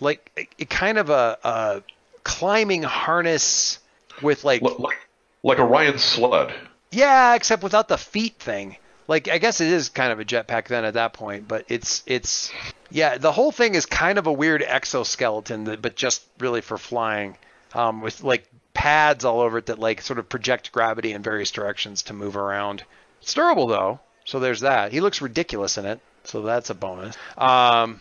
like 0.00 0.48
a 0.58 0.64
kind 0.66 0.98
of 0.98 1.10
a, 1.10 1.38
a 1.42 1.82
climbing 2.22 2.82
harness 2.82 3.78
with 4.22 4.44
like 4.44 4.62
like, 4.62 4.96
like 5.42 5.58
a 5.58 5.64
Ryan 5.64 5.98
sled. 5.98 6.54
yeah, 6.90 7.34
except 7.34 7.62
without 7.62 7.88
the 7.88 7.98
feet 7.98 8.36
thing. 8.38 8.76
Like 9.08 9.28
I 9.28 9.38
guess 9.38 9.60
it 9.60 9.68
is 9.68 9.88
kind 9.88 10.12
of 10.12 10.18
a 10.18 10.24
jetpack 10.24 10.66
then 10.66 10.84
at 10.84 10.94
that 10.94 11.12
point, 11.12 11.46
but 11.46 11.64
it's 11.68 12.02
it's 12.06 12.52
yeah, 12.90 13.18
the 13.18 13.32
whole 13.32 13.52
thing 13.52 13.74
is 13.74 13.86
kind 13.86 14.18
of 14.18 14.26
a 14.26 14.32
weird 14.32 14.62
exoskeleton, 14.62 15.64
that, 15.64 15.80
but 15.82 15.94
just 15.94 16.24
really 16.40 16.60
for 16.60 16.76
flying, 16.76 17.36
um, 17.72 18.00
with 18.00 18.22
like 18.24 18.48
pads 18.74 19.24
all 19.24 19.40
over 19.40 19.58
it 19.58 19.66
that 19.66 19.78
like 19.78 20.02
sort 20.02 20.18
of 20.18 20.28
project 20.28 20.72
gravity 20.72 21.12
in 21.12 21.22
various 21.22 21.50
directions 21.52 22.02
to 22.02 22.12
move 22.14 22.36
around. 22.36 22.82
It's 23.22 23.32
durable 23.32 23.68
though, 23.68 24.00
so 24.24 24.40
there's 24.40 24.60
that. 24.60 24.92
He 24.92 25.00
looks 25.00 25.22
ridiculous 25.22 25.78
in 25.78 25.86
it, 25.86 26.00
so 26.24 26.42
that's 26.42 26.70
a 26.70 26.74
bonus. 26.74 27.16
Um, 27.38 28.00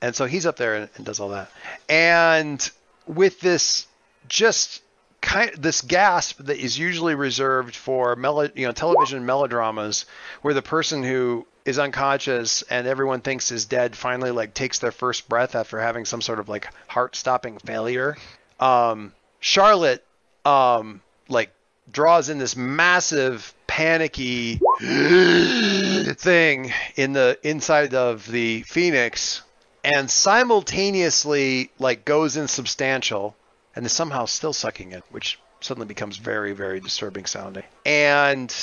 and 0.00 0.14
so 0.14 0.26
he's 0.26 0.46
up 0.46 0.56
there 0.56 0.88
and 0.96 1.04
does 1.06 1.20
all 1.20 1.28
that. 1.30 1.50
And 1.88 2.68
with 3.06 3.40
this 3.40 3.86
just 4.28 4.82
kind 5.22 5.52
this 5.56 5.80
gasp 5.80 6.42
that 6.42 6.58
is 6.58 6.78
usually 6.78 7.14
reserved 7.14 7.74
for 7.74 8.14
melo, 8.16 8.50
you 8.54 8.66
know 8.66 8.72
television 8.72 9.24
melodramas 9.24 10.04
where 10.42 10.52
the 10.52 10.60
person 10.60 11.02
who 11.02 11.46
is 11.64 11.78
unconscious 11.78 12.62
and 12.62 12.86
everyone 12.86 13.20
thinks 13.20 13.52
is 13.52 13.64
dead 13.64 13.96
finally 13.96 14.32
like 14.32 14.52
takes 14.52 14.80
their 14.80 14.92
first 14.92 15.28
breath 15.28 15.54
after 15.54 15.80
having 15.80 16.04
some 16.04 16.20
sort 16.20 16.40
of 16.40 16.48
like 16.48 16.68
heart 16.88 17.16
stopping 17.16 17.58
failure. 17.58 18.16
Um 18.60 19.12
charlotte 19.40 20.04
um 20.44 21.00
like 21.28 21.50
draws 21.90 22.28
in 22.28 22.38
this 22.38 22.56
massive 22.56 23.54
panicky 23.66 24.60
thing 26.18 26.72
in 26.96 27.12
the 27.12 27.38
inside 27.42 27.94
of 27.94 28.26
the 28.30 28.62
phoenix 28.62 29.42
and 29.84 30.10
simultaneously 30.10 31.70
like 31.78 32.04
goes 32.04 32.36
insubstantial 32.36 33.34
and 33.74 33.86
is 33.86 33.92
somehow 33.92 34.26
still 34.26 34.52
sucking 34.52 34.92
it, 34.92 35.04
which 35.10 35.38
suddenly 35.60 35.86
becomes 35.86 36.16
very, 36.16 36.52
very 36.52 36.80
disturbing 36.80 37.26
sounding. 37.26 37.64
And 37.86 38.54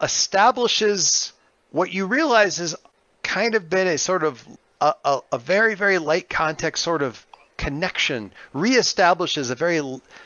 establishes 0.00 1.32
what 1.70 1.92
you 1.92 2.06
realize 2.06 2.58
has 2.58 2.74
kind 3.22 3.54
of 3.54 3.70
been 3.70 3.86
a 3.86 3.98
sort 3.98 4.24
of 4.24 4.44
a, 4.80 4.94
a, 5.04 5.20
a 5.32 5.38
very, 5.38 5.74
very 5.74 5.98
light 5.98 6.28
context 6.28 6.82
sort 6.82 7.02
of 7.02 7.24
connection, 7.60 8.32
reestablishes 8.54 9.50
a 9.50 9.54
very 9.54 9.80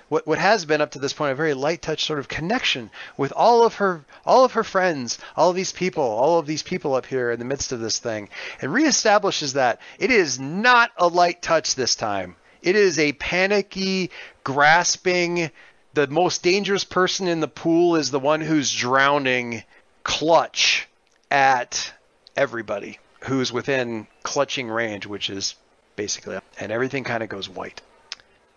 what 0.09 0.25
what 0.25 0.39
has 0.39 0.65
been 0.65 0.81
up 0.81 0.93
to 0.93 1.01
this 1.01 1.13
point 1.13 1.33
a 1.33 1.35
very 1.35 1.53
light 1.53 1.83
touch 1.83 2.05
sort 2.05 2.21
of 2.21 2.29
connection 2.29 2.89
with 3.17 3.33
all 3.35 3.65
of 3.65 3.75
her 3.75 4.05
all 4.25 4.45
of 4.45 4.53
her 4.53 4.63
friends, 4.63 5.19
all 5.37 5.51
of 5.51 5.57
these 5.57 5.73
people, 5.73 6.05
all 6.05 6.39
of 6.39 6.47
these 6.47 6.63
people 6.63 6.95
up 6.95 7.07
here 7.07 7.33
in 7.33 7.41
the 7.41 7.45
midst 7.45 7.73
of 7.73 7.81
this 7.81 7.99
thing, 7.99 8.29
and 8.63 8.71
reestablishes 8.73 9.55
that 9.55 9.81
it 9.99 10.13
is 10.13 10.39
not 10.39 10.93
a 10.97 11.09
light 11.09 11.43
touch 11.43 11.75
this 11.75 11.97
time. 11.97 12.37
It 12.65 12.77
is 12.77 12.99
a 12.99 13.13
panicky, 13.13 14.11
grasping. 14.43 15.51
The 15.93 16.07
most 16.07 16.43
dangerous 16.43 16.83
person 16.83 17.29
in 17.29 17.41
the 17.41 17.47
pool 17.47 17.97
is 17.97 18.11
the 18.11 18.19
one 18.19 18.41
who's 18.41 18.73
drowning. 18.73 19.63
Clutch 20.03 20.89
at 21.31 21.93
everybody 22.37 22.99
who's 23.25 23.53
within 23.53 24.07
clutching 24.23 24.69
range, 24.69 25.07
which 25.07 25.29
is 25.29 25.55
basically, 25.95 26.39
and 26.59 26.73
everything 26.73 27.05
kind 27.05 27.23
of 27.23 27.29
goes 27.29 27.49
white. 27.49 27.83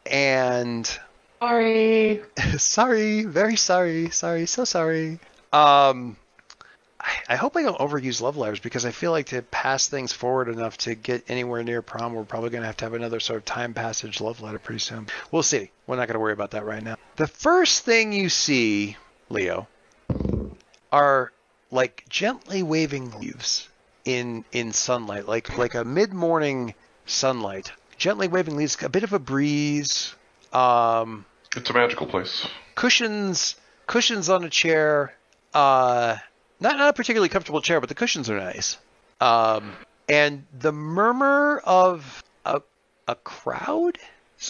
And 0.06 0.90
Sorry. 1.40 2.22
sorry, 2.58 3.24
very 3.26 3.58
sorry, 3.58 4.10
sorry, 4.10 4.46
so 4.46 4.64
sorry. 4.64 5.20
Um, 5.52 6.18
I, 7.00 7.12
I 7.30 7.36
hope 7.36 7.56
I 7.56 7.62
don't 7.64 7.78
overuse 7.78 8.22
love 8.22 8.38
letters 8.38 8.60
because 8.60 8.86
I 8.86 8.92
feel 8.92 9.12
like 9.12 9.28
to 9.28 9.42
pass 9.42 9.88
things 9.88 10.14
forward 10.14 10.50
enough 10.50 10.78
to 10.80 10.96
get 10.96 11.24
anywhere 11.30 11.64
near 11.64 11.82
prom, 11.82 12.14
we're 12.14 12.24
probably 12.24 12.50
going 12.50 12.62
to 12.64 12.68
have 12.68 12.78
to 12.78 12.86
have 12.86 12.94
another 12.94 13.20
sort 13.20 13.38
of 13.38 13.46
time 13.46 13.74
passage 13.74 14.20
love 14.22 14.42
letter 14.42 14.60
pretty 14.60 14.80
soon. 14.80 15.08
We'll 15.32 15.44
see. 15.44 15.70
We're 15.86 15.96
not 15.98 16.08
going 16.08 16.16
to 16.16 16.20
worry 16.20 16.34
about 16.34 16.52
that 16.52 16.66
right 16.66 16.84
now. 16.84 16.96
The 17.18 17.28
first 17.28 17.84
thing 17.84 18.14
you 18.14 18.30
see, 18.30 18.98
Leo, 19.30 19.68
are 20.92 21.32
like 21.72 22.06
gently 22.10 22.64
waving 22.64 23.12
leaves 23.20 23.68
in 24.06 24.46
in 24.52 24.72
sunlight, 24.72 25.28
like 25.28 25.58
like 25.58 25.76
a 25.76 25.84
mid 25.84 26.14
morning 26.14 26.74
sunlight, 27.06 27.72
gently 27.98 28.28
waving 28.28 28.56
leaves, 28.56 28.78
a 28.82 28.90
bit 28.90 29.04
of 29.04 29.14
a 29.14 29.20
breeze. 29.20 30.16
Um, 30.54 31.26
It's 31.56 31.70
a 31.70 31.74
magical 31.74 32.08
place. 32.08 32.48
cushions 32.76 33.56
cushions 33.86 34.30
on 34.30 34.44
a 34.44 34.50
chair. 34.50 35.14
Uh, 35.54 36.18
not 36.60 36.78
not 36.78 36.90
a 36.90 36.94
particularly 36.94 37.30
comfortable 37.30 37.62
chair, 37.62 37.80
but 37.80 37.90
the 37.90 37.96
cushions 37.96 38.30
are 38.30 38.38
nice. 38.38 38.78
Um, 39.20 39.74
and 40.10 40.46
the 40.58 40.72
murmur 40.72 41.62
of 41.66 42.24
a 42.46 42.62
a 43.08 43.16
crowd, 43.16 43.98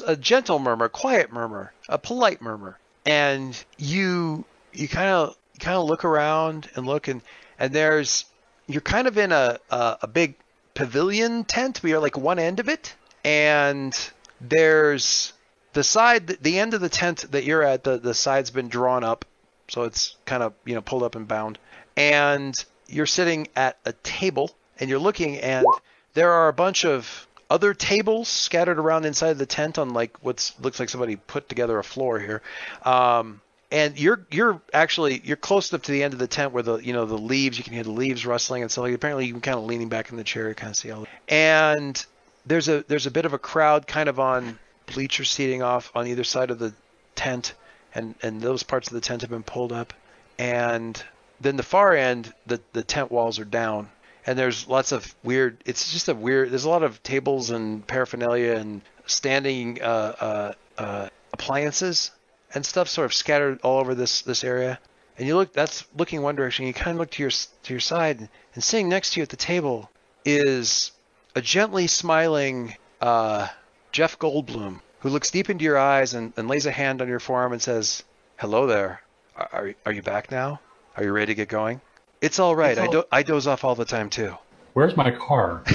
a 0.05 0.16
gentle 0.16 0.60
murmur, 0.60 0.89
quiet 0.89 1.32
murmur, 1.32 1.74
a 1.89 1.97
polite 1.97 2.41
murmur, 2.41 2.78
and 3.05 3.64
you 3.78 4.45
you 4.74 4.88
kind 4.88 5.10
of 5.10 5.36
kind 5.60 5.78
of 5.78 5.86
look 5.86 6.05
around 6.05 6.70
and 6.76 6.86
look 6.86 7.08
and 7.08 7.22
and 7.60 7.74
there's 7.74 8.26
you're 8.68 8.82
kind 8.82 9.08
of 9.08 9.18
in 9.18 9.32
a 9.32 9.60
a, 9.70 9.97
a 10.03 10.08
big 10.08 10.36
pavilion 10.74 11.43
tent, 11.43 11.80
but 11.82 11.89
you're 11.89 11.99
like 11.99 12.18
one 12.18 12.39
end 12.39 12.60
of 12.60 12.70
it, 12.70 12.95
and 13.24 13.97
there's 14.39 15.34
the 15.74 15.84
side 15.84 16.28
the 16.28 16.60
end 16.60 16.74
of 16.74 16.82
the 16.82 16.89
tent 16.89 17.32
that 17.32 17.43
you're 17.43 17.64
at 17.64 17.84
the 17.84 17.97
the 17.97 18.14
side's 18.14 18.51
been 18.51 18.70
drawn 18.70 19.03
up. 19.03 19.26
So 19.70 19.84
it's 19.84 20.16
kind 20.26 20.43
of 20.43 20.53
you 20.66 20.76
know 20.76 20.82
pulled 20.82 21.03
up 21.03 21.16
and 21.16 21.28
bound 21.28 21.60
and 21.97 22.65
you're 22.87 23.05
sitting 23.05 23.47
at 23.55 23.77
a 23.85 23.91
table 23.91 24.51
and 24.79 24.89
you're 24.89 24.99
looking 24.99 25.37
and 25.37 25.65
there 26.13 26.31
are 26.31 26.47
a 26.47 26.53
bunch 26.53 26.85
of 26.85 27.27
other 27.49 27.73
tables 27.73 28.27
scattered 28.27 28.79
around 28.79 29.05
inside 29.05 29.29
of 29.29 29.37
the 29.37 29.45
tent 29.45 29.77
on 29.77 29.89
like 29.89 30.17
what 30.21 30.51
looks 30.61 30.79
like 30.79 30.89
somebody 30.89 31.15
put 31.15 31.49
together 31.49 31.77
a 31.79 31.83
floor 31.83 32.19
here. 32.19 32.41
Um, 32.83 33.41
and 33.69 33.99
you're 33.99 34.25
you're 34.31 34.61
actually 34.73 35.21
you're 35.25 35.35
close 35.35 35.71
enough 35.71 35.81
to 35.83 35.91
the 35.91 36.01
end 36.01 36.13
of 36.13 36.19
the 36.19 36.27
tent 36.27 36.53
where 36.53 36.63
the 36.63 36.77
you 36.77 36.93
know 36.93 37.05
the 37.05 37.17
leaves 37.17 37.57
you 37.57 37.65
can 37.65 37.73
hear 37.73 37.83
the 37.83 37.91
leaves 37.91 38.25
rustling 38.25 38.61
and 38.61 38.71
so 38.71 38.81
like 38.81 38.93
apparently 38.93 39.25
you 39.25 39.33
can 39.33 39.41
kind 39.41 39.57
of 39.57 39.65
leaning 39.65 39.89
back 39.89 40.09
in 40.09 40.15
the 40.15 40.23
chair 40.23 40.47
you 40.47 40.55
kind 40.55 40.69
of 40.69 40.77
see 40.77 40.89
all 40.89 41.05
and 41.27 42.05
there's 42.45 42.69
a 42.69 42.85
there's 42.87 43.07
a 43.07 43.11
bit 43.11 43.25
of 43.25 43.33
a 43.33 43.37
crowd 43.37 43.85
kind 43.85 44.07
of 44.07 44.21
on 44.21 44.57
bleacher 44.87 45.23
seating 45.23 45.61
off 45.61 45.91
on 45.93 46.07
either 46.07 46.23
side 46.23 46.49
of 46.49 46.59
the 46.59 46.73
tent, 47.15 47.53
and 47.93 48.15
and 48.23 48.41
those 48.41 48.63
parts 48.63 48.87
of 48.87 48.93
the 48.93 49.01
tent 49.01 49.21
have 49.21 49.29
been 49.29 49.43
pulled 49.43 49.71
up, 49.71 49.93
and 50.39 51.03
then 51.39 51.57
the 51.57 51.63
far 51.63 51.95
end, 51.95 52.33
the 52.45 52.59
the 52.73 52.83
tent 52.83 53.11
walls 53.11 53.39
are 53.39 53.45
down, 53.45 53.89
and 54.25 54.38
there's 54.38 54.67
lots 54.67 54.91
of 54.91 55.15
weird. 55.23 55.61
It's 55.65 55.91
just 55.91 56.09
a 56.09 56.15
weird. 56.15 56.51
There's 56.51 56.65
a 56.65 56.69
lot 56.69 56.83
of 56.83 57.01
tables 57.03 57.49
and 57.49 57.85
paraphernalia 57.85 58.53
and 58.53 58.81
standing 59.05 59.81
uh, 59.81 60.15
uh, 60.19 60.53
uh, 60.77 61.09
appliances 61.33 62.11
and 62.53 62.65
stuff 62.65 62.88
sort 62.88 63.05
of 63.05 63.13
scattered 63.13 63.59
all 63.61 63.79
over 63.79 63.95
this 63.95 64.21
this 64.21 64.43
area. 64.43 64.79
And 65.17 65.27
you 65.27 65.35
look. 65.35 65.53
That's 65.53 65.85
looking 65.95 66.21
one 66.21 66.35
direction. 66.35 66.65
You 66.65 66.73
kind 66.73 66.95
of 66.95 66.99
look 66.99 67.11
to 67.11 67.23
your 67.23 67.31
to 67.31 67.73
your 67.73 67.79
side, 67.79 68.29
and 68.53 68.63
sitting 68.63 68.89
next 68.89 69.13
to 69.13 69.19
you 69.19 69.23
at 69.23 69.29
the 69.29 69.38
table 69.38 69.89
is 70.25 70.91
a 71.35 71.41
gently 71.41 71.88
smiling. 71.88 72.75
Uh, 72.99 73.47
Jeff 73.91 74.19
Goldblum, 74.19 74.81
who 74.99 75.09
looks 75.09 75.31
deep 75.31 75.49
into 75.49 75.63
your 75.63 75.77
eyes 75.77 76.13
and, 76.13 76.33
and 76.35 76.47
lays 76.47 76.65
a 76.65 76.71
hand 76.71 77.01
on 77.01 77.07
your 77.07 77.19
forearm 77.19 77.53
and 77.53 77.61
says, 77.61 78.03
"Hello 78.38 78.67
there. 78.67 79.01
Are, 79.35 79.49
are, 79.53 79.73
are 79.85 79.91
you 79.91 80.01
back 80.01 80.29
now? 80.29 80.59
Are 80.97 81.03
you 81.03 81.11
ready 81.11 81.27
to 81.27 81.35
get 81.35 81.47
going? 81.47 81.79
It's 82.21 82.39
all 82.39 82.55
right. 82.55 82.71
It's 82.71 82.79
I 82.79 82.87
do 82.87 83.03
I 83.11 83.21
doze 83.21 83.45
off 83.45 83.63
all 83.63 83.75
the 83.75 83.85
time 83.85 84.09
too. 84.09 84.35
Where's 84.73 84.97
my 84.97 85.11
car? 85.11 85.63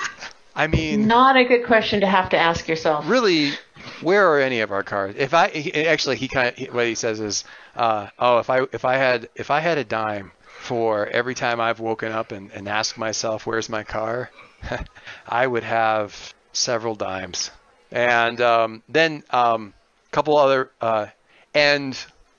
I 0.54 0.68
mean, 0.68 1.08
Not 1.08 1.36
a 1.36 1.44
good 1.44 1.66
question 1.66 2.00
to 2.00 2.06
have 2.06 2.30
to 2.30 2.38
ask 2.38 2.68
yourself. 2.68 3.08
really, 3.08 3.54
where 4.02 4.28
are 4.28 4.38
any 4.38 4.60
of 4.60 4.70
our 4.70 4.84
cars? 4.84 5.16
If 5.18 5.34
I 5.34 5.48
he, 5.48 5.74
actually 5.86 6.16
he 6.16 6.28
kind 6.28 6.56
of 6.56 6.74
what 6.74 6.86
he 6.86 6.94
says 6.94 7.18
is, 7.18 7.42
uh, 7.74 8.08
oh, 8.16 8.38
if 8.38 8.50
I 8.50 8.60
if 8.72 8.84
I 8.84 8.94
had 8.96 9.28
if 9.34 9.50
I 9.50 9.58
had 9.58 9.78
a 9.78 9.84
dime 9.84 10.30
for 10.60 11.08
every 11.08 11.34
time 11.34 11.60
I've 11.60 11.80
woken 11.80 12.12
up 12.12 12.30
and, 12.30 12.52
and 12.52 12.68
asked 12.68 12.96
myself 12.96 13.46
where's 13.46 13.68
my 13.68 13.82
car, 13.82 14.30
I 15.28 15.44
would 15.44 15.64
have 15.64 16.34
several 16.52 16.94
dimes. 16.94 17.50
And 17.90 18.40
um, 18.40 18.82
then 18.88 19.24
a 19.30 19.38
um, 19.38 19.74
couple 20.12 20.36
other, 20.36 20.70
uh, 20.80 21.06
and 21.52 21.98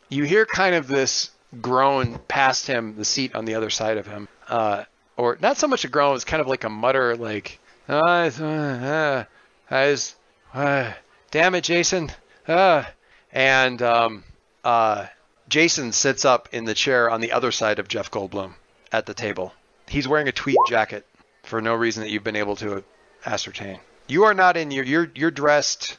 you 0.10 0.24
hear 0.24 0.46
kind 0.46 0.76
of 0.76 0.88
this 0.88 1.32
groan 1.62 2.20
past 2.28 2.68
him, 2.68 2.96
the 2.96 3.06
seat 3.06 3.36
on 3.36 3.46
the 3.46 3.56
other 3.56 3.70
side 3.70 3.98
of 3.98 4.08
him, 4.08 4.28
uh, 4.48 4.84
or 5.18 5.38
not 5.42 5.58
so 5.58 5.68
much 5.68 5.86
a 5.86 5.88
groan, 5.88 6.16
it's 6.16 6.24
kind 6.24 6.42
of 6.42 6.48
like 6.48 6.64
a 6.64 6.70
mutter, 6.70 7.16
like, 7.16 7.60
"Ah, 7.88 8.30
uh, 8.40 9.24
uh, 9.72 9.76
it's, 9.76 10.16
uh, 10.54 10.92
damn 11.32 11.56
it, 11.56 11.64
Jason, 11.64 12.12
uh, 12.48 12.84
and 13.32 13.82
um, 13.82 14.24
uh, 14.64 15.06
Jason 15.48 15.92
sits 15.92 16.26
up 16.26 16.50
in 16.52 16.66
the 16.66 16.74
chair 16.74 17.10
on 17.10 17.22
the 17.22 17.32
other 17.32 17.52
side 17.52 17.80
of 17.80 17.88
Jeff 17.88 18.12
Goldblum 18.12 18.54
at 18.92 19.06
the 19.06 19.14
table. 19.14 19.54
He's 19.88 20.08
wearing 20.08 20.28
a 20.28 20.32
tweed 20.32 20.58
jacket 20.70 21.06
for 21.44 21.62
no 21.62 21.76
reason 21.76 22.04
that 22.04 22.10
you've 22.10 22.24
been 22.24 22.36
able 22.36 22.56
to 22.58 22.84
ascertain. 23.26 23.80
You 24.08 24.26
are 24.26 24.34
not 24.34 24.58
in 24.58 24.72
your 24.72 24.84
you're 24.84 25.12
you're 25.16 25.32
dressed. 25.32 25.98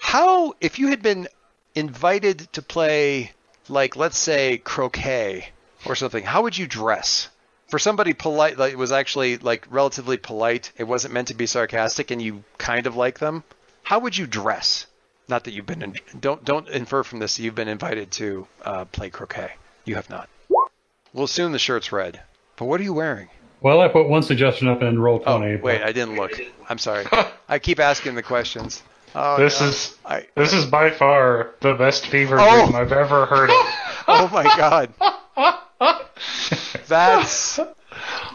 How 0.00 0.54
if 0.60 0.78
you 0.78 0.88
had 0.88 1.02
been 1.02 1.28
invited 1.74 2.52
to 2.52 2.62
play 2.62 3.32
like 3.68 3.96
let's 3.96 4.18
say 4.18 4.58
croquet 4.58 5.48
or 5.86 5.94
something, 5.94 6.24
how 6.24 6.42
would 6.42 6.56
you 6.56 6.66
dress? 6.66 7.28
For 7.68 7.78
somebody 7.78 8.12
polite, 8.12 8.58
like 8.58 8.72
it 8.72 8.78
was 8.78 8.92
actually 8.92 9.38
like 9.38 9.66
relatively 9.70 10.18
polite. 10.18 10.72
It 10.76 10.84
wasn't 10.84 11.14
meant 11.14 11.28
to 11.28 11.34
be 11.34 11.46
sarcastic, 11.46 12.10
and 12.10 12.20
you 12.20 12.44
kind 12.58 12.86
of 12.86 12.96
like 12.96 13.18
them. 13.18 13.44
How 13.82 13.98
would 14.00 14.16
you 14.16 14.26
dress? 14.26 14.86
Not 15.28 15.44
that 15.44 15.52
you've 15.52 15.64
been 15.66 15.80
in, 15.82 15.94
don't 16.20 16.44
don't 16.44 16.68
infer 16.68 17.02
from 17.02 17.18
this 17.20 17.36
that 17.36 17.42
you've 17.42 17.54
been 17.54 17.68
invited 17.68 18.10
to 18.12 18.46
uh, 18.64 18.84
play 18.86 19.08
croquet. 19.08 19.52
You 19.86 19.94
have 19.94 20.10
not. 20.10 20.28
We'll 21.14 21.24
assume 21.24 21.52
the 21.52 21.58
shirt's 21.58 21.92
red. 21.92 22.20
But 22.56 22.66
what 22.66 22.78
are 22.80 22.84
you 22.84 22.92
wearing? 22.92 23.28
Well, 23.62 23.80
I 23.80 23.88
put 23.88 24.08
one 24.08 24.22
suggestion 24.22 24.68
up 24.68 24.82
in 24.82 24.98
roll 24.98 25.22
Oh, 25.24 25.38
twenty. 25.38 25.56
wait, 25.56 25.80
I 25.82 25.92
didn't 25.92 26.16
look. 26.16 26.32
I'm 26.68 26.78
sorry. 26.78 27.06
I 27.48 27.58
keep 27.58 27.80
asking 27.80 28.16
the 28.16 28.22
questions. 28.22 28.82
Oh, 29.14 29.36
This 29.36 29.60
no. 29.60 29.66
is 29.68 29.96
I, 30.04 30.26
this 30.34 30.52
is 30.52 30.64
by 30.66 30.90
far 30.90 31.54
the 31.60 31.74
best 31.74 32.06
fever 32.06 32.36
Oh. 32.40 32.64
dream 32.66 32.76
I've 32.76 32.92
ever 32.92 33.26
heard 33.26 33.50
of. 33.50 33.56
oh 34.08 34.28
my 34.32 34.44
god. 34.44 34.92
That's 36.88 37.58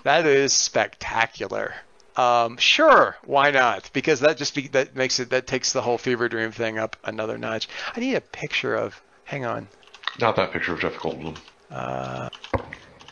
that 0.04 0.26
is 0.26 0.54
spectacular. 0.54 1.74
Um, 2.16 2.58
sure, 2.58 3.16
why 3.26 3.52
not? 3.52 3.90
Because 3.94 4.22
that 4.22 4.38
just 4.38 4.56
be, 4.56 4.68
that 4.70 4.96
makes 4.96 5.20
it 5.20 5.30
that 5.30 5.46
takes 5.48 5.74
the 5.74 5.82
whole 5.82 5.98
fever 5.98 6.28
dream 6.30 6.52
thing 6.52 6.78
up 6.80 6.96
another 7.04 7.38
notch. 7.38 7.68
I 7.96 8.00
need 8.00 8.16
a 8.16 8.22
picture 8.22 8.76
of. 8.76 9.00
Hang 9.26 9.46
on. 9.46 9.68
Not 10.20 10.36
that 10.38 10.52
picture 10.52 10.74
of 10.74 10.80
Jeff 10.80 10.94
Goldblum. 10.96 11.38
Uh, 11.70 12.30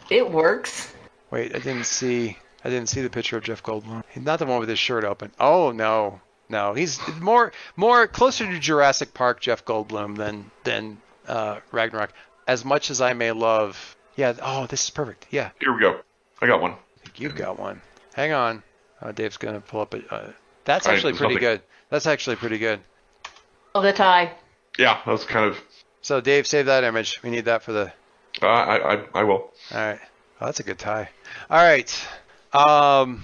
It 0.10 0.32
works. 0.32 0.94
wait, 1.30 1.54
I 1.56 1.60
didn't 1.60 1.86
see. 1.86 2.38
I 2.64 2.70
didn't 2.70 2.90
see 2.90 3.02
the 3.02 3.10
picture 3.10 3.38
of 3.38 3.44
Jeff 3.44 3.62
Goldblum. 3.62 4.04
He's 4.10 4.24
not 4.24 4.40
the 4.40 4.46
one 4.48 4.60
with 4.60 4.70
his 4.70 4.80
shirt 4.80 5.04
open. 5.04 5.32
Oh 5.40 5.72
no, 5.72 6.22
no, 6.50 6.74
he's 6.74 7.00
more 7.20 7.52
more 7.76 8.08
closer 8.08 8.46
to 8.46 8.60
Jurassic 8.60 9.14
Park 9.14 9.40
Jeff 9.42 9.66
Goldblum 9.66 10.18
than 10.18 10.52
than 10.64 10.98
uh, 11.28 11.60
Ragnarok. 11.72 12.12
As 12.48 12.64
much 12.64 12.92
as 12.92 13.02
I 13.02 13.14
may 13.14 13.32
love, 13.32 13.96
yeah. 14.16 14.34
Oh, 14.42 14.66
this 14.68 14.84
is 14.84 14.90
perfect. 14.90 15.28
Yeah, 15.32 15.50
Here 15.60 15.74
we 15.74 15.80
go. 15.82 16.00
I 16.42 16.48
got 16.48 16.62
one. 16.62 16.72
I 16.74 17.04
think 17.04 17.20
you've 17.20 17.36
got 17.36 17.58
one. 17.60 17.82
Hang 18.14 18.32
on. 18.34 18.64
Uh, 19.02 19.12
Dave's 19.12 19.38
gonna 19.38 19.62
pull 19.62 19.82
up 19.82 19.94
a. 19.94 20.14
Uh, 20.14 20.32
that's 20.64 20.88
actually 20.88 21.12
there's 21.14 21.20
pretty 21.20 21.36
nothing. 21.36 21.48
good. 21.50 21.62
That's 21.90 22.06
actually 22.08 22.36
pretty 22.36 22.58
good. 22.58 22.80
Oh, 23.74 23.82
the 23.82 23.94
tie. 23.94 24.34
Yeah, 24.78 25.00
that 25.06 25.12
was 25.12 25.24
kind 25.26 25.46
of. 25.46 25.60
So 26.02 26.22
Dave, 26.22 26.46
save 26.48 26.68
that 26.68 26.84
image. 26.84 27.22
We 27.24 27.30
need 27.30 27.46
that 27.46 27.64
for 27.64 27.72
the. 27.72 27.92
Uh, 28.42 28.46
I, 28.48 28.94
I 28.96 29.06
I 29.16 29.24
will. 29.24 29.34
All 29.34 29.52
right. 29.74 30.00
Oh, 30.42 30.46
that's 30.46 30.60
a 30.60 30.64
good 30.64 30.78
tie. 30.80 31.10
All 31.50 31.58
right. 31.58 32.08
Um, 32.54 33.22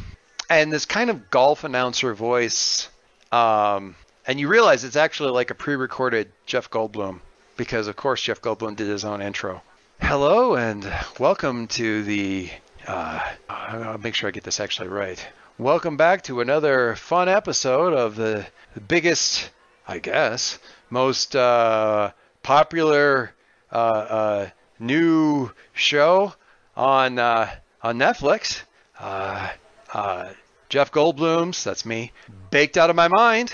and 0.49 0.72
this 0.72 0.86
kind 0.86 1.09
of 1.09 1.30
golf 1.30 1.63
announcer 1.63 2.13
voice 2.13 2.89
Um, 3.32 3.95
and 4.27 4.39
you 4.39 4.49
realize 4.49 4.84
it's 4.84 4.97
actually 4.97 5.32
like 5.32 5.51
a 5.51 5.55
pre-recorded 5.55 6.32
Jeff 6.45 6.69
Goldblum 6.69 7.21
because, 7.55 7.88
of 7.88 7.95
course, 7.95 8.21
Jeff 8.21 8.41
Goldblum 8.41 8.75
did 8.75 8.88
his 8.88 9.05
own 9.05 9.21
intro. 9.21 9.61
Hello 10.01 10.55
and 10.55 10.91
welcome 11.17 11.67
to 11.67 12.03
the. 12.03 12.49
Uh, 12.86 13.21
I'll 13.47 13.97
make 13.99 14.15
sure 14.15 14.27
I 14.27 14.32
get 14.32 14.43
this 14.43 14.59
actually 14.59 14.89
right. 14.89 15.25
Welcome 15.57 15.95
back 15.95 16.23
to 16.23 16.41
another 16.41 16.95
fun 16.95 17.29
episode 17.29 17.93
of 17.93 18.15
the, 18.15 18.45
the 18.73 18.82
biggest, 18.82 19.51
I 19.88 19.99
guess, 19.99 20.59
most 20.89 21.36
uh, 21.36 22.11
popular 22.43 23.32
uh, 23.71 23.75
uh, 23.75 24.49
new 24.79 25.51
show 25.73 26.34
on 26.75 27.17
uh, 27.17 27.49
on 27.82 27.97
Netflix. 27.97 28.63
Jeff 30.72 30.89
Goldblum's, 30.89 31.65
that's 31.65 31.86
me, 31.86 32.13
baked 32.49 32.78
out 32.78 32.89
of 32.89 32.95
my 32.95 33.09
mind. 33.09 33.51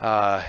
Uh, 0.00 0.40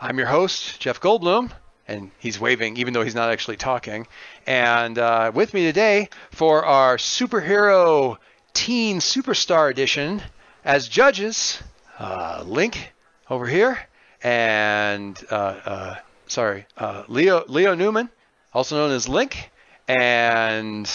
I'm 0.00 0.18
your 0.18 0.26
host, 0.26 0.80
Jeff 0.80 1.00
Goldblum, 1.00 1.52
and 1.86 2.10
he's 2.18 2.40
waving 2.40 2.78
even 2.78 2.92
though 2.92 3.04
he's 3.04 3.14
not 3.14 3.30
actually 3.30 3.58
talking. 3.58 4.08
And 4.44 4.98
uh, 4.98 5.30
with 5.32 5.54
me 5.54 5.62
today 5.66 6.08
for 6.32 6.64
our 6.64 6.96
superhero 6.96 8.16
teen 8.54 8.98
superstar 8.98 9.70
edition 9.70 10.20
as 10.64 10.88
judges, 10.88 11.62
uh, 12.00 12.42
Link 12.44 12.92
over 13.30 13.46
here, 13.46 13.78
and 14.20 15.16
uh, 15.30 15.34
uh, 15.34 15.96
sorry, 16.26 16.66
uh, 16.76 17.04
Leo 17.06 17.44
Leo 17.46 17.76
Newman, 17.76 18.10
also 18.52 18.74
known 18.74 18.90
as 18.90 19.08
Link, 19.08 19.52
and 19.86 20.90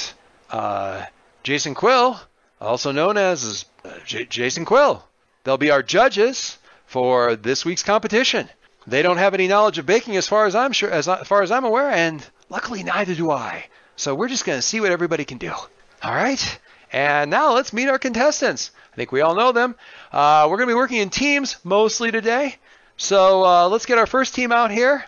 Jason 1.44 1.74
Quill, 1.74 2.20
also 2.64 2.91
known 2.91 3.18
as 3.18 3.66
uh, 3.84 3.91
J- 4.05 4.26
Jason 4.26 4.66
Quill. 4.66 5.03
They'll 5.43 5.57
be 5.57 5.72
our 5.72 5.84
judges 5.84 6.57
for 6.86 7.36
this 7.36 7.66
week's 7.66 7.84
competition. 7.84 8.49
They 8.88 9.01
don't 9.01 9.18
have 9.18 9.34
any 9.34 9.47
knowledge 9.47 9.78
of 9.78 9.86
baking 9.86 10.18
as 10.18 10.28
far 10.28 10.45
as 10.45 10.55
I'm 10.55 10.72
sure 10.72 10.89
as, 10.89 11.07
as 11.07 11.28
far 11.28 11.41
as 11.41 11.51
I'm 11.51 11.66
aware, 11.66 11.89
and 11.89 12.26
luckily 12.49 12.84
neither 12.84 13.16
do 13.16 13.32
I. 13.32 13.66
So 13.95 14.16
we're 14.16 14.28
just 14.28 14.45
going 14.45 14.57
to 14.57 14.61
see 14.61 14.80
what 14.80 14.91
everybody 14.91 15.26
can 15.26 15.38
do. 15.38 15.51
All 15.51 16.14
right. 16.14 16.59
And 16.91 17.32
now 17.32 17.53
let's 17.53 17.74
meet 17.74 17.89
our 17.89 17.99
contestants. 17.99 18.72
I 18.91 18.95
think 18.95 19.11
we 19.11 19.22
all 19.22 19.36
know 19.36 19.51
them. 19.51 19.76
Uh, 20.11 20.47
we're 20.49 20.57
going 20.57 20.68
to 20.68 20.74
be 20.74 20.78
working 20.78 20.97
in 20.99 21.09
teams 21.09 21.57
mostly 21.64 22.11
today. 22.11 22.55
So 22.97 23.43
uh, 23.43 23.68
let's 23.70 23.86
get 23.86 23.97
our 23.97 24.05
first 24.05 24.36
team 24.36 24.51
out 24.51 24.72
here. 24.72 25.03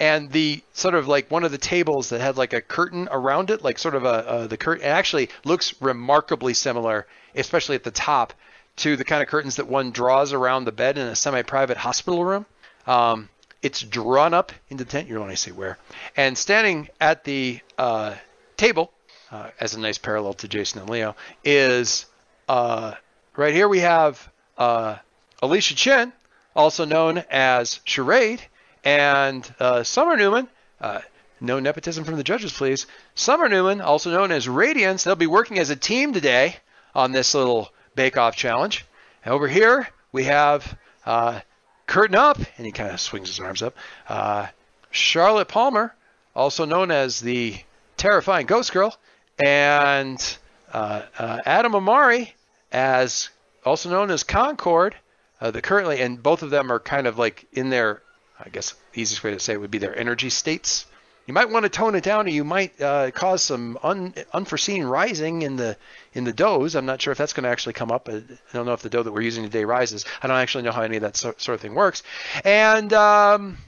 And 0.00 0.32
the 0.32 0.62
sort 0.72 0.94
of 0.94 1.06
like 1.06 1.30
one 1.30 1.44
of 1.44 1.52
the 1.52 1.58
tables 1.58 2.08
that 2.08 2.20
had 2.20 2.38
like 2.38 2.54
a 2.54 2.62
curtain 2.62 3.08
around 3.12 3.50
it, 3.50 3.62
like 3.62 3.78
sort 3.78 3.94
of 3.94 4.04
a 4.04 4.46
the 4.48 4.56
curtain, 4.56 4.86
actually 4.86 5.28
looks 5.44 5.80
remarkably 5.80 6.54
similar, 6.54 7.06
especially 7.36 7.76
at 7.76 7.84
the 7.84 7.90
top, 7.90 8.32
to 8.76 8.96
the 8.96 9.04
kind 9.04 9.22
of 9.22 9.28
curtains 9.28 9.56
that 9.56 9.68
one 9.68 9.90
draws 9.90 10.32
around 10.32 10.64
the 10.64 10.72
bed 10.72 10.96
in 10.96 11.06
a 11.06 11.14
semi-private 11.14 11.76
hospital 11.76 12.24
room. 12.24 12.46
Um, 12.86 13.28
it's 13.62 13.82
drawn 13.82 14.32
up 14.32 14.52
into 14.70 14.84
the 14.84 14.90
tent. 14.90 15.06
You 15.06 15.14
don't 15.14 15.24
want 15.24 15.36
to 15.36 15.36
say 15.36 15.50
where. 15.50 15.76
And 16.16 16.36
standing 16.36 16.88
at 16.98 17.24
the 17.24 17.60
uh, 17.76 18.14
table, 18.56 18.90
uh, 19.30 19.50
as 19.60 19.74
a 19.74 19.80
nice 19.80 19.98
parallel 19.98 20.32
to 20.34 20.48
Jason 20.48 20.80
and 20.80 20.88
Leo, 20.88 21.14
is 21.44 22.06
uh, 22.48 22.94
right 23.36 23.52
here 23.52 23.68
we 23.68 23.80
have 23.80 24.30
uh, 24.56 24.96
Alicia 25.42 25.74
Chen, 25.74 26.12
also 26.56 26.86
known 26.86 27.22
as 27.30 27.80
Charade, 27.84 28.40
and 28.84 29.54
uh, 29.58 29.82
Summer 29.82 30.16
Newman. 30.16 30.48
Uh, 30.80 31.00
no 31.40 31.58
nepotism 31.58 32.04
from 32.04 32.16
the 32.16 32.24
judges, 32.24 32.52
please. 32.52 32.86
Summer 33.14 33.48
Newman, 33.48 33.80
also 33.80 34.10
known 34.10 34.30
as 34.30 34.48
Radiance. 34.48 35.04
They'll 35.04 35.16
be 35.16 35.26
working 35.26 35.58
as 35.58 35.70
a 35.70 35.76
team 35.76 36.12
today 36.12 36.56
on 36.94 37.12
this 37.12 37.34
little 37.34 37.70
bake-off 37.94 38.36
challenge. 38.36 38.84
And 39.24 39.32
over 39.34 39.48
here 39.48 39.88
we 40.12 40.24
have 40.24 40.76
uh, 41.06 41.40
curtain 41.86 42.16
up, 42.16 42.38
and 42.56 42.66
he 42.66 42.72
kind 42.72 42.90
of 42.90 43.00
swings 43.00 43.28
his 43.28 43.40
arms 43.40 43.62
up. 43.62 43.74
Uh, 44.08 44.46
Charlotte 44.90 45.48
Palmer, 45.48 45.94
also 46.34 46.64
known 46.64 46.90
as 46.90 47.20
the 47.20 47.58
terrifying 47.96 48.46
Ghost 48.46 48.72
Girl, 48.72 48.96
and 49.38 50.38
uh, 50.72 51.02
uh, 51.18 51.38
Adam 51.44 51.74
Amari, 51.74 52.34
as 52.72 53.28
also 53.64 53.90
known 53.90 54.10
as 54.10 54.22
Concord. 54.24 54.94
Uh, 55.40 55.50
the 55.50 55.62
currently, 55.62 56.00
and 56.00 56.22
both 56.22 56.42
of 56.42 56.50
them 56.50 56.70
are 56.70 56.78
kind 56.78 57.06
of 57.06 57.18
like 57.18 57.46
in 57.52 57.70
their, 57.70 58.02
I 58.42 58.48
guess 58.48 58.74
the 58.92 59.00
easiest 59.00 59.22
way 59.22 59.32
to 59.32 59.40
say 59.40 59.52
it 59.52 59.60
would 59.60 59.70
be 59.70 59.78
their 59.78 59.96
energy 59.96 60.30
states. 60.30 60.86
You 61.26 61.34
might 61.34 61.50
want 61.50 61.64
to 61.64 61.68
tone 61.68 61.94
it 61.94 62.02
down, 62.02 62.26
or 62.26 62.30
you 62.30 62.42
might 62.42 62.80
uh, 62.80 63.10
cause 63.12 63.42
some 63.42 63.78
un, 63.82 64.14
unforeseen 64.32 64.84
rising 64.84 65.42
in 65.42 65.56
the 65.56 65.76
in 66.12 66.24
the 66.24 66.32
doughs. 66.32 66.74
I'm 66.74 66.86
not 66.86 67.00
sure 67.00 67.12
if 67.12 67.18
that's 67.18 67.34
going 67.34 67.44
to 67.44 67.50
actually 67.50 67.74
come 67.74 67.92
up. 67.92 68.08
I 68.08 68.22
don't 68.52 68.66
know 68.66 68.72
if 68.72 68.82
the 68.82 68.88
dough 68.88 69.02
that 69.02 69.12
we're 69.12 69.20
using 69.20 69.44
today 69.44 69.64
rises. 69.64 70.04
I 70.22 70.26
don't 70.26 70.38
actually 70.38 70.64
know 70.64 70.72
how 70.72 70.82
any 70.82 70.96
of 70.96 71.02
that 71.02 71.16
sort, 71.16 71.48
of 71.48 71.60
thing 71.60 71.74
works. 71.74 72.02
And 72.44 72.92
um, 72.92 73.58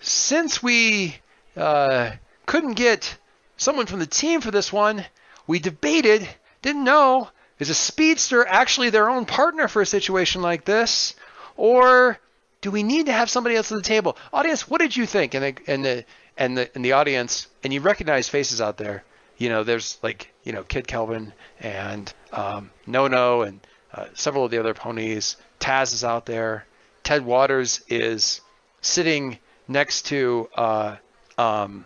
since 0.00 0.62
we 0.62 1.16
uh, 1.56 2.12
couldn't 2.46 2.74
get 2.74 3.18
someone 3.56 3.86
from 3.86 3.98
the 3.98 4.06
team 4.06 4.40
for 4.40 4.50
this 4.50 4.72
one, 4.72 5.04
we 5.46 5.58
debated, 5.58 6.26
didn't 6.62 6.84
know, 6.84 7.28
is 7.58 7.70
a 7.70 7.74
speedster 7.74 8.46
actually 8.46 8.90
their 8.90 9.10
own 9.10 9.26
partner 9.26 9.68
for 9.68 9.82
a 9.82 9.86
situation 9.86 10.40
like 10.40 10.64
this, 10.64 11.16
or 11.56 12.18
do 12.60 12.70
we 12.70 12.82
need 12.82 13.06
to 13.06 13.12
have 13.12 13.30
somebody 13.30 13.56
else 13.56 13.70
at 13.70 13.76
the 13.76 13.82
table? 13.82 14.16
Audience, 14.32 14.68
what 14.68 14.80
did 14.80 14.96
you 14.96 15.06
think? 15.06 15.34
And 15.34 15.44
the 15.44 15.54
and 15.66 15.84
the 15.84 16.04
and 16.36 16.58
the 16.58 16.70
and 16.74 16.84
the 16.84 16.92
audience, 16.92 17.46
and 17.62 17.72
you 17.72 17.80
recognize 17.80 18.28
faces 18.28 18.60
out 18.60 18.76
there. 18.76 19.04
You 19.36 19.48
know, 19.48 19.62
there's 19.64 19.98
like 20.02 20.32
you 20.42 20.52
know 20.52 20.62
Kid 20.62 20.86
Kelvin 20.86 21.32
and 21.60 22.12
um, 22.32 22.70
No 22.86 23.06
No 23.08 23.42
and 23.42 23.60
uh, 23.92 24.06
several 24.14 24.44
of 24.44 24.50
the 24.50 24.58
other 24.58 24.74
ponies. 24.74 25.36
Taz 25.60 25.92
is 25.92 26.04
out 26.04 26.26
there. 26.26 26.66
Ted 27.04 27.24
Waters 27.24 27.82
is 27.88 28.40
sitting 28.80 29.38
next 29.68 30.06
to 30.06 30.48
uh, 30.54 30.96
um, 31.36 31.84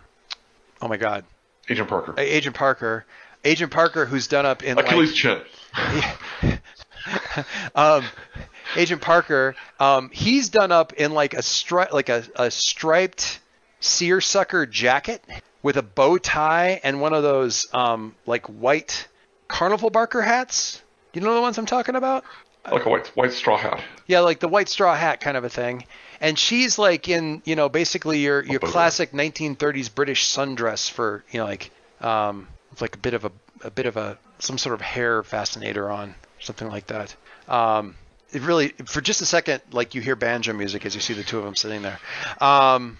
oh 0.81 0.87
my 0.87 0.97
God, 0.97 1.25
Agent 1.69 1.87
Parker. 1.87 2.15
Agent 2.17 2.55
Parker. 2.55 3.05
Agent 3.45 3.71
Parker, 3.71 4.05
who's 4.05 4.27
done 4.27 4.45
up 4.45 4.63
in 4.63 4.79
Achilles 4.79 5.09
like, 5.09 5.15
chin. 5.15 5.41
um, 7.75 8.03
Agent 8.75 9.01
Parker, 9.01 9.55
um, 9.79 10.09
he's 10.11 10.49
done 10.49 10.71
up 10.71 10.93
in 10.93 11.13
like 11.13 11.33
a 11.33 11.41
stri- 11.41 11.91
like 11.91 12.09
a, 12.09 12.23
a 12.35 12.51
striped 12.51 13.39
seersucker 13.79 14.65
jacket 14.65 15.23
with 15.61 15.77
a 15.77 15.81
bow 15.81 16.17
tie 16.17 16.79
and 16.83 17.01
one 17.01 17.13
of 17.13 17.23
those 17.23 17.67
um, 17.73 18.15
like 18.25 18.45
white 18.47 19.07
carnival 19.47 19.89
barker 19.89 20.21
hats. 20.21 20.81
You 21.13 21.21
know 21.21 21.35
the 21.35 21.41
ones 21.41 21.57
I'm 21.57 21.65
talking 21.65 21.95
about? 21.95 22.23
Like 22.69 22.85
a 22.85 22.89
white 22.89 23.07
white 23.07 23.33
straw 23.33 23.57
hat. 23.57 23.81
Yeah, 24.07 24.21
like 24.21 24.39
the 24.39 24.47
white 24.47 24.69
straw 24.69 24.95
hat 24.95 25.19
kind 25.19 25.37
of 25.37 25.43
a 25.43 25.49
thing. 25.49 25.85
And 26.21 26.39
she's 26.39 26.79
like 26.79 27.09
in, 27.09 27.41
you 27.45 27.55
know, 27.55 27.67
basically 27.69 28.19
your 28.19 28.43
your 28.43 28.59
booger. 28.59 28.71
classic 28.71 29.11
1930s 29.11 29.93
British 29.93 30.25
sundress 30.25 30.89
for, 30.89 31.23
you 31.31 31.39
know, 31.39 31.45
like 31.45 31.71
um, 31.99 32.47
like 32.79 32.95
a 32.95 32.99
bit 32.99 33.13
of 33.13 33.25
a 33.25 33.31
a 33.63 33.71
bit 33.71 33.85
of 33.85 33.97
a 33.97 34.17
some 34.39 34.57
sort 34.57 34.73
of 34.73 34.81
hair 34.81 35.23
fascinator 35.23 35.89
on, 35.89 36.15
something 36.39 36.69
like 36.69 36.87
that. 36.87 37.15
Um, 37.47 37.95
it 38.33 38.41
really, 38.41 38.69
for 38.85 39.01
just 39.01 39.21
a 39.21 39.25
second, 39.25 39.61
like 39.71 39.95
you 39.95 40.01
hear 40.01 40.15
banjo 40.15 40.53
music 40.53 40.85
as 40.85 40.95
you 40.95 41.01
see 41.01 41.13
the 41.13 41.23
two 41.23 41.37
of 41.37 41.45
them 41.45 41.55
sitting 41.55 41.81
there. 41.81 41.99
Um, 42.41 42.97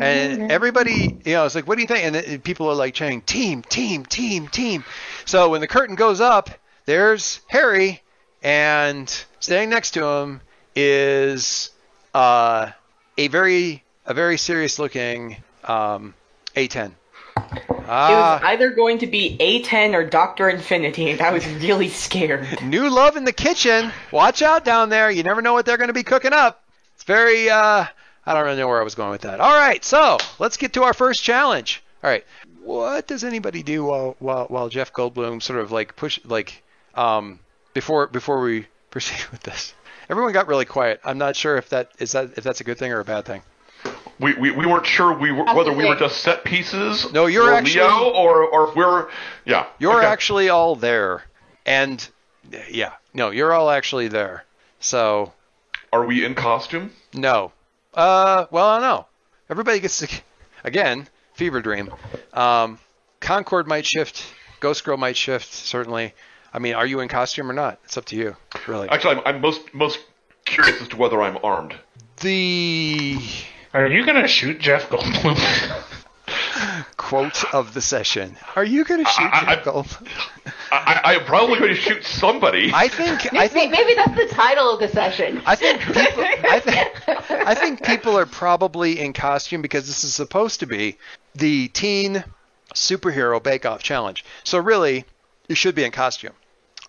and 0.00 0.50
everybody, 0.50 1.18
you 1.24 1.32
know, 1.34 1.44
it's 1.44 1.54
like, 1.54 1.66
what 1.66 1.76
do 1.76 1.82
you 1.82 1.86
think? 1.88 2.16
And 2.16 2.42
people 2.42 2.68
are 2.68 2.74
like 2.74 2.94
chanting, 2.94 3.22
team, 3.22 3.62
team, 3.62 4.04
team, 4.04 4.48
team. 4.48 4.84
So 5.24 5.50
when 5.50 5.60
the 5.60 5.68
curtain 5.68 5.94
goes 5.94 6.20
up, 6.20 6.50
there's 6.86 7.40
Harry, 7.48 8.02
and 8.42 9.08
standing 9.40 9.68
next 9.70 9.92
to 9.92 10.04
him 10.04 10.40
is 10.74 11.70
uh, 12.14 12.70
a 13.18 13.28
very, 13.28 13.84
a 14.06 14.14
very 14.14 14.38
serious 14.38 14.78
looking 14.78 15.36
um, 15.64 16.14
A10. 16.56 16.92
It 17.88 17.92
Ah, 17.92 18.38
was 18.40 18.42
either 18.52 18.70
going 18.70 18.98
to 18.98 19.06
be 19.06 19.36
A10 19.40 19.94
or 19.94 20.04
Doctor 20.04 20.48
Infinity, 20.50 21.10
and 21.10 21.22
I 21.22 21.32
was 21.32 21.46
really 21.46 21.88
scared. 21.88 22.60
new 22.62 22.90
love 22.90 23.16
in 23.16 23.24
the 23.24 23.32
kitchen. 23.32 23.90
Watch 24.12 24.42
out 24.42 24.62
down 24.64 24.90
there. 24.90 25.10
You 25.10 25.22
never 25.22 25.40
know 25.40 25.54
what 25.54 25.64
they're 25.64 25.78
going 25.78 25.88
to 25.88 25.94
be 25.94 26.02
cooking 26.02 26.34
up. 26.34 26.62
It's 26.94 27.04
very, 27.04 27.48
uh, 27.48 27.86
I 28.26 28.34
don't 28.34 28.44
really 28.44 28.58
know 28.58 28.68
where 28.68 28.80
I 28.80 28.84
was 28.84 28.94
going 28.94 29.10
with 29.10 29.22
that. 29.22 29.40
All 29.40 29.54
right, 29.56 29.82
so 29.82 30.18
let's 30.38 30.58
get 30.58 30.74
to 30.74 30.82
our 30.82 30.92
first 30.92 31.22
challenge. 31.22 31.82
All 32.04 32.10
right, 32.10 32.26
what 32.62 33.06
does 33.06 33.24
anybody 33.24 33.62
do 33.62 33.84
while 33.84 34.16
while, 34.18 34.44
while 34.48 34.68
Jeff 34.68 34.92
Goldblum 34.92 35.42
sort 35.42 35.58
of 35.58 35.72
like 35.72 35.96
push 35.96 36.20
like 36.24 36.62
um 36.94 37.38
before 37.72 38.06
before 38.06 38.42
we 38.42 38.66
proceed 38.90 39.24
with 39.30 39.40
this? 39.44 39.72
Everyone 40.10 40.32
got 40.34 40.46
really 40.46 40.66
quiet. 40.66 41.00
I'm 41.04 41.16
not 41.18 41.36
sure 41.36 41.56
if 41.56 41.70
that 41.70 41.90
is 41.98 42.12
that 42.12 42.36
if 42.36 42.44
that's 42.44 42.60
a 42.60 42.64
good 42.64 42.76
thing 42.78 42.92
or 42.92 43.00
a 43.00 43.04
bad 43.04 43.24
thing. 43.24 43.40
We, 44.20 44.34
we, 44.34 44.50
we 44.50 44.66
weren't 44.66 44.86
sure 44.86 45.12
we 45.16 45.30
were, 45.30 45.44
whether 45.54 45.72
we 45.72 45.86
were 45.86 45.94
just 45.94 46.22
set 46.22 46.44
pieces. 46.44 47.12
No, 47.12 47.26
you're 47.26 47.50
or 47.50 47.54
actually- 47.54 47.82
Leo, 47.82 48.10
or 48.10 48.44
or 48.44 48.68
if 48.68 48.76
we're 48.76 49.08
yeah. 49.44 49.66
You're 49.78 49.98
okay. 49.98 50.06
actually 50.06 50.48
all 50.48 50.74
there, 50.74 51.22
and 51.64 52.06
yeah, 52.70 52.94
no, 53.14 53.30
you're 53.30 53.52
all 53.52 53.70
actually 53.70 54.08
there. 54.08 54.44
So 54.80 55.32
Are 55.92 56.04
we 56.04 56.24
in 56.24 56.34
costume? 56.34 56.90
No. 57.14 57.52
Uh, 57.94 58.46
well, 58.50 58.66
I 58.66 58.80
don't 58.80 58.88
know. 58.88 59.06
Everybody 59.50 59.80
gets 59.80 59.98
to, 60.00 60.08
again, 60.64 61.08
fever 61.34 61.60
dream. 61.62 61.90
Um, 62.32 62.78
Concord 63.20 63.66
might 63.66 63.86
shift. 63.86 64.24
Ghost 64.60 64.84
Girl 64.84 64.96
might 64.96 65.16
shift. 65.16 65.52
Certainly. 65.52 66.14
I 66.52 66.58
mean, 66.58 66.74
are 66.74 66.86
you 66.86 67.00
in 67.00 67.08
costume 67.08 67.50
or 67.50 67.54
not? 67.54 67.78
It's 67.84 67.96
up 67.96 68.04
to 68.06 68.16
you, 68.16 68.36
really. 68.66 68.88
Actually, 68.88 69.16
I'm, 69.16 69.22
I'm 69.36 69.40
most 69.40 69.72
most 69.74 70.00
curious 70.44 70.80
as 70.80 70.88
to 70.88 70.96
whether 70.96 71.20
I'm 71.22 71.38
armed. 71.42 71.74
The 72.20 73.18
Are 73.74 73.86
you 73.86 74.04
gonna 74.06 74.28
shoot 74.28 74.58
Jeff 74.60 74.88
Goldblum? 74.88 75.36
quote 76.96 77.54
of 77.54 77.72
the 77.72 77.80
session. 77.80 78.36
Are 78.54 78.64
you 78.64 78.84
going 78.84 79.02
to 79.02 79.10
shoot 79.10 79.22
I- 79.32 79.40
I- 79.40 79.54
Jeff 79.54 79.64
Goldblum? 79.64 80.06
I, 80.70 81.00
I, 81.04 81.14
I'm 81.14 81.24
probably 81.24 81.58
going 81.58 81.74
to 81.74 81.80
shoot 81.80 82.04
somebody. 82.04 82.70
I 82.74 82.88
think 82.88 83.32
I 83.32 83.38
Maybe, 83.38 83.48
think 83.48 83.72
maybe 83.72 83.94
that's 83.94 84.14
the 84.14 84.26
title 84.34 84.70
of 84.74 84.80
the 84.80 84.88
session. 84.88 85.40
I 85.46 85.54
think 85.56 85.80
people, 85.80 86.24
I 86.50 86.60
think 86.60 87.08
I 87.30 87.54
think 87.54 87.82
people 87.84 88.18
are 88.18 88.26
probably 88.26 89.00
in 89.00 89.14
costume 89.14 89.62
because 89.62 89.86
this 89.86 90.04
is 90.04 90.12
supposed 90.12 90.60
to 90.60 90.66
be 90.66 90.98
the 91.34 91.68
teen 91.68 92.22
superhero 92.74 93.42
bake 93.42 93.64
off 93.64 93.82
challenge. 93.82 94.22
So 94.44 94.58
really, 94.58 95.06
you 95.48 95.54
should 95.54 95.74
be 95.74 95.84
in 95.84 95.92
costume. 95.92 96.32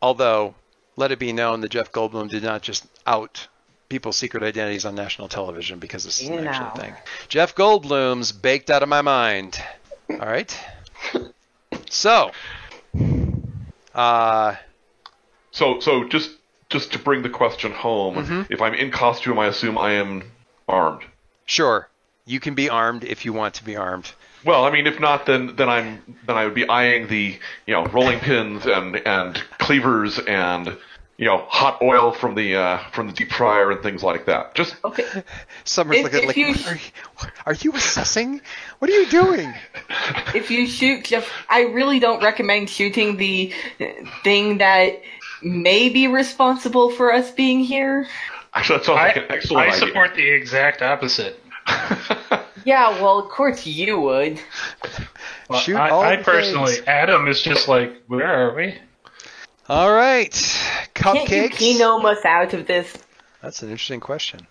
Although, 0.02 0.56
let 0.98 1.12
it 1.14 1.20
be 1.20 1.32
known 1.32 1.62
that 1.62 1.70
Jeff 1.72 1.92
Goldblum 1.94 2.30
did 2.30 2.44
not 2.44 2.62
just 2.62 2.86
out 3.08 3.48
people's 3.90 4.16
secret 4.18 4.44
identities 4.44 4.86
on 4.86 4.96
national 4.96 5.28
television 5.28 5.80
because 5.80 6.04
this 6.04 6.22
is 6.22 6.30
an 6.30 6.36
You 6.36 6.40
actual 6.48 6.70
thing. 6.82 6.94
Jeff 7.28 7.56
Goldblum's 7.56 8.32
baked 8.32 8.70
out 8.70 8.84
of 8.84 8.90
my 8.90 9.02
mind. 9.02 9.60
All 10.12 10.18
right. 10.20 10.56
So, 11.90 12.32
uh, 13.94 14.56
So, 15.52 15.80
so 15.80 16.08
just 16.08 16.32
just 16.70 16.94
to 16.94 17.00
bring 17.00 17.24
the 17.24 17.30
question 17.30 17.72
home, 17.72 18.16
Mm-hmm. 18.16 18.54
if 18.54 18.62
I'm 18.62 18.76
in 18.76 18.92
costume, 18.92 19.40
I 19.40 19.48
assume 19.48 19.78
I 19.78 19.94
am 19.94 20.24
armed. 20.68 21.02
sure, 21.46 21.90
you 22.26 22.40
can 22.40 22.54
be 22.54 22.70
armed 22.70 23.04
if 23.04 23.26
you 23.26 23.34
want 23.34 23.56
to 23.56 23.64
be 23.64 23.76
armed. 23.76 24.12
Well, 24.46 24.64
I 24.66 24.72
mean, 24.72 24.86
if 24.88 25.00
not, 25.00 25.26
then 25.26 25.56
then 25.56 25.68
I'm 25.68 26.16
then 26.28 26.38
I 26.38 26.46
would 26.46 26.54
be 26.54 26.70
eyeing 26.70 27.08
the 27.08 27.38
you 27.66 27.74
know 27.74 27.86
rolling 27.88 28.20
pins 28.20 28.66
and 28.68 28.96
and 28.98 29.36
cleavers 29.58 30.20
and 30.20 30.78
you 31.20 31.26
know 31.26 31.38
hot 31.50 31.82
oil 31.82 32.12
from 32.14 32.34
the 32.34 32.56
uh, 32.56 32.78
from 32.94 33.08
the 33.08 33.14
deep 33.14 33.32
fryer 33.32 33.70
and 33.72 33.84
things 33.84 34.02
like 34.02 34.26
that. 34.26 34.56
Just 34.56 34.76
Okay. 34.86 35.04
Summer's 35.66 35.98
If- 35.98 36.04
looking 36.06 36.20
if 36.22 36.28
like, 36.28 36.38
you- 36.38 36.46
are, 36.48 36.76
you, 36.76 37.32
are 37.46 37.54
you 37.54 37.72
assessing? 37.74 38.42
What 38.80 38.90
are 38.90 38.94
you 38.94 39.06
doing? 39.08 39.54
if 40.34 40.50
you 40.50 40.66
shoot 40.66 41.04
Jeff, 41.06 41.30
I 41.50 41.64
really 41.64 42.00
don't 42.00 42.24
recommend 42.24 42.70
shooting 42.70 43.18
the 43.18 43.54
thing 44.24 44.60
that 44.60 45.02
may 45.44 45.90
be 45.90 46.08
responsible 46.08 46.90
for 46.92 47.14
us 47.14 47.32
being 47.32 47.60
here. 47.60 48.08
actually, 48.54 48.78
that 48.80 48.86
sounds 48.86 48.98
like 48.98 49.18
an 49.18 49.24
I, 49.30 49.34
excellent 49.36 49.68
I 49.70 49.76
idea. 49.76 49.88
support 49.88 50.16
the 50.16 50.28
exact 50.28 50.82
opposite. 50.82 51.40
Yeah, 52.66 53.02
well, 53.02 53.20
of 53.20 53.30
course 53.30 53.66
you 53.66 54.00
would. 54.02 54.38
Well, 55.50 55.60
Shoot 55.62 55.78
I, 55.78 55.90
all 55.90 56.02
I 56.02 56.18
the 56.18 56.24
personally, 56.24 56.74
things. 56.74 56.88
Adam 56.88 57.28
is 57.30 57.42
just 57.42 57.70
like, 57.70 58.04
where 58.08 58.28
are 58.28 58.54
we? 58.54 58.78
All 59.70 59.94
right, 59.94 60.32
cupcakes. 60.96 61.28
Can't 61.28 61.62
you 61.62 61.78
genome 61.78 62.04
us 62.04 62.26
out 62.26 62.56
of 62.56 62.66
this? 62.66 62.92
That's 63.44 63.62
an 63.62 63.70
interesting 63.70 64.00
question. 64.00 64.48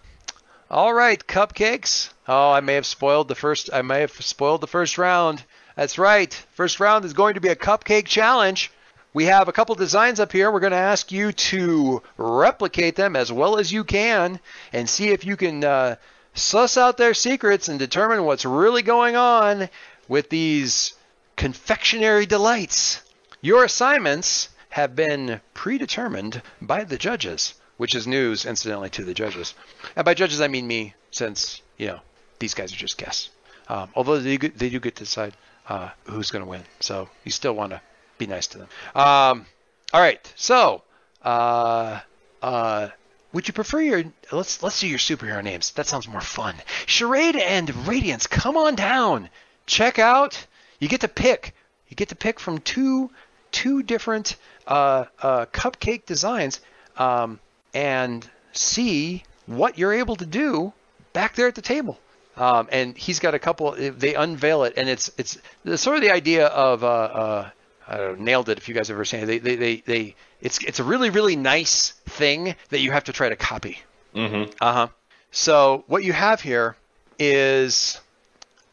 All 0.71 0.95
right, 0.95 1.21
cupcakes. 1.27 2.11
Oh, 2.29 2.53
I 2.53 2.61
may 2.61 2.75
have 2.75 2.87
spoiled 2.87 3.27
the 3.27 3.35
first. 3.35 3.69
I 3.73 3.83
may 3.83 4.03
have 4.03 4.13
spoiled 4.13 4.61
the 4.61 4.69
first 4.69 4.97
round. 4.97 5.43
That's 5.75 5.99
right. 5.99 6.33
First 6.53 6.79
round 6.79 7.05
is 7.05 7.15
going 7.15 7.35
to 7.35 7.41
be 7.41 7.49
a 7.49 7.57
cupcake 7.57 8.05
challenge. 8.05 8.71
We 9.13 9.25
have 9.25 9.49
a 9.49 9.53
couple 9.53 9.75
designs 9.75 10.21
up 10.21 10.31
here. 10.31 10.53
We're 10.53 10.61
going 10.61 10.71
to 10.71 10.77
ask 10.77 11.11
you 11.11 11.33
to 11.33 12.01
replicate 12.17 12.95
them 12.95 13.17
as 13.17 13.33
well 13.33 13.59
as 13.59 13.73
you 13.73 13.83
can 13.83 14.39
and 14.73 14.89
see 14.89 15.09
if 15.09 15.27
you 15.27 15.37
can 15.37 15.65
uh, 15.65 15.97
suss 16.35 16.77
out 16.77 16.97
their 16.97 17.15
secrets 17.15 17.67
and 17.67 17.81
determine 17.81 18.23
what's 18.23 18.45
really 18.45 18.83
going 18.83 19.17
on 19.17 19.69
with 20.07 20.29
these 20.29 20.95
confectionery 21.35 22.27
delights. 22.27 23.03
Your 23.41 23.65
assignments 23.65 24.51
have 24.71 24.95
been 24.95 25.41
predetermined 25.55 26.43
by 26.61 26.85
the 26.85 26.99
judges, 26.99 27.55
which 27.77 27.95
is 27.95 28.07
news, 28.07 28.45
incidentally, 28.45 28.91
to 28.91 29.05
the 29.05 29.15
judges. 29.15 29.55
And 29.97 30.05
by 30.05 30.15
judges, 30.15 30.41
I 30.41 30.49
mean 30.49 30.67
me, 30.67 30.95
since, 31.11 31.63
you 31.77 31.87
know, 31.89 32.01
these 32.39 32.55
guys 32.55 32.73
are 32.73 32.77
just 32.77 32.99
guests. 32.99 33.31
Um, 33.69 33.91
although 33.95 34.19
they, 34.19 34.37
they 34.37 34.71
do 34.71 34.81
get 34.81 34.97
to 34.97 35.05
decide 35.05 35.35
uh, 35.69 35.91
who's 36.05 36.31
going 36.31 36.45
to 36.45 36.51
win. 36.51 36.63
So 36.81 37.09
you 37.25 37.31
still 37.31 37.53
want 37.53 37.73
to 37.73 37.81
be 38.19 38.27
nice 38.27 38.47
to 38.49 38.59
them. 38.59 38.69
Um, 38.95 39.47
all 39.93 40.01
right. 40.01 40.33
So, 40.37 40.83
uh, 41.23 42.01
uh, 42.43 42.89
would 43.33 43.47
you 43.47 43.53
prefer 43.53 43.81
your 43.81 44.05
let's 44.33 44.63
let's 44.63 44.81
do 44.81 44.89
your 44.89 44.99
superhero 44.99 45.45
names. 45.45 45.73
That 45.73 45.87
sounds 45.87 46.09
more 46.09 46.21
fun. 46.21 46.55
Charade 46.87 47.37
and 47.37 47.87
Radiance, 47.87 48.27
come 48.27 48.57
on 48.57 48.75
down. 48.75 49.29
Check 49.67 49.99
out. 49.99 50.47
You 50.79 50.89
get 50.89 51.03
to 51.03 51.09
pick. 51.09 51.55
You 51.89 51.97
get 51.97 52.09
to 52.09 52.17
pick 52.17 52.41
from 52.41 52.59
two 52.59 53.11
two 53.51 53.83
different 53.83 54.37
uh, 54.67 55.05
uh, 55.23 55.47
cupcake 55.47 56.07
designs 56.07 56.61
um, 56.97 57.41
and 57.75 58.29
see 58.53 59.23
what 59.47 59.79
you're 59.79 59.93
able 59.93 60.17
to 60.17 60.27
do 60.27 60.73
back 61.13 61.35
there 61.35 61.49
at 61.49 61.55
the 61.55 61.63
table. 61.63 61.99
Um, 62.37 62.69
and 62.71 62.97
he's 62.97 63.19
got 63.19 63.35
a 63.35 63.39
couple. 63.39 63.73
They 63.73 64.15
unveil 64.15 64.63
it, 64.65 64.75
and 64.77 64.89
it's 64.89 65.11
it's 65.19 65.39
sort 65.77 65.97
of 65.97 66.03
the 66.03 66.13
idea 66.13 66.47
of 66.47 66.85
uh, 66.85 66.87
uh, 66.87 67.51
I 67.89 67.97
don't 67.97 68.19
know, 68.19 68.25
nailed 68.25 68.49
it. 68.49 68.59
If 68.59 68.69
you 68.69 68.75
guys 68.75 68.91
ever 68.91 69.05
seen 69.05 69.25
it, 69.25 69.27
they, 69.27 69.39
they 69.39 69.57
they 69.57 69.77
they 69.77 70.15
it's 70.41 70.63
it's 70.63 70.79
a 70.79 70.85
really 70.85 71.11
really 71.11 71.35
nice 71.35 71.91
thing 72.07 72.55
that 72.69 72.79
you 72.79 72.93
have 72.93 73.05
to 73.05 73.13
try 73.13 73.29
to 73.29 73.37
copy. 73.37 73.79
hmm 74.15 74.45
Uh 74.61 74.73
huh. 74.73 74.89
So 75.33 75.85
what 75.89 76.05
you 76.05 76.13
have 76.13 76.41
here 76.41 76.77
is, 77.19 78.01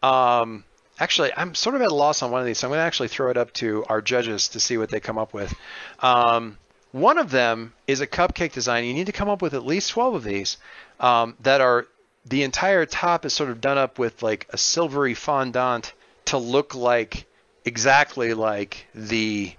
um, 0.03 0.63
actually, 0.99 1.31
I'm 1.35 1.55
sort 1.55 1.75
of 1.75 1.81
at 1.81 1.91
a 1.91 1.93
loss 1.93 2.21
on 2.21 2.31
one 2.31 2.41
of 2.41 2.47
these, 2.47 2.59
so 2.59 2.67
I'm 2.67 2.69
going 2.69 2.79
to 2.79 2.83
actually 2.83 3.09
throw 3.09 3.29
it 3.29 3.37
up 3.37 3.53
to 3.53 3.85
our 3.89 4.01
judges 4.01 4.49
to 4.49 4.59
see 4.59 4.77
what 4.77 4.89
they 4.89 4.99
come 4.99 5.17
up 5.17 5.33
with. 5.33 5.53
Um, 5.99 6.57
one 6.91 7.17
of 7.17 7.29
them 7.29 7.73
is 7.87 8.01
a 8.01 8.07
cupcake 8.07 8.53
design. 8.53 8.85
You 8.85 8.93
need 8.93 9.07
to 9.07 9.11
come 9.11 9.29
up 9.29 9.41
with 9.41 9.53
at 9.53 9.65
least 9.65 9.91
12 9.91 10.15
of 10.15 10.23
these 10.23 10.57
um, 10.99 11.35
that 11.41 11.61
are 11.61 11.87
the 12.25 12.43
entire 12.43 12.85
top 12.85 13.25
is 13.25 13.33
sort 13.33 13.49
of 13.49 13.61
done 13.61 13.77
up 13.77 13.99
with 13.99 14.23
like 14.23 14.47
a 14.51 14.57
silvery 14.57 15.13
fondant 15.13 15.93
to 16.25 16.37
look 16.37 16.73
like 16.73 17.25
exactly 17.65 18.33
like 18.33 18.87
the 18.95 19.53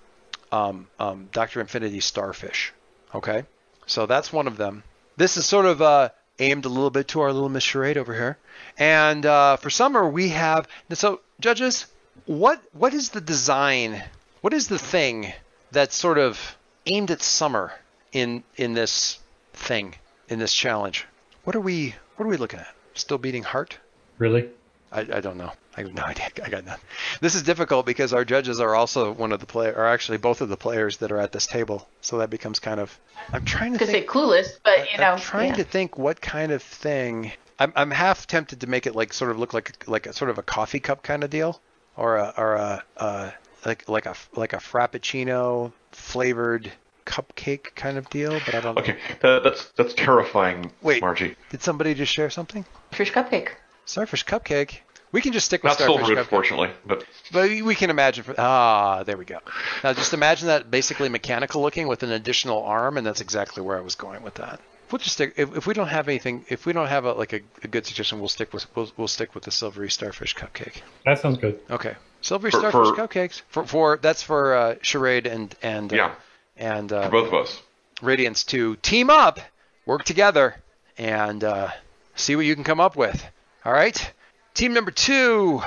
um, 0.51 0.89
um, 0.99 1.29
Dr. 1.33 1.61
Infinity 1.61 2.01
starfish. 2.01 2.73
Okay, 3.15 3.45
so 3.87 4.07
that's 4.07 4.33
one 4.33 4.47
of 4.47 4.57
them. 4.57 4.83
This 5.17 5.37
is 5.37 5.47
sort 5.47 5.67
of 5.67 5.81
uh, 5.81 6.11
aimed 6.39 6.65
a 6.65 6.69
little 6.69 6.91
bit 6.91 7.09
to 7.09 7.21
our 7.21 7.33
little 7.33 7.49
Miss 7.49 7.63
Charade 7.63 7.97
over 7.97 8.15
here. 8.15 8.39
And 8.79 9.25
uh, 9.25 9.57
for 9.57 9.71
summer, 9.71 10.09
we 10.09 10.31
have 10.31 10.69
so 10.93 11.21
judges. 11.41 11.87
What 12.27 12.63
what 12.73 12.95
is 12.95 13.11
the 13.11 13.21
design? 13.21 14.03
What 14.41 14.53
is 14.53 14.69
the 14.69 14.79
thing 14.79 15.33
that's 15.73 15.95
sort 15.95 16.19
of 16.19 16.57
aimed 16.87 17.11
at 17.11 17.23
summer 17.23 17.73
in 18.13 18.43
in 18.57 18.75
this 18.75 19.19
thing 19.53 19.95
in 20.29 20.39
this 20.39 20.55
challenge? 20.55 21.07
What 21.45 21.57
are 21.57 21.61
we 21.61 21.95
what 22.17 22.27
are 22.27 22.29
we 22.29 22.37
looking 22.37 22.61
at? 22.61 22.75
Still 22.95 23.19
beating 23.19 23.43
heart? 23.43 23.79
Really? 24.19 24.49
I, 24.91 25.01
I 25.01 25.21
don't 25.21 25.37
know. 25.37 25.53
I 25.77 25.83
have 25.83 25.93
no 25.93 26.03
idea. 26.07 26.29
I 26.43 26.49
got 26.49 26.65
none. 26.65 26.79
This 27.21 27.35
is 27.35 27.43
difficult 27.43 27.85
because 27.87 28.13
our 28.15 28.25
judges 28.25 28.61
are 28.61 28.75
also 28.75 29.13
one 29.13 29.33
of 29.33 29.41
the 29.41 29.47
play, 29.47 29.69
or 29.69 29.85
actually 29.87 30.19
both 30.19 30.41
of 30.41 30.49
the 30.49 30.57
players 30.57 30.99
that 30.99 31.13
are 31.13 31.19
at 31.19 31.33
this 31.33 31.47
table. 31.47 31.87
So 32.01 32.19
that 32.19 32.31
becomes 32.31 32.59
kind 32.59 32.81
of. 32.81 32.99
I'm 33.33 33.45
trying 33.45 33.73
to 33.75 33.79
Could 33.79 33.89
say 33.89 33.93
think. 34.01 34.09
clueless, 34.11 34.49
but 34.65 34.91
you 34.93 34.99
know. 34.99 35.13
I'm 35.13 35.21
trying 35.21 35.51
yeah. 35.51 35.57
to 35.57 35.65
think 35.65 35.99
what 35.99 36.21
kind 36.21 36.53
of 36.53 36.63
thing. 36.63 37.33
I'm, 37.59 37.73
I'm 37.75 37.91
half 37.91 38.27
tempted 38.27 38.61
to 38.61 38.67
make 38.67 38.87
it 38.87 38.95
like 38.95 39.13
sort 39.13 39.31
of 39.31 39.39
look 39.39 39.55
like 39.55 39.89
like 39.89 40.07
a 40.07 40.13
sort 40.13 40.31
of 40.31 40.39
a 40.39 40.43
coffee 40.43 40.81
cup 40.81 41.03
kind 41.03 41.25
of 41.25 41.31
deal, 41.31 41.61
or 41.97 42.17
a 42.17 42.35
or 42.37 42.55
a 42.55 42.85
uh, 42.97 43.31
like 43.65 43.89
like 43.89 44.07
a 44.07 44.15
like 44.35 44.53
a 44.53 44.59
frappuccino 44.59 45.73
flavored 45.93 46.71
cupcake 47.07 47.75
kind 47.75 47.97
of 47.97 48.11
deal. 48.11 48.39
But 48.45 48.55
I 48.55 48.61
don't. 48.61 48.75
know. 48.75 48.83
Okay, 48.83 48.97
that, 49.21 49.43
that's 49.43 49.67
that's 49.77 49.95
terrifying, 49.95 50.71
Wait. 50.83 51.01
Margie. 51.01 51.37
Did 51.51 51.63
somebody 51.63 51.95
just 51.95 52.13
share 52.13 52.31
something? 52.31 52.65
Fish 52.93 53.13
cupcake. 53.13 53.51
Starfish 53.87 54.25
cupcake. 54.25 54.79
We 55.13 55.23
can 55.23 55.33
just 55.33 55.47
stick 55.47 55.63
with 55.63 55.71
Not 55.71 55.79
starfish 55.79 56.07
silver, 56.09 56.23
cupcake. 56.23 56.29
fortunately, 56.29 56.71
but 56.85 57.05
But 57.33 57.49
we 57.49 57.75
can 57.75 57.89
imagine. 57.91 58.25
For, 58.25 58.35
ah, 58.37 59.03
there 59.05 59.17
we 59.17 59.25
go. 59.25 59.39
Now 59.83 59.95
just 59.95 60.13
imagine 60.13 60.49
that 60.49 60.71
basically 60.71 61.09
mechanical 61.09 61.63
looking 61.63 61.89
with 61.89 62.03
an 62.03 62.11
additional 62.11 62.63
arm, 62.65 62.99
and 62.99 63.07
that's 63.07 63.21
exactly 63.21 63.63
where 63.63 63.79
I 63.79 63.81
was 63.81 63.95
going 63.95 64.23
with 64.23 64.35
that. 64.35 64.61
We'll 64.91 64.99
just 64.99 65.15
stick. 65.15 65.35
If, 65.37 65.57
if 65.57 65.67
we 65.67 65.75
don't 65.75 65.89
have 65.89 66.09
anything, 66.09 66.45
if 66.49 66.65
we 66.65 66.73
don't 66.73 66.87
have 66.87 67.05
a, 67.05 67.13
like 67.13 67.33
a, 67.33 67.41
a 67.65 67.69
good 67.69 67.85
suggestion, 67.87 68.21
we'll 68.21 68.29
stick 68.29 68.53
with 68.53 68.67
we'll, 68.77 68.91
we'll 68.97 69.09
stick 69.09 69.35
with 69.35 69.45
the 69.45 69.51
silvery 69.51 69.91
starfish 69.91 70.35
cupcake. 70.37 70.83
That 71.05 71.19
sounds 71.19 71.39
good. 71.39 71.59
Okay, 71.71 71.95
silvery 72.21 72.51
For- 72.53 72.59
starfish 72.59 72.89
for- 72.95 72.95
cupcakes 73.09 73.43
for 73.49 73.65
for 73.67 73.99
that's 74.01 74.23
for 74.23 74.55
uh, 74.55 74.75
charade 74.83 75.27
and 75.27 75.55
and 75.63 75.93
uh, 75.93 75.97
yeah, 75.97 76.15
and 76.57 76.93
uh, 76.93 77.07
for 77.07 77.11
both 77.11 77.29
of 77.29 77.35
us. 77.35 77.63
Radiance 78.01 78.45
to 78.45 78.77
team 78.77 79.11
up, 79.11 79.41
work 79.87 80.05
together, 80.05 80.55
and 80.99 81.43
uh, 81.43 81.71
see 82.15 82.37
what 82.37 82.45
you 82.45 82.55
can 82.55 82.65
come 82.65 82.79
up 82.81 82.95
with. 82.95 83.25
All 83.65 83.73
right, 83.73 84.13
team 84.55 84.73
number 84.73 84.93
two, 84.93 85.63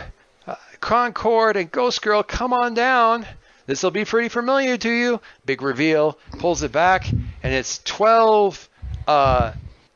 uh, 0.47 0.55
Concord 0.79 1.57
and 1.57 1.69
Ghost 1.69 2.01
Girl, 2.01 2.23
come 2.23 2.53
on 2.53 2.73
down. 2.73 3.25
This 3.65 3.83
will 3.83 3.91
be 3.91 4.05
pretty 4.05 4.29
familiar 4.29 4.77
to 4.77 4.89
you. 4.89 5.21
Big 5.45 5.61
reveal, 5.61 6.17
pulls 6.39 6.63
it 6.63 6.71
back, 6.71 7.07
and 7.09 7.53
it's 7.53 7.79
12 7.83 8.67
uh, 9.09 9.53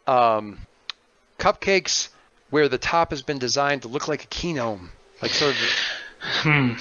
um, 0.07 0.57
cupcakes 1.37 2.09
where 2.49 2.67
the 2.67 2.79
top 2.79 3.11
has 3.11 3.21
been 3.21 3.37
designed 3.37 3.83
to 3.83 3.87
look 3.87 4.07
like 4.07 4.23
a 4.23 4.27
kinome, 4.27 4.89
like 5.21 5.31
sort 5.31 5.51
of. 5.51 5.57
Hmm. 6.25 6.75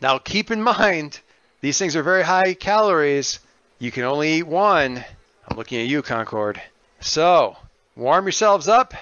Now 0.00 0.18
keep 0.18 0.52
in 0.52 0.62
mind, 0.62 1.18
these 1.60 1.78
things 1.78 1.96
are 1.96 2.04
very 2.04 2.22
high 2.22 2.54
calories. 2.54 3.40
You 3.80 3.90
can 3.90 4.04
only 4.04 4.34
eat 4.34 4.44
one, 4.44 5.04
I'm 5.48 5.56
looking 5.56 5.80
at 5.80 5.88
you, 5.88 6.00
Concord. 6.02 6.62
So, 7.00 7.56
warm 7.96 8.24
yourselves 8.24 8.68
up 8.68 8.94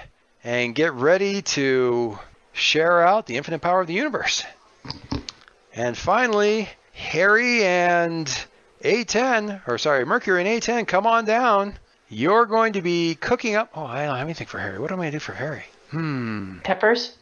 and 0.43 0.73
get 0.73 0.93
ready 0.93 1.43
to 1.43 2.17
share 2.53 3.05
out 3.05 3.27
the 3.27 3.37
infinite 3.37 3.61
power 3.61 3.81
of 3.81 3.85
the 3.85 3.93
universe. 3.93 4.43
And 5.75 5.95
finally, 5.95 6.69
Harry 6.93 7.63
and 7.63 8.27
A10, 8.83 9.61
or 9.67 9.77
sorry, 9.77 10.05
Mercury 10.05 10.41
and 10.45 10.61
A10, 10.61 10.87
come 10.87 11.05
on 11.05 11.25
down. 11.25 11.77
You're 12.09 12.45
going 12.45 12.73
to 12.73 12.81
be 12.81 13.15
cooking 13.15 13.55
up. 13.55 13.71
Oh, 13.73 13.85
I 13.85 14.05
don't 14.05 14.17
have 14.17 14.25
anything 14.25 14.47
for 14.47 14.59
Harry. 14.59 14.79
What 14.79 14.91
am 14.91 14.99
I 14.99 15.03
going 15.03 15.11
to 15.11 15.15
do 15.15 15.19
for 15.19 15.33
Harry? 15.33 15.63
Hmm. 15.91 16.59
Peppers. 16.59 17.15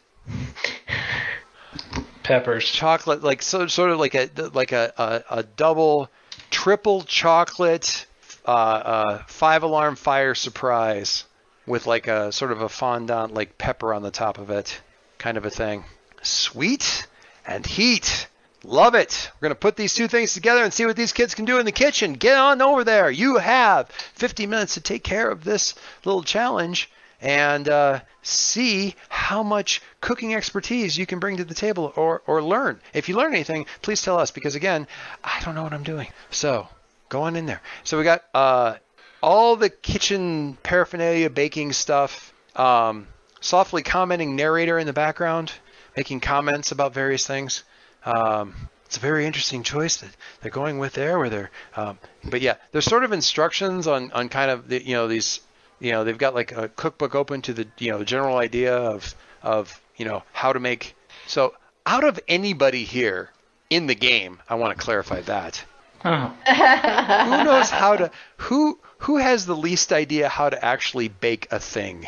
Peppers. 2.22 2.64
chocolate, 2.64 3.22
like 3.22 3.42
so, 3.42 3.66
sort 3.66 3.90
of 3.90 3.98
like 3.98 4.14
a 4.14 4.30
like 4.52 4.72
a 4.72 4.92
a, 4.96 5.38
a 5.38 5.42
double, 5.42 6.10
triple 6.50 7.02
chocolate, 7.02 8.06
uh, 8.46 8.50
uh, 8.50 9.22
five 9.26 9.62
alarm 9.62 9.96
fire 9.96 10.34
surprise 10.34 11.24
with 11.66 11.86
like 11.86 12.06
a 12.06 12.32
sort 12.32 12.52
of 12.52 12.62
a 12.62 12.68
fondant 12.68 13.34
like 13.34 13.58
pepper 13.58 13.92
on 13.94 14.02
the 14.02 14.10
top 14.10 14.38
of 14.38 14.50
it, 14.50 14.80
kind 15.18 15.36
of 15.36 15.44
a 15.44 15.50
thing. 15.50 15.84
Sweet 16.22 17.06
and 17.46 17.66
heat. 17.66 18.28
Love 18.62 18.94
it. 18.94 19.30
We're 19.34 19.46
going 19.46 19.56
to 19.56 19.60
put 19.60 19.76
these 19.76 19.94
two 19.94 20.06
things 20.06 20.34
together 20.34 20.62
and 20.62 20.72
see 20.72 20.84
what 20.84 20.96
these 20.96 21.12
kids 21.12 21.34
can 21.34 21.46
do 21.46 21.58
in 21.58 21.64
the 21.64 21.72
kitchen. 21.72 22.12
Get 22.12 22.36
on 22.36 22.60
over 22.60 22.84
there. 22.84 23.10
You 23.10 23.38
have 23.38 23.88
50 23.88 24.46
minutes 24.46 24.74
to 24.74 24.80
take 24.80 25.02
care 25.02 25.30
of 25.30 25.44
this 25.44 25.74
little 26.04 26.22
challenge 26.22 26.90
and 27.22 27.68
uh, 27.68 28.00
see 28.22 28.94
how 29.08 29.42
much 29.42 29.80
cooking 30.00 30.34
expertise 30.34 30.96
you 30.96 31.06
can 31.06 31.18
bring 31.18 31.38
to 31.38 31.44
the 31.44 31.54
table 31.54 31.92
or, 31.96 32.22
or 32.26 32.42
learn. 32.42 32.80
If 32.92 33.08
you 33.08 33.16
learn 33.16 33.32
anything, 33.32 33.66
please 33.82 34.02
tell 34.02 34.18
us 34.18 34.30
because, 34.30 34.54
again, 34.54 34.86
I 35.24 35.40
don't 35.44 35.54
know 35.54 35.62
what 35.62 35.72
I'm 35.72 35.82
doing. 35.82 36.08
So 36.30 36.68
go 37.08 37.22
on 37.22 37.36
in 37.36 37.46
there. 37.46 37.62
So 37.84 37.96
we 37.96 38.04
got 38.04 38.24
uh, 38.34 38.76
all 39.22 39.56
the 39.56 39.70
kitchen 39.70 40.58
paraphernalia, 40.62 41.30
baking 41.30 41.72
stuff, 41.72 42.32
um, 42.56 43.06
softly 43.40 43.82
commenting 43.82 44.36
narrator 44.36 44.78
in 44.78 44.86
the 44.86 44.92
background, 44.92 45.52
making 45.96 46.20
comments 46.20 46.72
about 46.72 46.92
various 46.92 47.26
things. 47.26 47.64
Um, 48.04 48.54
it's 48.86 48.96
a 48.96 49.00
very 49.00 49.24
interesting 49.24 49.62
choice 49.62 49.98
that 49.98 50.10
they're 50.40 50.50
going 50.50 50.78
with 50.78 50.94
there, 50.94 51.18
where 51.18 51.30
they're, 51.30 51.50
um, 51.76 51.98
but 52.24 52.40
yeah, 52.40 52.56
there's 52.72 52.86
sort 52.86 53.04
of 53.04 53.12
instructions 53.12 53.86
on, 53.86 54.10
on 54.12 54.28
kind 54.28 54.50
of 54.50 54.68
the, 54.68 54.84
you 54.84 54.94
know 54.94 55.06
these, 55.06 55.40
you 55.78 55.92
know 55.92 56.02
they've 56.02 56.18
got 56.18 56.34
like 56.34 56.52
a 56.52 56.68
cookbook 56.68 57.14
open 57.14 57.40
to 57.42 57.52
the 57.52 57.68
you 57.78 57.92
know 57.92 58.02
general 58.02 58.36
idea 58.36 58.76
of 58.76 59.14
of 59.42 59.80
you 59.96 60.04
know 60.04 60.24
how 60.32 60.52
to 60.52 60.58
make. 60.58 60.96
So 61.26 61.54
out 61.86 62.04
of 62.04 62.18
anybody 62.26 62.84
here 62.84 63.30
in 63.70 63.86
the 63.86 63.94
game, 63.94 64.40
I 64.48 64.56
want 64.56 64.76
to 64.76 64.82
clarify 64.82 65.20
that. 65.22 65.64
Oh. 66.04 66.34
Who 66.46 67.44
knows 67.44 67.70
how 67.70 67.96
to 67.96 68.10
who 68.38 68.78
who 68.98 69.18
has 69.18 69.46
the 69.46 69.56
least 69.56 69.92
idea 69.92 70.28
how 70.28 70.50
to 70.50 70.64
actually 70.64 71.08
bake 71.08 71.46
a 71.50 71.60
thing? 71.60 72.06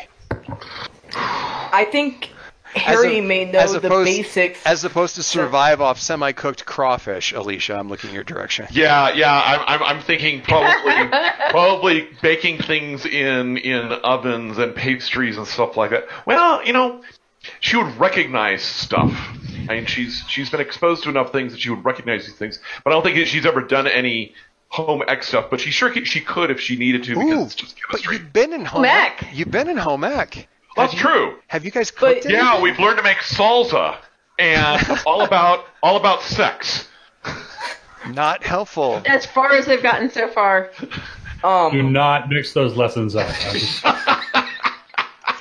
I 1.15 1.87
think 1.91 2.29
Harry 2.75 3.19
a- 3.19 3.21
may 3.21 3.45
know 3.45 3.59
as 3.59 3.71
the 3.73 3.79
opposed- 3.79 4.05
basics. 4.07 4.65
As 4.65 4.83
opposed 4.83 5.15
to 5.15 5.23
survive 5.23 5.81
off 5.81 5.99
semi-cooked 5.99 6.65
crawfish, 6.65 7.31
Alicia. 7.33 7.75
I'm 7.77 7.89
looking 7.89 8.11
your 8.13 8.23
direction. 8.23 8.67
Yeah, 8.71 9.13
yeah. 9.13 9.41
I'm, 9.45 9.81
I'm, 9.81 9.83
I'm 9.97 10.01
thinking 10.01 10.41
probably, 10.41 11.07
probably 11.49 12.07
baking 12.21 12.59
things 12.59 13.05
in 13.05 13.57
in 13.57 13.91
ovens 13.91 14.57
and 14.57 14.75
pastries 14.75 15.37
and 15.37 15.47
stuff 15.47 15.77
like 15.77 15.91
that. 15.91 16.07
Well, 16.25 16.65
you 16.65 16.73
know, 16.73 17.01
she 17.59 17.77
would 17.77 17.97
recognize 17.99 18.61
stuff. 18.61 19.11
I 19.69 19.75
mean, 19.75 19.85
she's 19.85 20.23
she's 20.27 20.49
been 20.49 20.59
exposed 20.61 21.03
to 21.03 21.09
enough 21.09 21.31
things 21.31 21.51
that 21.53 21.61
she 21.61 21.69
would 21.69 21.85
recognize 21.85 22.25
these 22.25 22.35
things. 22.35 22.59
But 22.83 22.91
I 22.91 22.93
don't 22.93 23.03
think 23.03 23.27
she's 23.27 23.45
ever 23.45 23.61
done 23.61 23.87
any 23.87 24.33
home 24.69 25.03
ec 25.07 25.23
stuff. 25.23 25.49
But 25.49 25.59
she 25.61 25.69
sure 25.71 25.89
could, 25.91 26.07
she 26.07 26.19
could 26.21 26.49
if 26.51 26.59
she 26.59 26.75
needed 26.75 27.03
to 27.03 27.13
because 27.15 27.29
Ooh, 27.31 27.43
it's 27.43 27.55
just 27.55 27.75
but 27.91 28.03
you've 28.05 28.33
been 28.33 28.51
in 28.53 28.65
home 28.65 28.83
Home 28.83 28.85
ec. 28.85 29.23
ec. 29.23 29.29
You've 29.37 29.51
been 29.51 29.69
in 29.69 29.77
home 29.77 30.03
ec. 30.03 30.47
That's 30.75 30.93
true. 30.93 31.35
Have 31.47 31.65
you 31.65 31.71
guys 31.71 31.91
But- 31.91 32.21
cooked? 32.21 32.29
Yeah, 32.29 32.61
we've 32.61 32.79
learned 32.79 32.97
to 32.97 33.03
make 33.03 33.17
salsa 33.17 33.97
and 34.39 34.99
all 35.05 35.21
about 35.21 35.65
all 35.81 35.97
about 35.97 36.21
sex. 36.23 36.87
Not 38.09 38.43
helpful. 38.43 39.01
As 39.05 39.25
far 39.25 39.53
as 39.53 39.65
they've 39.65 39.81
gotten 39.83 40.09
so 40.09 40.27
far. 40.27 40.71
Do 41.41 41.47
um, 41.47 41.91
not 41.93 42.29
mix 42.29 42.53
those 42.53 42.75
lessons 42.75 43.15
up. 43.15 43.27
I 43.29 44.49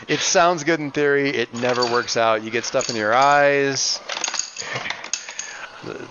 It 0.09 0.19
sounds 0.19 0.65
good 0.65 0.81
in 0.81 0.91
theory. 0.91 1.31
It 1.31 1.55
never 1.55 1.85
works 1.85 2.17
out. 2.17 2.43
You 2.43 2.51
get 2.51 2.65
stuff 2.65 2.91
in 2.91 2.97
your 2.97 3.15
eyes. 3.15 4.01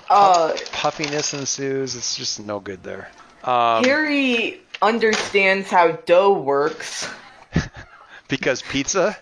uh, 0.10 0.54
Puffiness 0.72 1.34
ensues. 1.34 1.96
It's 1.96 2.16
just 2.16 2.40
no 2.40 2.60
good 2.60 2.84
there. 2.84 3.12
Um, 3.44 3.84
Harry 3.84 4.62
understands 4.82 5.70
how 5.70 5.92
dough 5.92 6.34
works. 6.34 7.08
Because 8.32 8.64
pizza. 8.64 9.16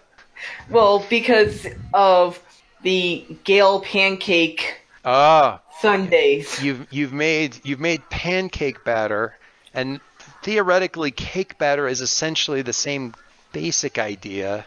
Well, 0.70 1.06
because 1.10 1.68
of 1.94 2.40
the 2.84 3.26
Gale 3.44 3.82
pancake 3.82 4.78
Ah, 5.04 5.62
Sundays. 5.82 6.64
you've 6.64 6.88
you've 6.92 7.12
made 7.12 7.60
you've 7.66 7.82
made 7.82 8.10
pancake 8.10 8.86
batter, 8.86 9.36
and 9.74 10.00
theoretically, 10.44 11.12
cake 11.12 11.58
batter 11.58 11.88
is 11.88 12.00
essentially 12.00 12.62
the 12.62 12.72
same 12.72 13.14
basic 13.52 13.98
idea. 14.00 14.66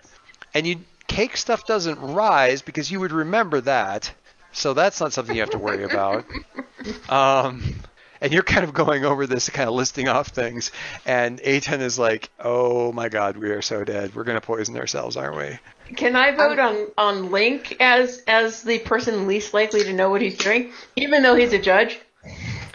And 0.53 0.67
you 0.67 0.81
cake 1.07 1.39
stuff 1.39 1.67
doesn't 1.67 1.99
rise 2.01 2.61
because 2.61 2.91
you 2.91 3.01
would 3.01 3.13
remember 3.13 3.63
that, 3.63 4.13
so 4.53 4.75
that's 4.75 5.01
not 5.01 5.15
something 5.15 5.35
you 5.35 5.41
have 5.41 5.51
to 5.51 5.59
worry 5.59 5.85
about. 5.85 6.27
Um, 7.09 7.63
and 8.23 8.33
you're 8.33 8.45
kind 8.45 8.65
of 8.65 8.73
going 8.73 9.05
over 9.05 9.27
this, 9.27 9.51
kind 9.51 9.69
of 9.69 9.75
listing 9.75 10.09
off 10.09 10.29
things, 10.29 10.71
and 11.05 11.41
A10 11.41 11.81
is 11.81 11.99
like, 11.99 12.31
"Oh 12.39 12.93
my 12.93 13.09
God, 13.09 13.37
we 13.37 13.51
are 13.51 13.61
so 13.61 13.85
dead. 13.85 14.15
We're 14.15 14.25
gonna 14.25 14.41
poison 14.41 14.77
ourselves, 14.79 15.17
aren't 15.17 15.37
we?" 15.37 15.59
Can 15.97 16.15
I 16.17 16.31
vote 16.31 16.59
um, 16.59 16.89
on, 16.97 17.17
on 17.17 17.31
Link 17.33 17.77
as 17.81 18.23
as 18.29 18.63
the 18.63 18.79
person 18.79 19.27
least 19.27 19.53
likely 19.53 19.83
to 19.83 19.93
know 19.93 20.09
what 20.09 20.23
he's 20.23 20.39
doing, 20.39 20.73
even 20.97 21.23
though 21.23 21.35
he's 21.35 21.53
a 21.53 21.59
judge? 21.59 22.01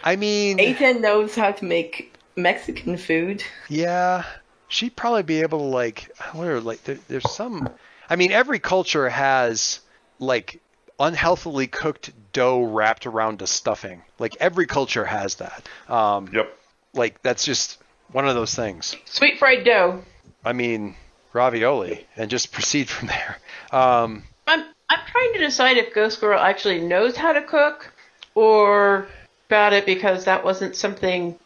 I 0.04 0.16
mean, 0.16 0.58
Aiden 0.58 1.00
knows 1.00 1.34
how 1.34 1.52
to 1.52 1.64
make 1.64 2.14
Mexican 2.36 2.98
food. 2.98 3.42
Yeah, 3.68 4.24
she'd 4.68 4.94
probably 4.94 5.22
be 5.22 5.40
able 5.40 5.58
to 5.60 5.64
like, 5.64 6.10
where 6.32 6.60
like 6.60 6.84
there, 6.84 6.98
there's 7.08 7.30
some. 7.30 7.70
I 8.10 8.16
mean, 8.16 8.32
every 8.32 8.58
culture 8.58 9.08
has 9.08 9.80
like 10.18 10.60
unhealthily 11.00 11.68
cooked 11.68 12.10
dough 12.38 12.62
wrapped 12.62 13.04
around 13.06 13.42
a 13.42 13.46
stuffing. 13.48 14.02
Like 14.20 14.36
every 14.38 14.66
culture 14.66 15.04
has 15.04 15.36
that. 15.36 15.68
Um, 15.88 16.30
Yep. 16.32 16.56
like 16.94 17.20
that's 17.22 17.44
just 17.44 17.78
one 18.12 18.28
of 18.28 18.34
those 18.36 18.54
things. 18.54 18.96
Sweet 19.06 19.38
fried 19.38 19.64
dough. 19.64 20.02
I 20.44 20.52
mean, 20.52 20.94
ravioli, 21.32 22.06
and 22.16 22.30
just 22.30 22.52
proceed 22.56 22.88
from 22.88 23.08
there. 23.08 23.38
Um, 23.72 24.22
I'm 24.46 24.60
I'm 24.88 25.00
trying 25.12 25.32
to 25.34 25.38
decide 25.40 25.76
if 25.78 25.92
Ghost 25.92 26.20
Girl 26.20 26.38
actually 26.38 26.80
knows 26.80 27.16
how 27.16 27.32
to 27.32 27.42
cook, 27.42 27.92
or 28.34 29.08
about 29.48 29.72
it 29.72 29.84
because 29.84 30.24
that 30.26 30.44
wasn't 30.44 30.76
something. 30.76 31.36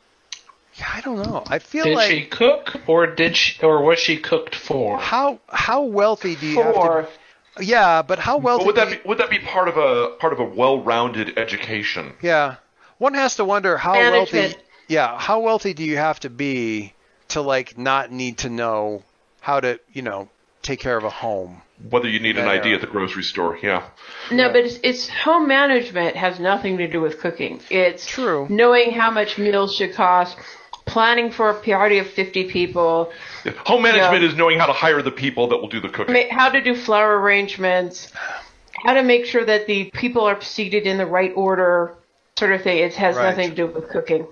yeah, 0.75 0.91
I 0.93 1.01
don't 1.01 1.17
know. 1.17 1.43
I 1.47 1.59
feel 1.59 1.85
Did 1.85 1.95
like 1.97 2.11
did 2.11 2.23
she 2.25 2.27
cook, 2.29 2.77
or 2.87 3.07
did 3.07 3.35
she, 3.37 3.63
or 3.63 3.83
was 3.83 3.99
she 3.99 4.19
cooked 4.19 4.55
for? 4.55 4.99
how 4.99 5.41
how 5.49 5.83
wealthy 5.85 6.37
do 6.37 6.47
you 6.47 6.59
have 6.63 6.75
For 6.75 7.03
to? 7.03 7.09
Yeah, 7.61 8.03
but 8.03 8.19
how 8.19 8.39
well 8.39 8.59
But 8.59 8.67
would 8.67 8.77
that 8.77 8.91
you- 8.91 8.97
be 8.97 9.09
would 9.09 9.19
that 9.19 9.31
be 9.31 9.39
part 9.39 9.69
of 9.69 9.77
a 9.77 10.11
part 10.19 10.33
of 10.33 10.41
a 10.41 10.45
well-rounded 10.45 11.39
education? 11.39 12.15
Yeah. 12.23 12.57
One 12.99 13.15
has 13.15 13.37
to 13.37 13.45
wonder 13.45 13.77
how 13.77 13.93
wealthy 13.95 14.55
Yeah, 14.89 15.19
how 15.19 15.41
wealthy 15.41 15.75
do 15.75 15.85
you 15.85 15.97
have 15.97 16.21
to 16.21 16.31
be 16.31 16.93
to 17.29 17.41
like 17.41 17.77
not 17.79 18.11
need 18.11 18.39
to 18.39 18.49
know 18.49 19.03
how 19.41 19.61
to, 19.61 19.81
you 19.93 20.03
know, 20.03 20.29
take 20.63 20.81
care 20.81 20.97
of 20.97 21.05
a 21.05 21.11
home? 21.11 21.63
Whether 21.91 22.09
you 22.09 22.21
need 22.21 22.39
an 22.39 22.47
Yeah. 22.47 22.53
ID 22.53 22.75
at 22.75 22.81
the 22.81 22.87
grocery 22.87 23.25
store, 23.25 23.59
yeah. 23.63 23.83
no, 24.31 24.49
but 24.51 24.65
it's, 24.65 24.79
it's 24.85 25.09
home 25.09 25.49
management 25.49 26.15
has 26.17 26.39
nothing 26.39 26.79
to 26.79 26.87
do 26.87 27.01
with 27.01 27.19
cooking. 27.21 27.61
It's 27.71 28.07
True. 28.07 28.47
knowing 28.49 28.93
how 28.93 29.11
much 29.11 29.37
meals 29.37 29.75
should 29.75 29.95
cost, 29.95 30.37
planning 30.85 31.31
for 31.31 31.51
a 31.51 31.55
party 31.55 31.99
of 31.99 32.07
fifty 32.09 32.45
people, 32.51 33.11
Home 33.67 33.83
management 33.83 34.23
Yeah. 34.23 34.29
is 34.31 34.37
knowing 34.37 34.59
how 34.59 34.67
to 34.67 34.73
hire 34.73 35.03
the 35.03 35.11
people 35.11 35.49
that 35.49 35.59
will 35.59 35.69
do 35.69 35.81
the 35.81 35.89
cooking. 35.89 36.15
ma- 36.15 36.31
how 36.31 36.49
to 36.51 36.61
do 36.61 36.75
flower 36.77 37.19
arrangements, 37.21 38.13
how 38.85 38.95
to 38.95 39.03
make 39.03 39.27
sure 39.27 39.45
that 39.45 39.67
the 39.67 39.91
people 39.95 40.23
are 40.23 40.41
seated 40.43 40.87
in 40.87 40.99
the 40.99 41.07
right 41.07 41.33
order, 41.35 41.95
sort 42.39 42.53
of 42.53 42.63
thing. 42.63 42.79
It 42.79 42.95
has 42.95 43.17
Right. 43.17 43.31
nothing 43.31 43.51
to 43.51 43.57
do 43.57 43.67
with 43.67 43.89
cooking. 43.89 44.27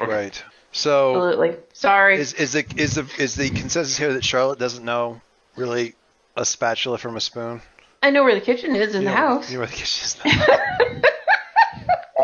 Right. 0.00 0.42
So 0.72 1.14
Absolutely. 1.14 1.56
Sorry. 1.72 2.16
is 2.18 2.32
is 2.34 2.52
the 2.52 2.64
is 2.76 2.94
the 2.96 3.06
is 3.18 3.34
the 3.34 3.48
consensus 3.50 3.96
here 3.96 4.12
that 4.12 4.24
Charlotte 4.24 4.58
doesn't 4.58 4.84
know 4.84 5.20
really 5.56 5.94
a 6.36 6.44
spatula 6.44 6.98
from 6.98 7.16
a 7.16 7.20
spoon? 7.20 7.62
I 8.02 8.10
know 8.10 8.24
where 8.24 8.34
the 8.34 8.42
kitchen 8.42 8.76
is 8.76 8.94
in 8.94 9.02
You 9.02 9.08
the 9.08 9.14
know- 9.14 9.16
house. 9.16 9.50
You 9.50 9.56
know 9.56 9.60
where 9.60 9.68
the 9.68 9.74
kitchen 9.74 10.04
is. 10.04 10.16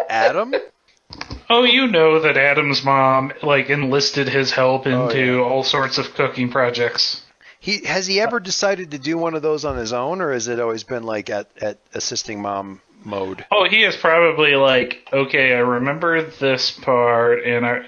Adam? 0.09 0.55
Oh, 1.53 1.64
you 1.64 1.86
know 1.86 2.20
that 2.20 2.36
Adam's 2.38 2.82
mom 2.82 3.32
like 3.42 3.68
enlisted 3.68 4.28
his 4.28 4.53
help 4.53 4.86
Oh, 4.86 5.09
into 5.09 5.34
yeah. 5.36 5.40
all 5.42 5.62
sorts 5.62 5.98
of 5.98 6.14
cooking 6.14 6.50
projects. 6.50 7.22
He 7.61 7.84
has 7.84 8.07
he 8.07 8.20
ever 8.20 8.40
decided 8.40 8.90
to 8.92 8.98
do 8.98 9.16
one 9.18 9.34
of 9.34 9.42
those 9.42 9.64
on 9.64 9.76
his 9.76 9.92
own 9.92 10.20
or 10.20 10.32
has 10.32 10.48
it 10.48 10.59
always 10.59 10.82
been 10.82 11.03
like 11.03 11.30
at, 11.30 11.50
at 11.61 11.78
assisting 11.94 12.40
mom 12.42 12.80
mode? 13.05 13.44
Oh, 13.50 13.68
he 13.68 13.84
is 13.84 13.94
probably 13.96 14.57
like, 14.57 15.07
okay, 15.12 15.53
I 15.55 15.59
remember 15.59 16.22
this 16.22 16.70
part, 16.70 17.44
and 17.44 17.66
I, 17.66 17.84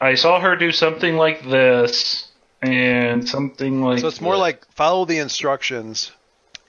I 0.00 0.14
saw 0.14 0.40
her 0.40 0.56
do 0.56 0.72
something 0.72 1.16
like 1.16 1.44
this 1.48 2.28
and 2.62 3.28
something 3.28 3.82
like. 3.82 3.98
So 4.00 4.08
it's 4.08 4.20
more 4.20 4.34
this. 4.34 4.40
like 4.40 4.66
follow 4.72 5.04
the 5.04 5.18
instructions 5.18 6.10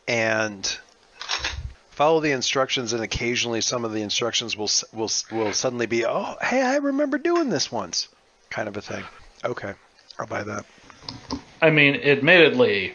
and 0.07 0.77
follow 1.93 2.19
the 2.19 2.31
instructions, 2.31 2.93
and 2.93 3.03
occasionally 3.03 3.61
some 3.61 3.85
of 3.85 3.93
the 3.93 4.01
instructions 4.01 4.57
will 4.57 4.69
will 4.93 5.11
will 5.31 5.53
suddenly 5.53 5.85
be, 5.85 6.05
oh, 6.05 6.35
hey, 6.41 6.61
I 6.61 6.77
remember 6.77 7.17
doing 7.17 7.49
this 7.49 7.71
once, 7.71 8.07
kind 8.49 8.67
of 8.67 8.75
a 8.77 8.81
thing. 8.81 9.03
Okay, 9.45 9.73
I'll 10.19 10.27
buy 10.27 10.43
that. 10.43 10.65
I 11.61 11.69
mean, 11.69 11.95
admittedly, 11.95 12.93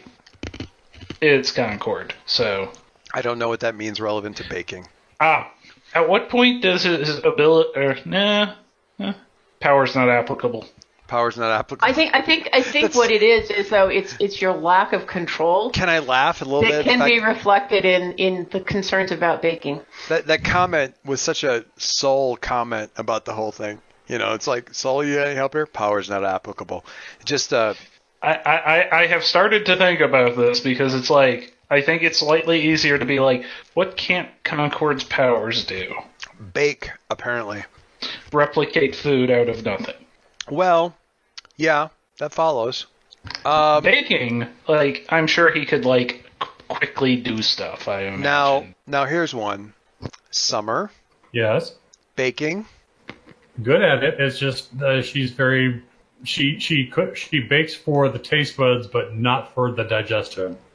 it's 1.21 1.51
Concord. 1.51 2.13
So 2.25 2.71
I 3.13 3.21
don't 3.21 3.39
know 3.39 3.47
what 3.49 3.61
that 3.61 3.75
means 3.75 3.99
relevant 3.99 4.37
to 4.37 4.49
baking. 4.49 4.87
ah, 5.19 5.51
at 5.93 6.07
what 6.07 6.29
point 6.29 6.61
does 6.61 6.83
his 6.83 7.17
ability 7.23 7.69
or 7.75 7.97
nah, 8.05 8.55
eh, 8.99 9.13
power's 9.59 9.95
not 9.95 10.09
applicable? 10.09 10.65
Power's 11.09 11.35
not 11.37 11.51
applicable. 11.51 11.89
I 11.89 11.93
think 11.93 12.15
I 12.15 12.21
think 12.21 12.49
I 12.53 12.61
think 12.61 12.83
That's- 12.85 12.95
what 12.95 13.11
it 13.11 13.21
is 13.23 13.49
is 13.49 13.69
though 13.69 13.89
it's 13.89 14.15
it's 14.19 14.41
your 14.41 14.53
lack 14.53 14.93
of 14.93 15.07
control 15.07 15.71
Can 15.71 15.89
I 15.89 15.99
laugh 15.99 16.41
a 16.41 16.45
little 16.45 16.61
that 16.61 16.69
bit? 16.69 16.85
can 16.85 16.99
The 16.99 17.05
be 17.05 17.19
reflected 17.19 17.83
in 17.83 18.13
in 18.13 18.47
the 18.51 18.61
concerns 18.61 19.11
about 19.11 19.41
baking. 19.41 19.81
that 20.07 20.27
that 20.27 20.43
comment 20.45 20.95
was 21.03 21.19
such 21.19 21.43
a 21.43 21.65
soul 21.77 22.37
comment 22.37 22.91
about 22.95 23.25
the 23.25 23.33
whole 23.33 23.51
thing. 23.51 23.81
You 24.07 24.17
know, 24.19 24.33
it's 24.33 24.47
like 24.47 24.73
soul, 24.73 25.03
you 25.03 25.19
any 25.19 25.35
help 25.35 25.53
here? 25.53 25.65
Power's 25.65 26.09
not 26.09 26.23
applicable. 26.23 26.85
Just 27.25 27.53
uh, 27.53 27.73
I, 28.21 28.33
I, 28.33 28.55
I- 28.55 28.99
I 29.01 29.07
have 29.07 29.23
started 29.23 29.65
to 29.65 29.75
think 29.77 29.99
about 29.99 30.37
this 30.37 30.59
because 30.61 30.93
it's 30.95 31.09
like 31.09 31.53
I 31.71 31.81
think 31.81 32.01
it's 32.03 32.19
slightly 32.19 32.61
easier 32.69 32.97
to 32.97 33.05
be 33.05 33.19
like, 33.19 33.43
what 33.73 33.97
can't 33.97 34.29
Concord's 34.43 35.03
powers 35.03 35.65
do? 35.65 35.93
bake 36.53 36.89
apparently. 37.09 37.63
Replicate 38.31 38.95
food 38.95 39.29
out 39.31 39.49
of 39.49 39.65
nothing. 39.65 39.95
Well, 40.49 40.95
yeah, 41.59 41.89
that 42.17 42.31
follows. 42.33 42.87
Um, 43.45 43.83
Baking, 43.83 44.47
like 44.67 45.05
I'm 45.09 45.27
sure 45.27 45.51
he 45.51 45.65
could 45.65 45.83
like 45.85 46.25
qu- 46.39 46.47
quickly 46.69 47.17
do 47.17 47.41
stuff. 47.41 47.87
I 47.87 48.03
imagine. 48.03 48.21
now, 48.21 48.65
now 48.87 49.05
here's 49.05 49.35
one. 49.35 49.73
Summer 50.31 50.89
Yes. 51.33 51.75
baking. 52.15 52.65
Good 53.61 53.81
at 53.81 54.03
it. 54.03 54.19
It's 54.19 54.39
just 54.39 54.69
uh, 54.81 55.01
she's 55.01 55.31
very 55.31 55.83
she 56.23 56.59
she 56.59 56.85
cook 56.87 57.15
she 57.17 57.41
bakes 57.41 57.75
for 57.75 58.07
the 58.09 58.19
taste 58.19 58.55
buds, 58.55 58.87
but 58.87 59.15
not 59.15 59.53
for 59.53 59.71
the 59.71 59.83
digestion. 59.83 60.57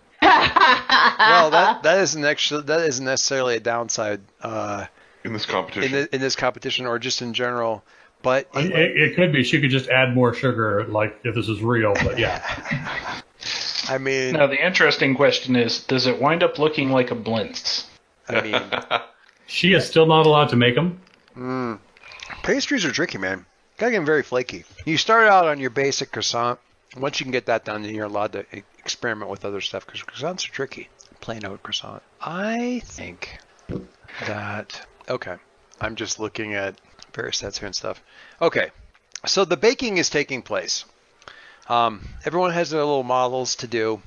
Well, 1.19 1.51
that 1.51 1.83
that 1.83 1.99
isn't 2.01 2.25
actually 2.25 2.63
that 2.63 2.81
isn't 2.81 3.05
necessarily 3.05 3.57
a 3.57 3.61
downside 3.61 4.21
uh, 4.43 4.87
in 5.23 5.33
this 5.33 5.45
in 5.45 5.51
competition. 5.51 5.93
the, 5.93 6.15
in 6.15 6.21
this 6.21 6.35
competition 6.37 6.87
or 6.87 6.99
just 6.99 7.23
in 7.23 7.33
general. 7.35 7.83
But 8.25 8.49
I 8.55 8.63
mean, 8.63 8.73
It, 8.73 8.97
it 8.97 9.15
could 9.17 9.33
be 9.33 9.45
she 9.45 9.61
could 9.61 9.71
just 9.71 9.89
add 9.89 10.15
more 10.15 10.35
sugar, 10.35 10.85
like 10.89 11.17
if 11.23 11.35
this 11.37 11.49
is 11.49 11.61
real. 11.63 11.93
But 12.03 12.19
yeah, 12.19 12.43
I 13.89 13.99
mean, 13.99 14.33
Now 14.33 14.47
the 14.49 14.65
interesting 14.67 15.15
question 15.15 15.55
is, 15.55 15.85
does 15.85 16.07
it 16.09 16.21
wind 16.21 16.43
up 16.43 16.59
looking 16.59 16.91
like 16.91 17.11
a 17.13 17.15
blintz? 17.15 17.85
I 18.29 18.41
mean, 18.41 18.63
she 19.47 19.75
is 19.75 19.87
still 19.87 20.07
not 20.07 20.25
allowed 20.27 20.49
to 20.49 20.57
make 20.57 20.75
them. 20.75 21.01
Hmm. 21.35 21.75
Pastries 22.43 22.85
are 22.87 22.91
tricky, 22.93 23.19
man. 23.19 23.45
Gotta 23.77 23.93
get 23.93 23.99
'em 23.99 24.07
very 24.07 24.23
flaky. 24.23 24.65
You 24.87 24.97
start 24.97 25.29
out 25.29 25.47
on 25.47 25.61
your 25.61 25.71
basic 25.71 26.11
croissant. 26.11 26.59
Once 26.97 27.21
you 27.21 27.25
can 27.25 27.33
get 27.33 27.47
that 27.47 27.65
done, 27.65 27.83
then 27.83 27.95
you're 27.95 28.07
allowed 28.07 28.33
to 28.33 28.47
e- 28.57 28.63
experiment 28.79 29.31
with 29.31 29.45
other 29.45 29.61
stuff 29.61 29.85
because 29.85 30.01
croissants 30.03 30.49
are 30.49 30.53
tricky. 30.53 30.89
Plain 31.21 31.45
old 31.45 31.63
croissant. 31.63 32.03
I 32.23 32.81
think 32.87 33.37
that. 34.27 34.87
Okay. 35.11 35.37
I'm 35.81 35.97
just 35.97 36.21
looking 36.21 36.55
at 36.55 36.77
sets 37.33 37.59
here 37.59 37.67
and 37.67 37.75
stuff. 37.77 38.03
Okay. 38.41 38.71
So 39.27 39.45
the 39.45 39.57
baking 39.57 39.99
is 39.99 40.11
taking 40.11 40.43
place. 40.43 40.85
Um, 41.69 42.07
everyone 42.25 42.51
has 42.53 42.71
their 42.71 42.81
little 42.81 43.03
models 43.05 43.57
to 43.57 43.67
do, 43.67 44.03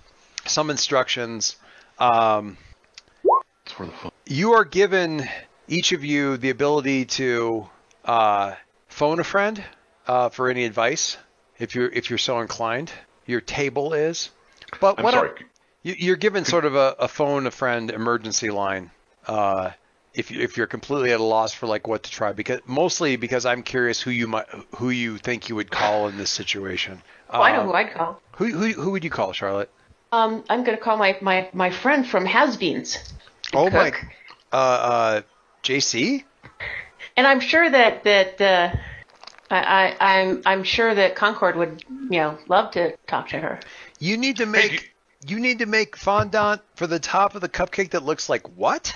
some 0.46 0.70
instructions. 0.70 1.56
Um, 1.98 2.58
It's 3.66 3.80
where 3.80 3.88
the 3.88 3.94
fun. 3.96 4.12
you 4.28 4.54
are 4.54 4.64
given 4.66 5.28
each 5.68 5.92
of 5.92 6.04
you 6.04 6.38
the 6.38 6.52
ability 6.52 7.06
to 7.06 7.68
uh, 8.06 8.54
phone 8.90 9.20
a 9.20 9.24
friend 9.24 9.64
uh, 10.08 10.30
for 10.30 10.50
any 10.50 10.66
advice 10.66 11.18
if 11.58 11.74
you're 11.74 11.90
if 11.90 12.10
you're 12.12 12.20
so 12.20 12.40
inclined. 12.42 12.92
Your 13.26 13.42
table 13.42 13.94
is, 13.94 14.30
but 14.80 15.00
I'm 15.00 15.04
what 15.04 15.14
sorry. 15.16 15.32
you, 15.82 15.96
you're 15.98 16.16
given 16.16 16.46
sort 16.46 16.64
of 16.66 16.76
a, 16.76 16.96
a 17.00 17.08
phone 17.08 17.48
a 17.48 17.52
friend 17.52 17.90
emergency 17.90 18.52
line. 18.52 18.92
Uh, 19.26 19.72
if 20.18 20.32
you, 20.32 20.42
if 20.42 20.58
you're 20.58 20.68
completely 20.68 21.12
at 21.12 21.20
a 21.20 21.24
loss 21.24 21.54
for 21.54 21.68
like 21.68 21.88
what 21.88 22.04
to 22.04 22.12
try, 22.12 22.34
because 22.34 22.60
mostly 22.66 23.16
because 23.16 23.46
I'm 23.46 23.64
curious 23.64 24.02
who 24.02 24.12
you 24.12 24.28
might 24.28 24.48
who 24.76 24.90
you 24.90 25.18
think 25.18 25.48
you 25.48 25.56
would 25.56 25.70
call 25.72 26.08
in 26.08 26.18
this 26.18 26.30
situation. 26.32 27.02
Oh, 27.30 27.42
I 27.42 27.52
know 27.52 27.62
Um, 27.62 27.68
who 27.68 27.74
I'd 27.74 27.94
call. 27.94 28.22
who, 28.34 28.46
who 28.48 28.72
who 28.74 28.92
would 28.92 29.04
you 29.04 29.10
call, 29.10 29.32
Charlotte? 29.34 29.70
Um, 30.12 30.44
I'm 30.50 30.64
going 30.64 30.78
to 30.78 30.84
call 30.84 30.96
my, 30.98 31.18
my, 31.22 31.50
my 31.52 31.70
friend 31.70 32.08
from 32.08 32.26
Has-Beens. 32.26 32.98
Oh 33.54 33.70
my, 33.70 33.92
uh, 34.54 34.56
uh, 34.56 35.22
JC. 35.64 36.24
And 37.18 37.28
I'm 37.28 37.42
sure 37.42 37.70
that 37.70 38.04
that 38.06 38.42
uh, 38.42 38.76
I, 39.52 39.58
I 40.00 40.14
I'm 40.14 40.42
I'm 40.46 40.64
sure 40.64 40.94
that 40.96 41.16
Concord 41.16 41.56
would 41.58 41.84
you 42.10 42.20
know 42.20 42.38
love 42.48 42.72
to 42.72 42.96
talk 43.08 43.30
to 43.30 43.40
her. 43.40 43.60
You 44.00 44.18
need 44.18 44.38
to 44.38 44.46
make 44.46 44.94
you 45.28 45.40
need 45.40 45.60
to 45.60 45.66
make 45.66 45.96
fondant 45.98 46.62
for 46.76 46.88
the 46.88 47.00
top 47.00 47.36
of 47.36 47.42
the 47.42 47.50
cupcake 47.50 47.92
that 47.92 48.04
looks 48.04 48.30
like 48.30 48.48
what? 48.56 48.96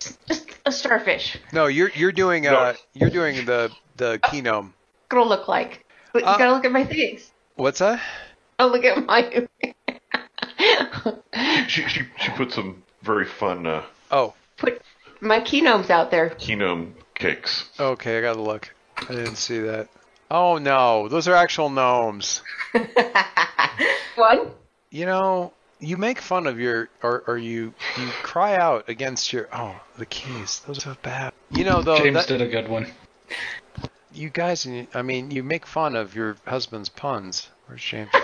Just 0.00 0.46
a 0.66 0.72
starfish. 0.72 1.38
No, 1.52 1.66
you're 1.66 1.90
you're 1.94 2.12
doing 2.12 2.46
uh 2.46 2.74
you're 2.94 3.10
doing 3.10 3.44
the 3.44 3.70
the 3.96 4.18
quinome. 4.24 4.72
What'll 5.10 5.28
look 5.28 5.48
like? 5.48 5.84
But 6.12 6.22
you 6.22 6.28
Uh, 6.28 6.38
gotta 6.38 6.52
look 6.52 6.64
at 6.64 6.72
my 6.72 6.84
things. 6.84 7.30
What's 7.56 7.78
that? 7.80 8.00
Oh, 8.58 8.66
look 8.66 8.84
at 8.84 9.04
my. 9.06 9.46
She, 11.68 11.82
she, 11.88 12.02
she 12.18 12.30
put 12.32 12.52
some 12.52 12.82
very 13.02 13.24
fun 13.24 13.66
uh, 13.66 13.82
Oh, 14.10 14.34
Put 14.56 14.82
my 15.20 15.40
keynotes 15.40 15.88
out 15.90 16.10
there. 16.10 16.30
quinoa 16.30 16.90
cakes. 17.14 17.68
okay, 17.78 18.18
I 18.18 18.20
gotta 18.20 18.42
look. 18.42 18.74
I 19.08 19.12
didn't 19.14 19.36
see 19.36 19.60
that. 19.60 19.88
Oh 20.30 20.58
no, 20.58 21.08
those 21.08 21.28
are 21.28 21.34
actual 21.34 21.70
gnomes. 21.70 22.42
One. 24.16 24.50
You 24.92 25.06
know, 25.06 25.52
you 25.80 25.96
make 25.96 26.20
fun 26.20 26.46
of 26.46 26.58
your 26.60 26.88
or 27.02 27.24
or 27.26 27.38
you 27.38 27.72
you 27.98 28.06
cry 28.22 28.56
out 28.56 28.88
against 28.88 29.32
your 29.32 29.48
oh 29.52 29.74
the 29.98 30.06
keys. 30.06 30.60
Those 30.66 30.86
are 30.86 30.96
bad. 31.02 31.32
You 31.50 31.64
know 31.64 31.82
though 31.82 31.98
James 31.98 32.14
that, 32.16 32.28
did 32.28 32.40
a 32.40 32.48
good 32.48 32.68
one. 32.68 32.86
you 34.12 34.28
guys, 34.30 34.66
I 34.94 35.02
mean, 35.02 35.30
you 35.30 35.42
make 35.42 35.66
fun 35.66 35.96
of 35.96 36.14
your 36.14 36.36
husband's 36.46 36.88
puns. 36.88 37.48
Where's 37.66 37.82
James? 37.82 38.10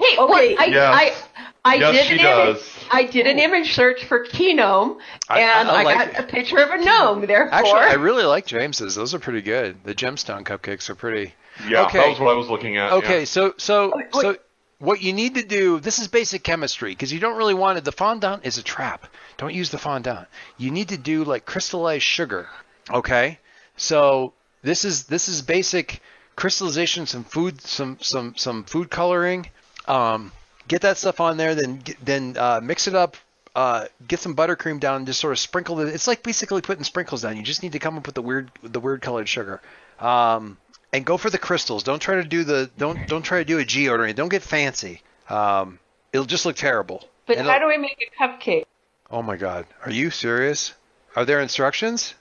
Hey, 0.00 0.16
Okay, 0.16 0.56
I, 0.56 0.64
yes. 0.66 1.26
I, 1.64 1.72
I 1.72 1.74
Yes, 1.74 1.92
did 1.92 2.06
she 2.06 2.24
an 2.24 2.48
image. 2.48 2.62
I 2.90 3.02
did 3.04 3.26
an 3.26 3.38
image 3.40 3.74
search 3.74 4.04
for 4.04 4.24
Keynome, 4.24 4.98
I- 5.28 5.40
and 5.40 5.68
I 5.68 5.80
I, 5.80 5.82
like 5.82 6.12
got 6.12 6.24
a 6.24 6.26
picture 6.26 6.58
of 6.58 6.70
a 6.70 6.78
gnome. 6.82 7.26
Therefore, 7.26 7.52
Actually, 7.52 7.80
I 7.80 7.94
really 7.94 8.22
like 8.24 8.46
James's. 8.46 8.94
Those 8.94 9.12
are 9.12 9.18
pretty 9.18 9.42
good. 9.42 9.76
The 9.84 9.94
gemstone 9.94 10.44
cupcakes 10.44 10.88
are 10.88 10.94
pretty. 10.94 11.34
Yeah, 11.68 11.86
Okay. 11.86 11.98
that 11.98 12.08
was 12.10 12.20
what 12.20 12.30
I 12.30 12.34
was 12.34 12.48
looking 12.48 12.76
at. 12.76 12.92
Okay, 12.92 13.20
yeah. 13.20 13.24
so 13.24 13.54
so 13.58 13.92
oh, 13.92 13.96
Wait, 13.96 14.06
so 14.14 14.28
wait. 14.30 14.40
What 14.78 15.02
you 15.02 15.12
need 15.12 15.34
to 15.34 15.42
do. 15.42 15.80
This 15.80 15.98
is 15.98 16.08
basic 16.08 16.42
chemistry 16.42 16.92
because 16.92 17.12
you 17.12 17.20
don't 17.20 17.36
really 17.36 17.54
want 17.54 17.78
it. 17.78 17.84
The 17.84 17.92
fondant 17.92 18.44
is 18.44 18.58
a 18.58 18.62
trap. 18.62 19.06
Don't 19.36 19.54
use 19.54 19.70
the 19.70 19.78
fondant. 19.78 20.28
You 20.56 20.70
need 20.70 20.88
to 20.90 20.98
do 20.98 21.24
like 21.24 21.44
crystallized 21.44 22.04
sugar. 22.04 22.48
Okay, 22.90 23.38
so 23.76 24.32
this 24.62 24.84
is 24.84 25.04
this 25.04 25.28
is 25.28 25.42
basic 25.42 26.00
crystallization. 26.36 27.06
Some 27.06 27.24
food, 27.24 27.60
some 27.60 27.98
some 28.00 28.34
some 28.36 28.64
food 28.64 28.90
coloring. 28.90 29.48
Um, 29.86 30.32
get 30.68 30.82
that 30.82 30.96
stuff 30.96 31.20
on 31.20 31.36
there. 31.36 31.54
Then 31.54 31.82
then 32.02 32.36
uh, 32.38 32.60
mix 32.62 32.86
it 32.86 32.94
up. 32.94 33.16
Uh, 33.54 33.86
get 34.06 34.20
some 34.20 34.36
buttercream 34.36 34.78
down. 34.78 34.96
And 34.96 35.06
just 35.06 35.20
sort 35.20 35.32
of 35.32 35.38
sprinkle 35.38 35.80
it. 35.80 35.88
It's 35.88 36.06
like 36.06 36.22
basically 36.22 36.62
putting 36.62 36.84
sprinkles 36.84 37.22
down. 37.22 37.36
You 37.36 37.42
just 37.42 37.62
need 37.62 37.72
to 37.72 37.80
come 37.80 37.98
up 37.98 38.06
with 38.06 38.14
the 38.14 38.22
weird 38.22 38.50
the 38.62 38.80
weird 38.80 39.02
colored 39.02 39.28
sugar. 39.28 39.60
Um, 39.98 40.56
and 40.92 41.04
go 41.04 41.16
for 41.16 41.30
the 41.30 41.38
crystals. 41.38 41.82
Don't 41.82 42.00
try 42.00 42.16
to 42.16 42.24
do 42.24 42.44
the 42.44 42.70
don't 42.78 43.06
don't 43.08 43.22
try 43.22 43.38
to 43.38 43.44
do 43.44 43.58
a 43.58 43.64
geode 43.64 44.00
or 44.00 44.04
anything. 44.04 44.16
Don't 44.16 44.28
get 44.28 44.42
fancy. 44.42 45.02
Um, 45.28 45.78
it'll 46.12 46.26
just 46.26 46.46
look 46.46 46.56
terrible. 46.56 47.08
but 47.26 47.36
And 47.38 47.46
how 47.46 47.58
do 47.58 47.66
we 47.66 47.76
make 47.78 47.98
a 48.00 48.22
cupcake? 48.22 48.64
oh 49.10 49.22
my 49.22 49.36
god, 49.36 49.66
are 49.84 49.90
you 49.92 50.10
serious? 50.10 50.74
Are 51.16 51.24
there 51.24 51.40
instructions? 51.40 52.14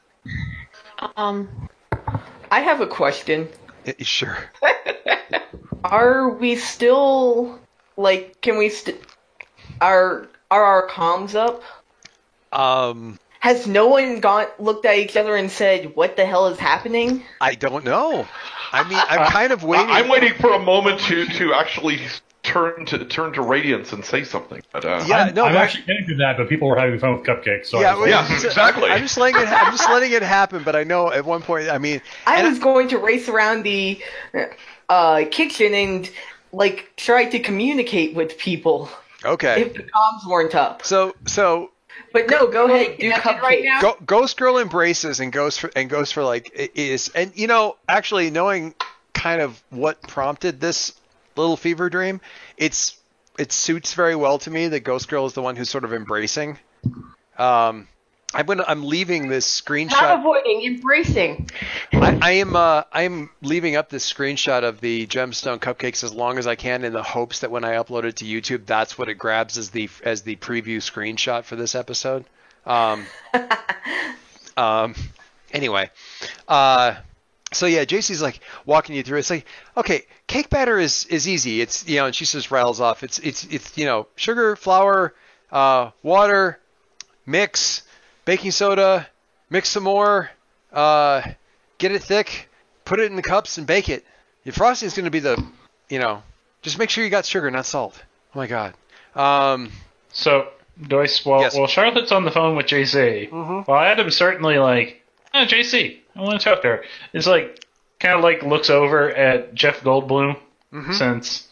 Um, 1.16 1.70
I 2.52 2.62
have 2.62 2.82
a 2.82 2.88
question. 2.88 3.48
Eh, 3.86 3.94
sure. 4.00 4.38
Are 5.84 6.30
we 6.30 6.56
still 6.56 7.60
like? 7.96 8.42
Can 8.42 8.58
we? 8.58 8.70
St- 8.70 9.00
are 9.80 10.28
are 10.50 10.64
our 10.64 10.88
comms 10.90 11.36
up? 11.36 11.62
Um, 12.52 13.20
Has 13.40 13.68
no 13.68 13.88
one 13.88 14.20
gone 14.20 14.48
looked 14.60 14.86
at 14.86 14.98
each 14.98 15.16
other 15.16 15.36
and 15.36 15.50
said, 15.52 15.96
"What 15.96 16.16
the 16.16 16.26
hell 16.26 16.48
is 16.48 16.60
happening"? 16.60 17.24
I 17.40 17.56
don't 17.56 17.84
know. 17.84 18.28
I 18.72 18.88
mean, 18.88 19.00
I'm 19.00 19.32
kind 19.32 19.54
of 19.54 19.64
waiting. 19.64 19.90
I, 19.90 20.00
am 20.00 20.10
waiting 20.10 20.34
for 20.34 20.54
a 20.54 20.60
moment 20.60 21.00
to, 21.02 21.26
to 21.26 21.54
actually 21.54 22.02
turn 22.44 22.86
to 22.86 23.06
turn 23.06 23.34
to 23.34 23.42
Radiance 23.42 23.94
and 23.94 24.04
say 24.04 24.24
something. 24.24 24.62
But, 24.72 24.86
uh, 24.86 25.04
Yeah, 25.08 25.26
I'm, 25.26 25.36
no, 25.36 25.46
I'm 25.46 25.54
but- 25.54 25.62
actually 25.62 25.84
getting 25.84 26.08
to 26.08 26.16
that, 26.16 26.38
but 26.38 26.50
people 26.50 26.68
were 26.68 26.78
having 26.78 27.00
fun 27.00 27.14
with 27.14 27.24
cupcakes. 27.24 27.68
So 27.68 27.80
yeah, 27.80 27.92
I 27.92 27.96
was 27.96 28.06
wait, 28.06 28.12
like, 28.12 28.30
Yeah, 28.30 28.38
so- 28.38 28.48
exactly. 28.48 28.90
I'm 28.90 29.02
just 29.02 29.18
letting 29.18 29.42
it. 29.42 29.48
I'm 29.48 29.72
just 29.72 29.90
letting 29.90 30.12
it 30.12 30.22
happen. 30.22 30.64
But 30.64 30.76
I 30.76 30.84
know 30.84 31.12
at 31.12 31.26
one 31.26 31.42
point, 31.42 31.70
I 31.70 31.78
mean, 31.78 32.02
I 32.26 32.38
and 32.38 32.48
was 32.48 32.60
going 32.60 32.88
to 32.90 32.98
race 32.98 33.30
around 33.30 33.64
the 33.64 34.02
uh, 34.90 35.26
kitchen 35.30 35.74
and 35.74 36.10
like 36.52 36.92
try 36.96 37.26
to 37.26 37.40
communicate 37.40 38.16
with 38.16 38.38
people 38.38 38.90
okay. 39.26 39.62
if 39.62 39.74
the 39.74 39.84
comms 39.84 40.26
weren't 40.28 40.56
up. 40.56 40.86
So 40.86 41.16
so 41.26 41.72
But 42.14 42.30
no, 42.30 42.48
go 42.48 42.66
ahead, 42.66 42.98
do 42.98 43.12
Connected 43.12 43.30
cupcake. 43.30 43.42
right 43.42 43.64
now? 43.64 43.82
Go, 43.82 43.98
Ghost 44.06 44.38
Girl 44.38 44.58
embraces 44.58 45.20
and 45.20 45.32
goes 45.32 45.58
for 45.58 45.72
and 45.76 45.90
goes 45.90 46.12
for 46.12 46.24
like 46.24 46.52
is 46.54 47.10
and 47.10 47.32
you 47.36 47.48
know 47.48 47.78
actually 47.88 48.30
knowing 48.30 48.74
kind 49.14 49.42
of 49.42 49.62
what 49.70 50.02
prompted 50.04 50.60
this 50.60 50.94
little 51.36 51.58
fever 51.58 51.90
dream, 51.90 52.22
it's 52.58 52.98
it 53.38 53.52
suits 53.52 53.94
very 53.94 54.16
well 54.16 54.40
to 54.40 54.52
me 54.52 54.68
that 54.70 54.82
Ghost 54.82 55.10
Girl 55.10 55.26
is 55.26 55.34
the 55.34 55.42
one 55.42 55.56
who's 55.56 55.70
sort 55.70 55.84
of 55.84 55.94
embracing. 55.94 56.58
Um, 57.38 57.88
I'm 58.34 58.46
gonna 58.46 58.66
I'm 58.68 58.84
leaving 58.84 59.30
this 59.30 59.62
screenshot. 59.62 59.92
Not 59.92 60.20
avoiding, 60.20 60.64
embracing. 60.66 61.50
I, 61.94 62.20
I 62.22 62.32
am 62.32 62.56
uh, 62.58 62.84
I 62.92 63.04
am 63.04 63.30
leaving 63.42 63.78
up 63.78 63.90
this 63.90 64.12
screenshot 64.12 64.64
of 64.64 64.82
the 64.82 65.08
gemstone 65.08 65.60
cupcakes 65.60 66.04
as 66.04 66.14
long 66.14 66.38
as 66.38 66.46
I 66.46 66.56
can 66.56 66.84
in 66.84 66.92
the 66.92 67.04
hopes 67.04 67.40
that 67.40 67.52
when 67.52 67.64
I 67.64 67.76
upload 67.76 68.04
it 68.04 68.18
to 68.18 68.26
YouTube, 68.26 68.66
that's 68.66 68.98
what 68.98 69.08
it 69.08 69.16
grabs 69.16 69.58
as 69.58 69.70
the 69.70 69.90
as 70.04 70.24
the 70.24 70.36
preview 70.36 70.78
screenshot 70.78 71.46
for 71.46 71.56
this 71.56 71.74
episode. 71.74 72.26
Um, 72.66 73.06
um, 74.58 74.94
anyway, 75.54 75.90
uh, 76.50 76.96
so 77.54 77.66
yeah, 77.66 77.86
JC's 77.86 78.22
like 78.22 78.42
walking 78.66 78.96
you 78.96 79.04
through. 79.04 79.20
It's 79.20 79.30
like, 79.30 79.46
okay, 79.78 80.06
cake 80.28 80.50
batter 80.50 80.78
is 80.78 81.06
is 81.06 81.30
easy. 81.30 81.62
It's 81.62 81.88
you 81.88 81.96
know, 81.96 82.08
and 82.08 82.16
she 82.16 82.26
just 82.26 82.52
rattles 82.52 82.82
off. 82.82 83.04
It's 83.04 83.20
it's 83.20 83.46
it's 83.46 83.78
you 83.78 83.86
know, 83.86 84.08
sugar, 84.18 84.58
flour, 84.58 85.16
uh, 85.50 85.92
water, 86.04 86.60
mix, 87.26 87.84
baking 88.28 88.52
soda, 88.52 89.08
mix 89.50 89.70
some 89.70 89.84
more, 89.84 90.30
uh, 90.72 91.22
get 91.80 91.92
it 91.94 92.04
thick, 92.04 92.50
put 92.86 93.00
it 93.00 93.10
in 93.10 93.16
the 93.16 93.22
cups, 93.24 93.58
and 93.58 93.66
bake 93.66 93.88
it. 93.90 94.06
Your 94.44 94.54
frosting 94.54 94.86
is 94.88 94.94
going 94.94 95.06
to 95.06 95.12
be 95.12 95.20
the, 95.20 95.42
you 95.90 95.98
know, 96.00 96.22
just 96.62 96.78
make 96.78 96.90
sure 96.90 97.04
you 97.04 97.10
got 97.10 97.26
sugar, 97.26 97.50
not 97.50 97.66
salt. 97.66 98.00
Oh 98.36 98.40
my 98.40 98.48
god. 98.48 98.74
Um, 99.16 99.72
So, 100.12 100.50
Joyce, 100.88 101.26
while, 101.26 101.42
Yes. 101.42 101.56
while 101.58 101.68
Charlotte's 101.68 102.12
on 102.12 102.26
the 102.26 102.32
phone 102.32 102.56
with 102.56 102.66
JC, 102.68 103.30
while 103.66 103.80
Adam's 103.84 104.16
certainly 104.16 104.58
like, 104.58 105.02
oh, 105.34 105.46
JC, 105.46 106.00
I 106.16 106.22
want 106.22 106.40
to 106.40 106.44
talk 106.50 106.62
to 106.64 106.68
her, 106.68 106.84
it's 107.14 107.28
like, 107.28 107.64
kind 108.00 108.16
of 108.16 108.24
like 108.24 108.44
looks 108.44 108.70
over 108.70 109.10
at 109.10 109.54
Jeff 109.56 109.80
Goldblum, 109.82 110.38
since 110.94 111.48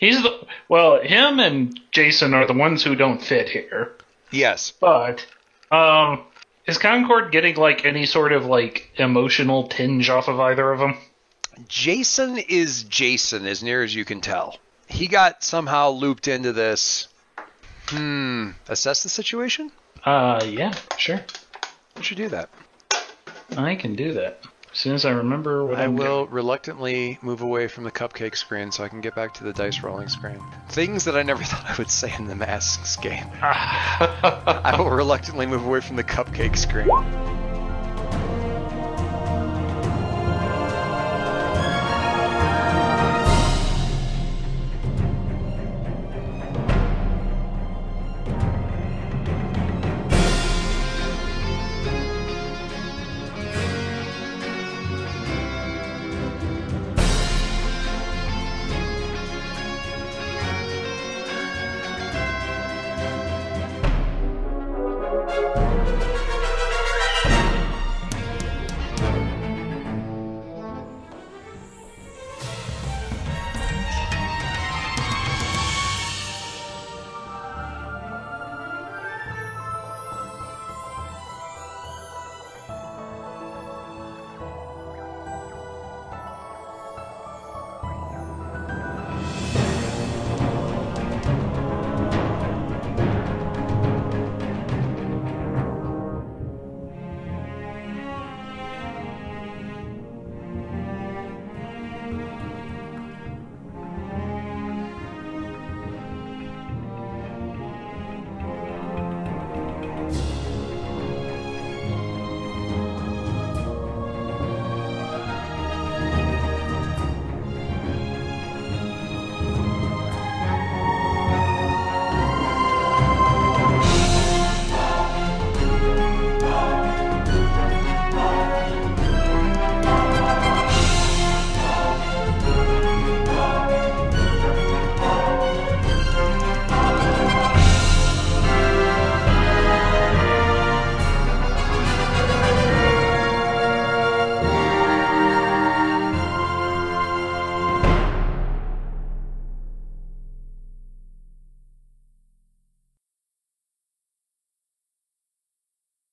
he's 0.00 0.20
the, 0.22 0.46
well, 0.68 1.00
him 1.00 1.38
and 1.40 1.78
Jason 1.92 2.34
are 2.34 2.46
the 2.46 2.52
ones 2.52 2.82
who 2.84 2.94
don't 2.96 3.22
fit 3.22 3.48
here. 3.48 3.92
yes. 4.30 4.72
But, 4.78 5.24
um, 5.70 6.24
is 6.66 6.78
Concord 6.78 7.32
getting 7.32 7.56
like 7.56 7.84
any 7.84 8.06
sort 8.06 8.32
of 8.32 8.46
like 8.46 8.90
emotional 8.96 9.68
tinge 9.68 10.10
off 10.10 10.28
of 10.28 10.38
either 10.40 10.70
of 10.70 10.78
them? 10.78 10.96
Jason 11.66 12.38
is 12.38 12.84
Jason, 12.84 13.46
as 13.46 13.62
near 13.62 13.82
as 13.82 13.94
you 13.94 14.04
can 14.04 14.20
tell. 14.20 14.56
He 14.86 15.06
got 15.06 15.42
somehow 15.42 15.90
looped 15.90 16.28
into 16.28 16.52
this. 16.52 17.08
Hmm. 17.88 18.50
Assess 18.68 19.02
the 19.02 19.08
situation? 19.08 19.72
Uh, 20.04 20.44
yeah, 20.48 20.72
sure. 20.96 21.20
We 21.96 22.02
should 22.02 22.16
do 22.16 22.28
that. 22.28 22.48
I 23.56 23.74
can 23.74 23.96
do 23.96 24.12
that. 24.14 24.40
As 24.72 24.78
soon 24.78 24.94
as 24.94 25.04
I 25.04 25.10
remember 25.10 25.64
what 25.64 25.78
I 25.78 25.84
I'm 25.84 25.96
will 25.96 26.26
reluctantly 26.26 27.18
move 27.22 27.40
away 27.40 27.68
from 27.68 27.84
the 27.84 27.90
cupcake 27.90 28.36
screen 28.36 28.70
so 28.70 28.84
I 28.84 28.88
can 28.88 29.00
get 29.00 29.14
back 29.14 29.34
to 29.34 29.44
the 29.44 29.52
dice 29.52 29.82
rolling 29.82 30.08
screen. 30.08 30.42
Things 30.68 31.04
that 31.04 31.16
I 31.16 31.22
never 31.22 31.42
thought 31.44 31.64
I 31.68 31.74
would 31.76 31.90
say 31.90 32.12
in 32.18 32.26
the 32.26 32.36
masks 32.36 32.96
game. 32.96 33.26
I 33.42 34.76
will 34.78 34.90
reluctantly 34.90 35.46
move 35.46 35.64
away 35.64 35.80
from 35.80 35.96
the 35.96 36.04
cupcake 36.04 36.56
screen. 36.56 36.88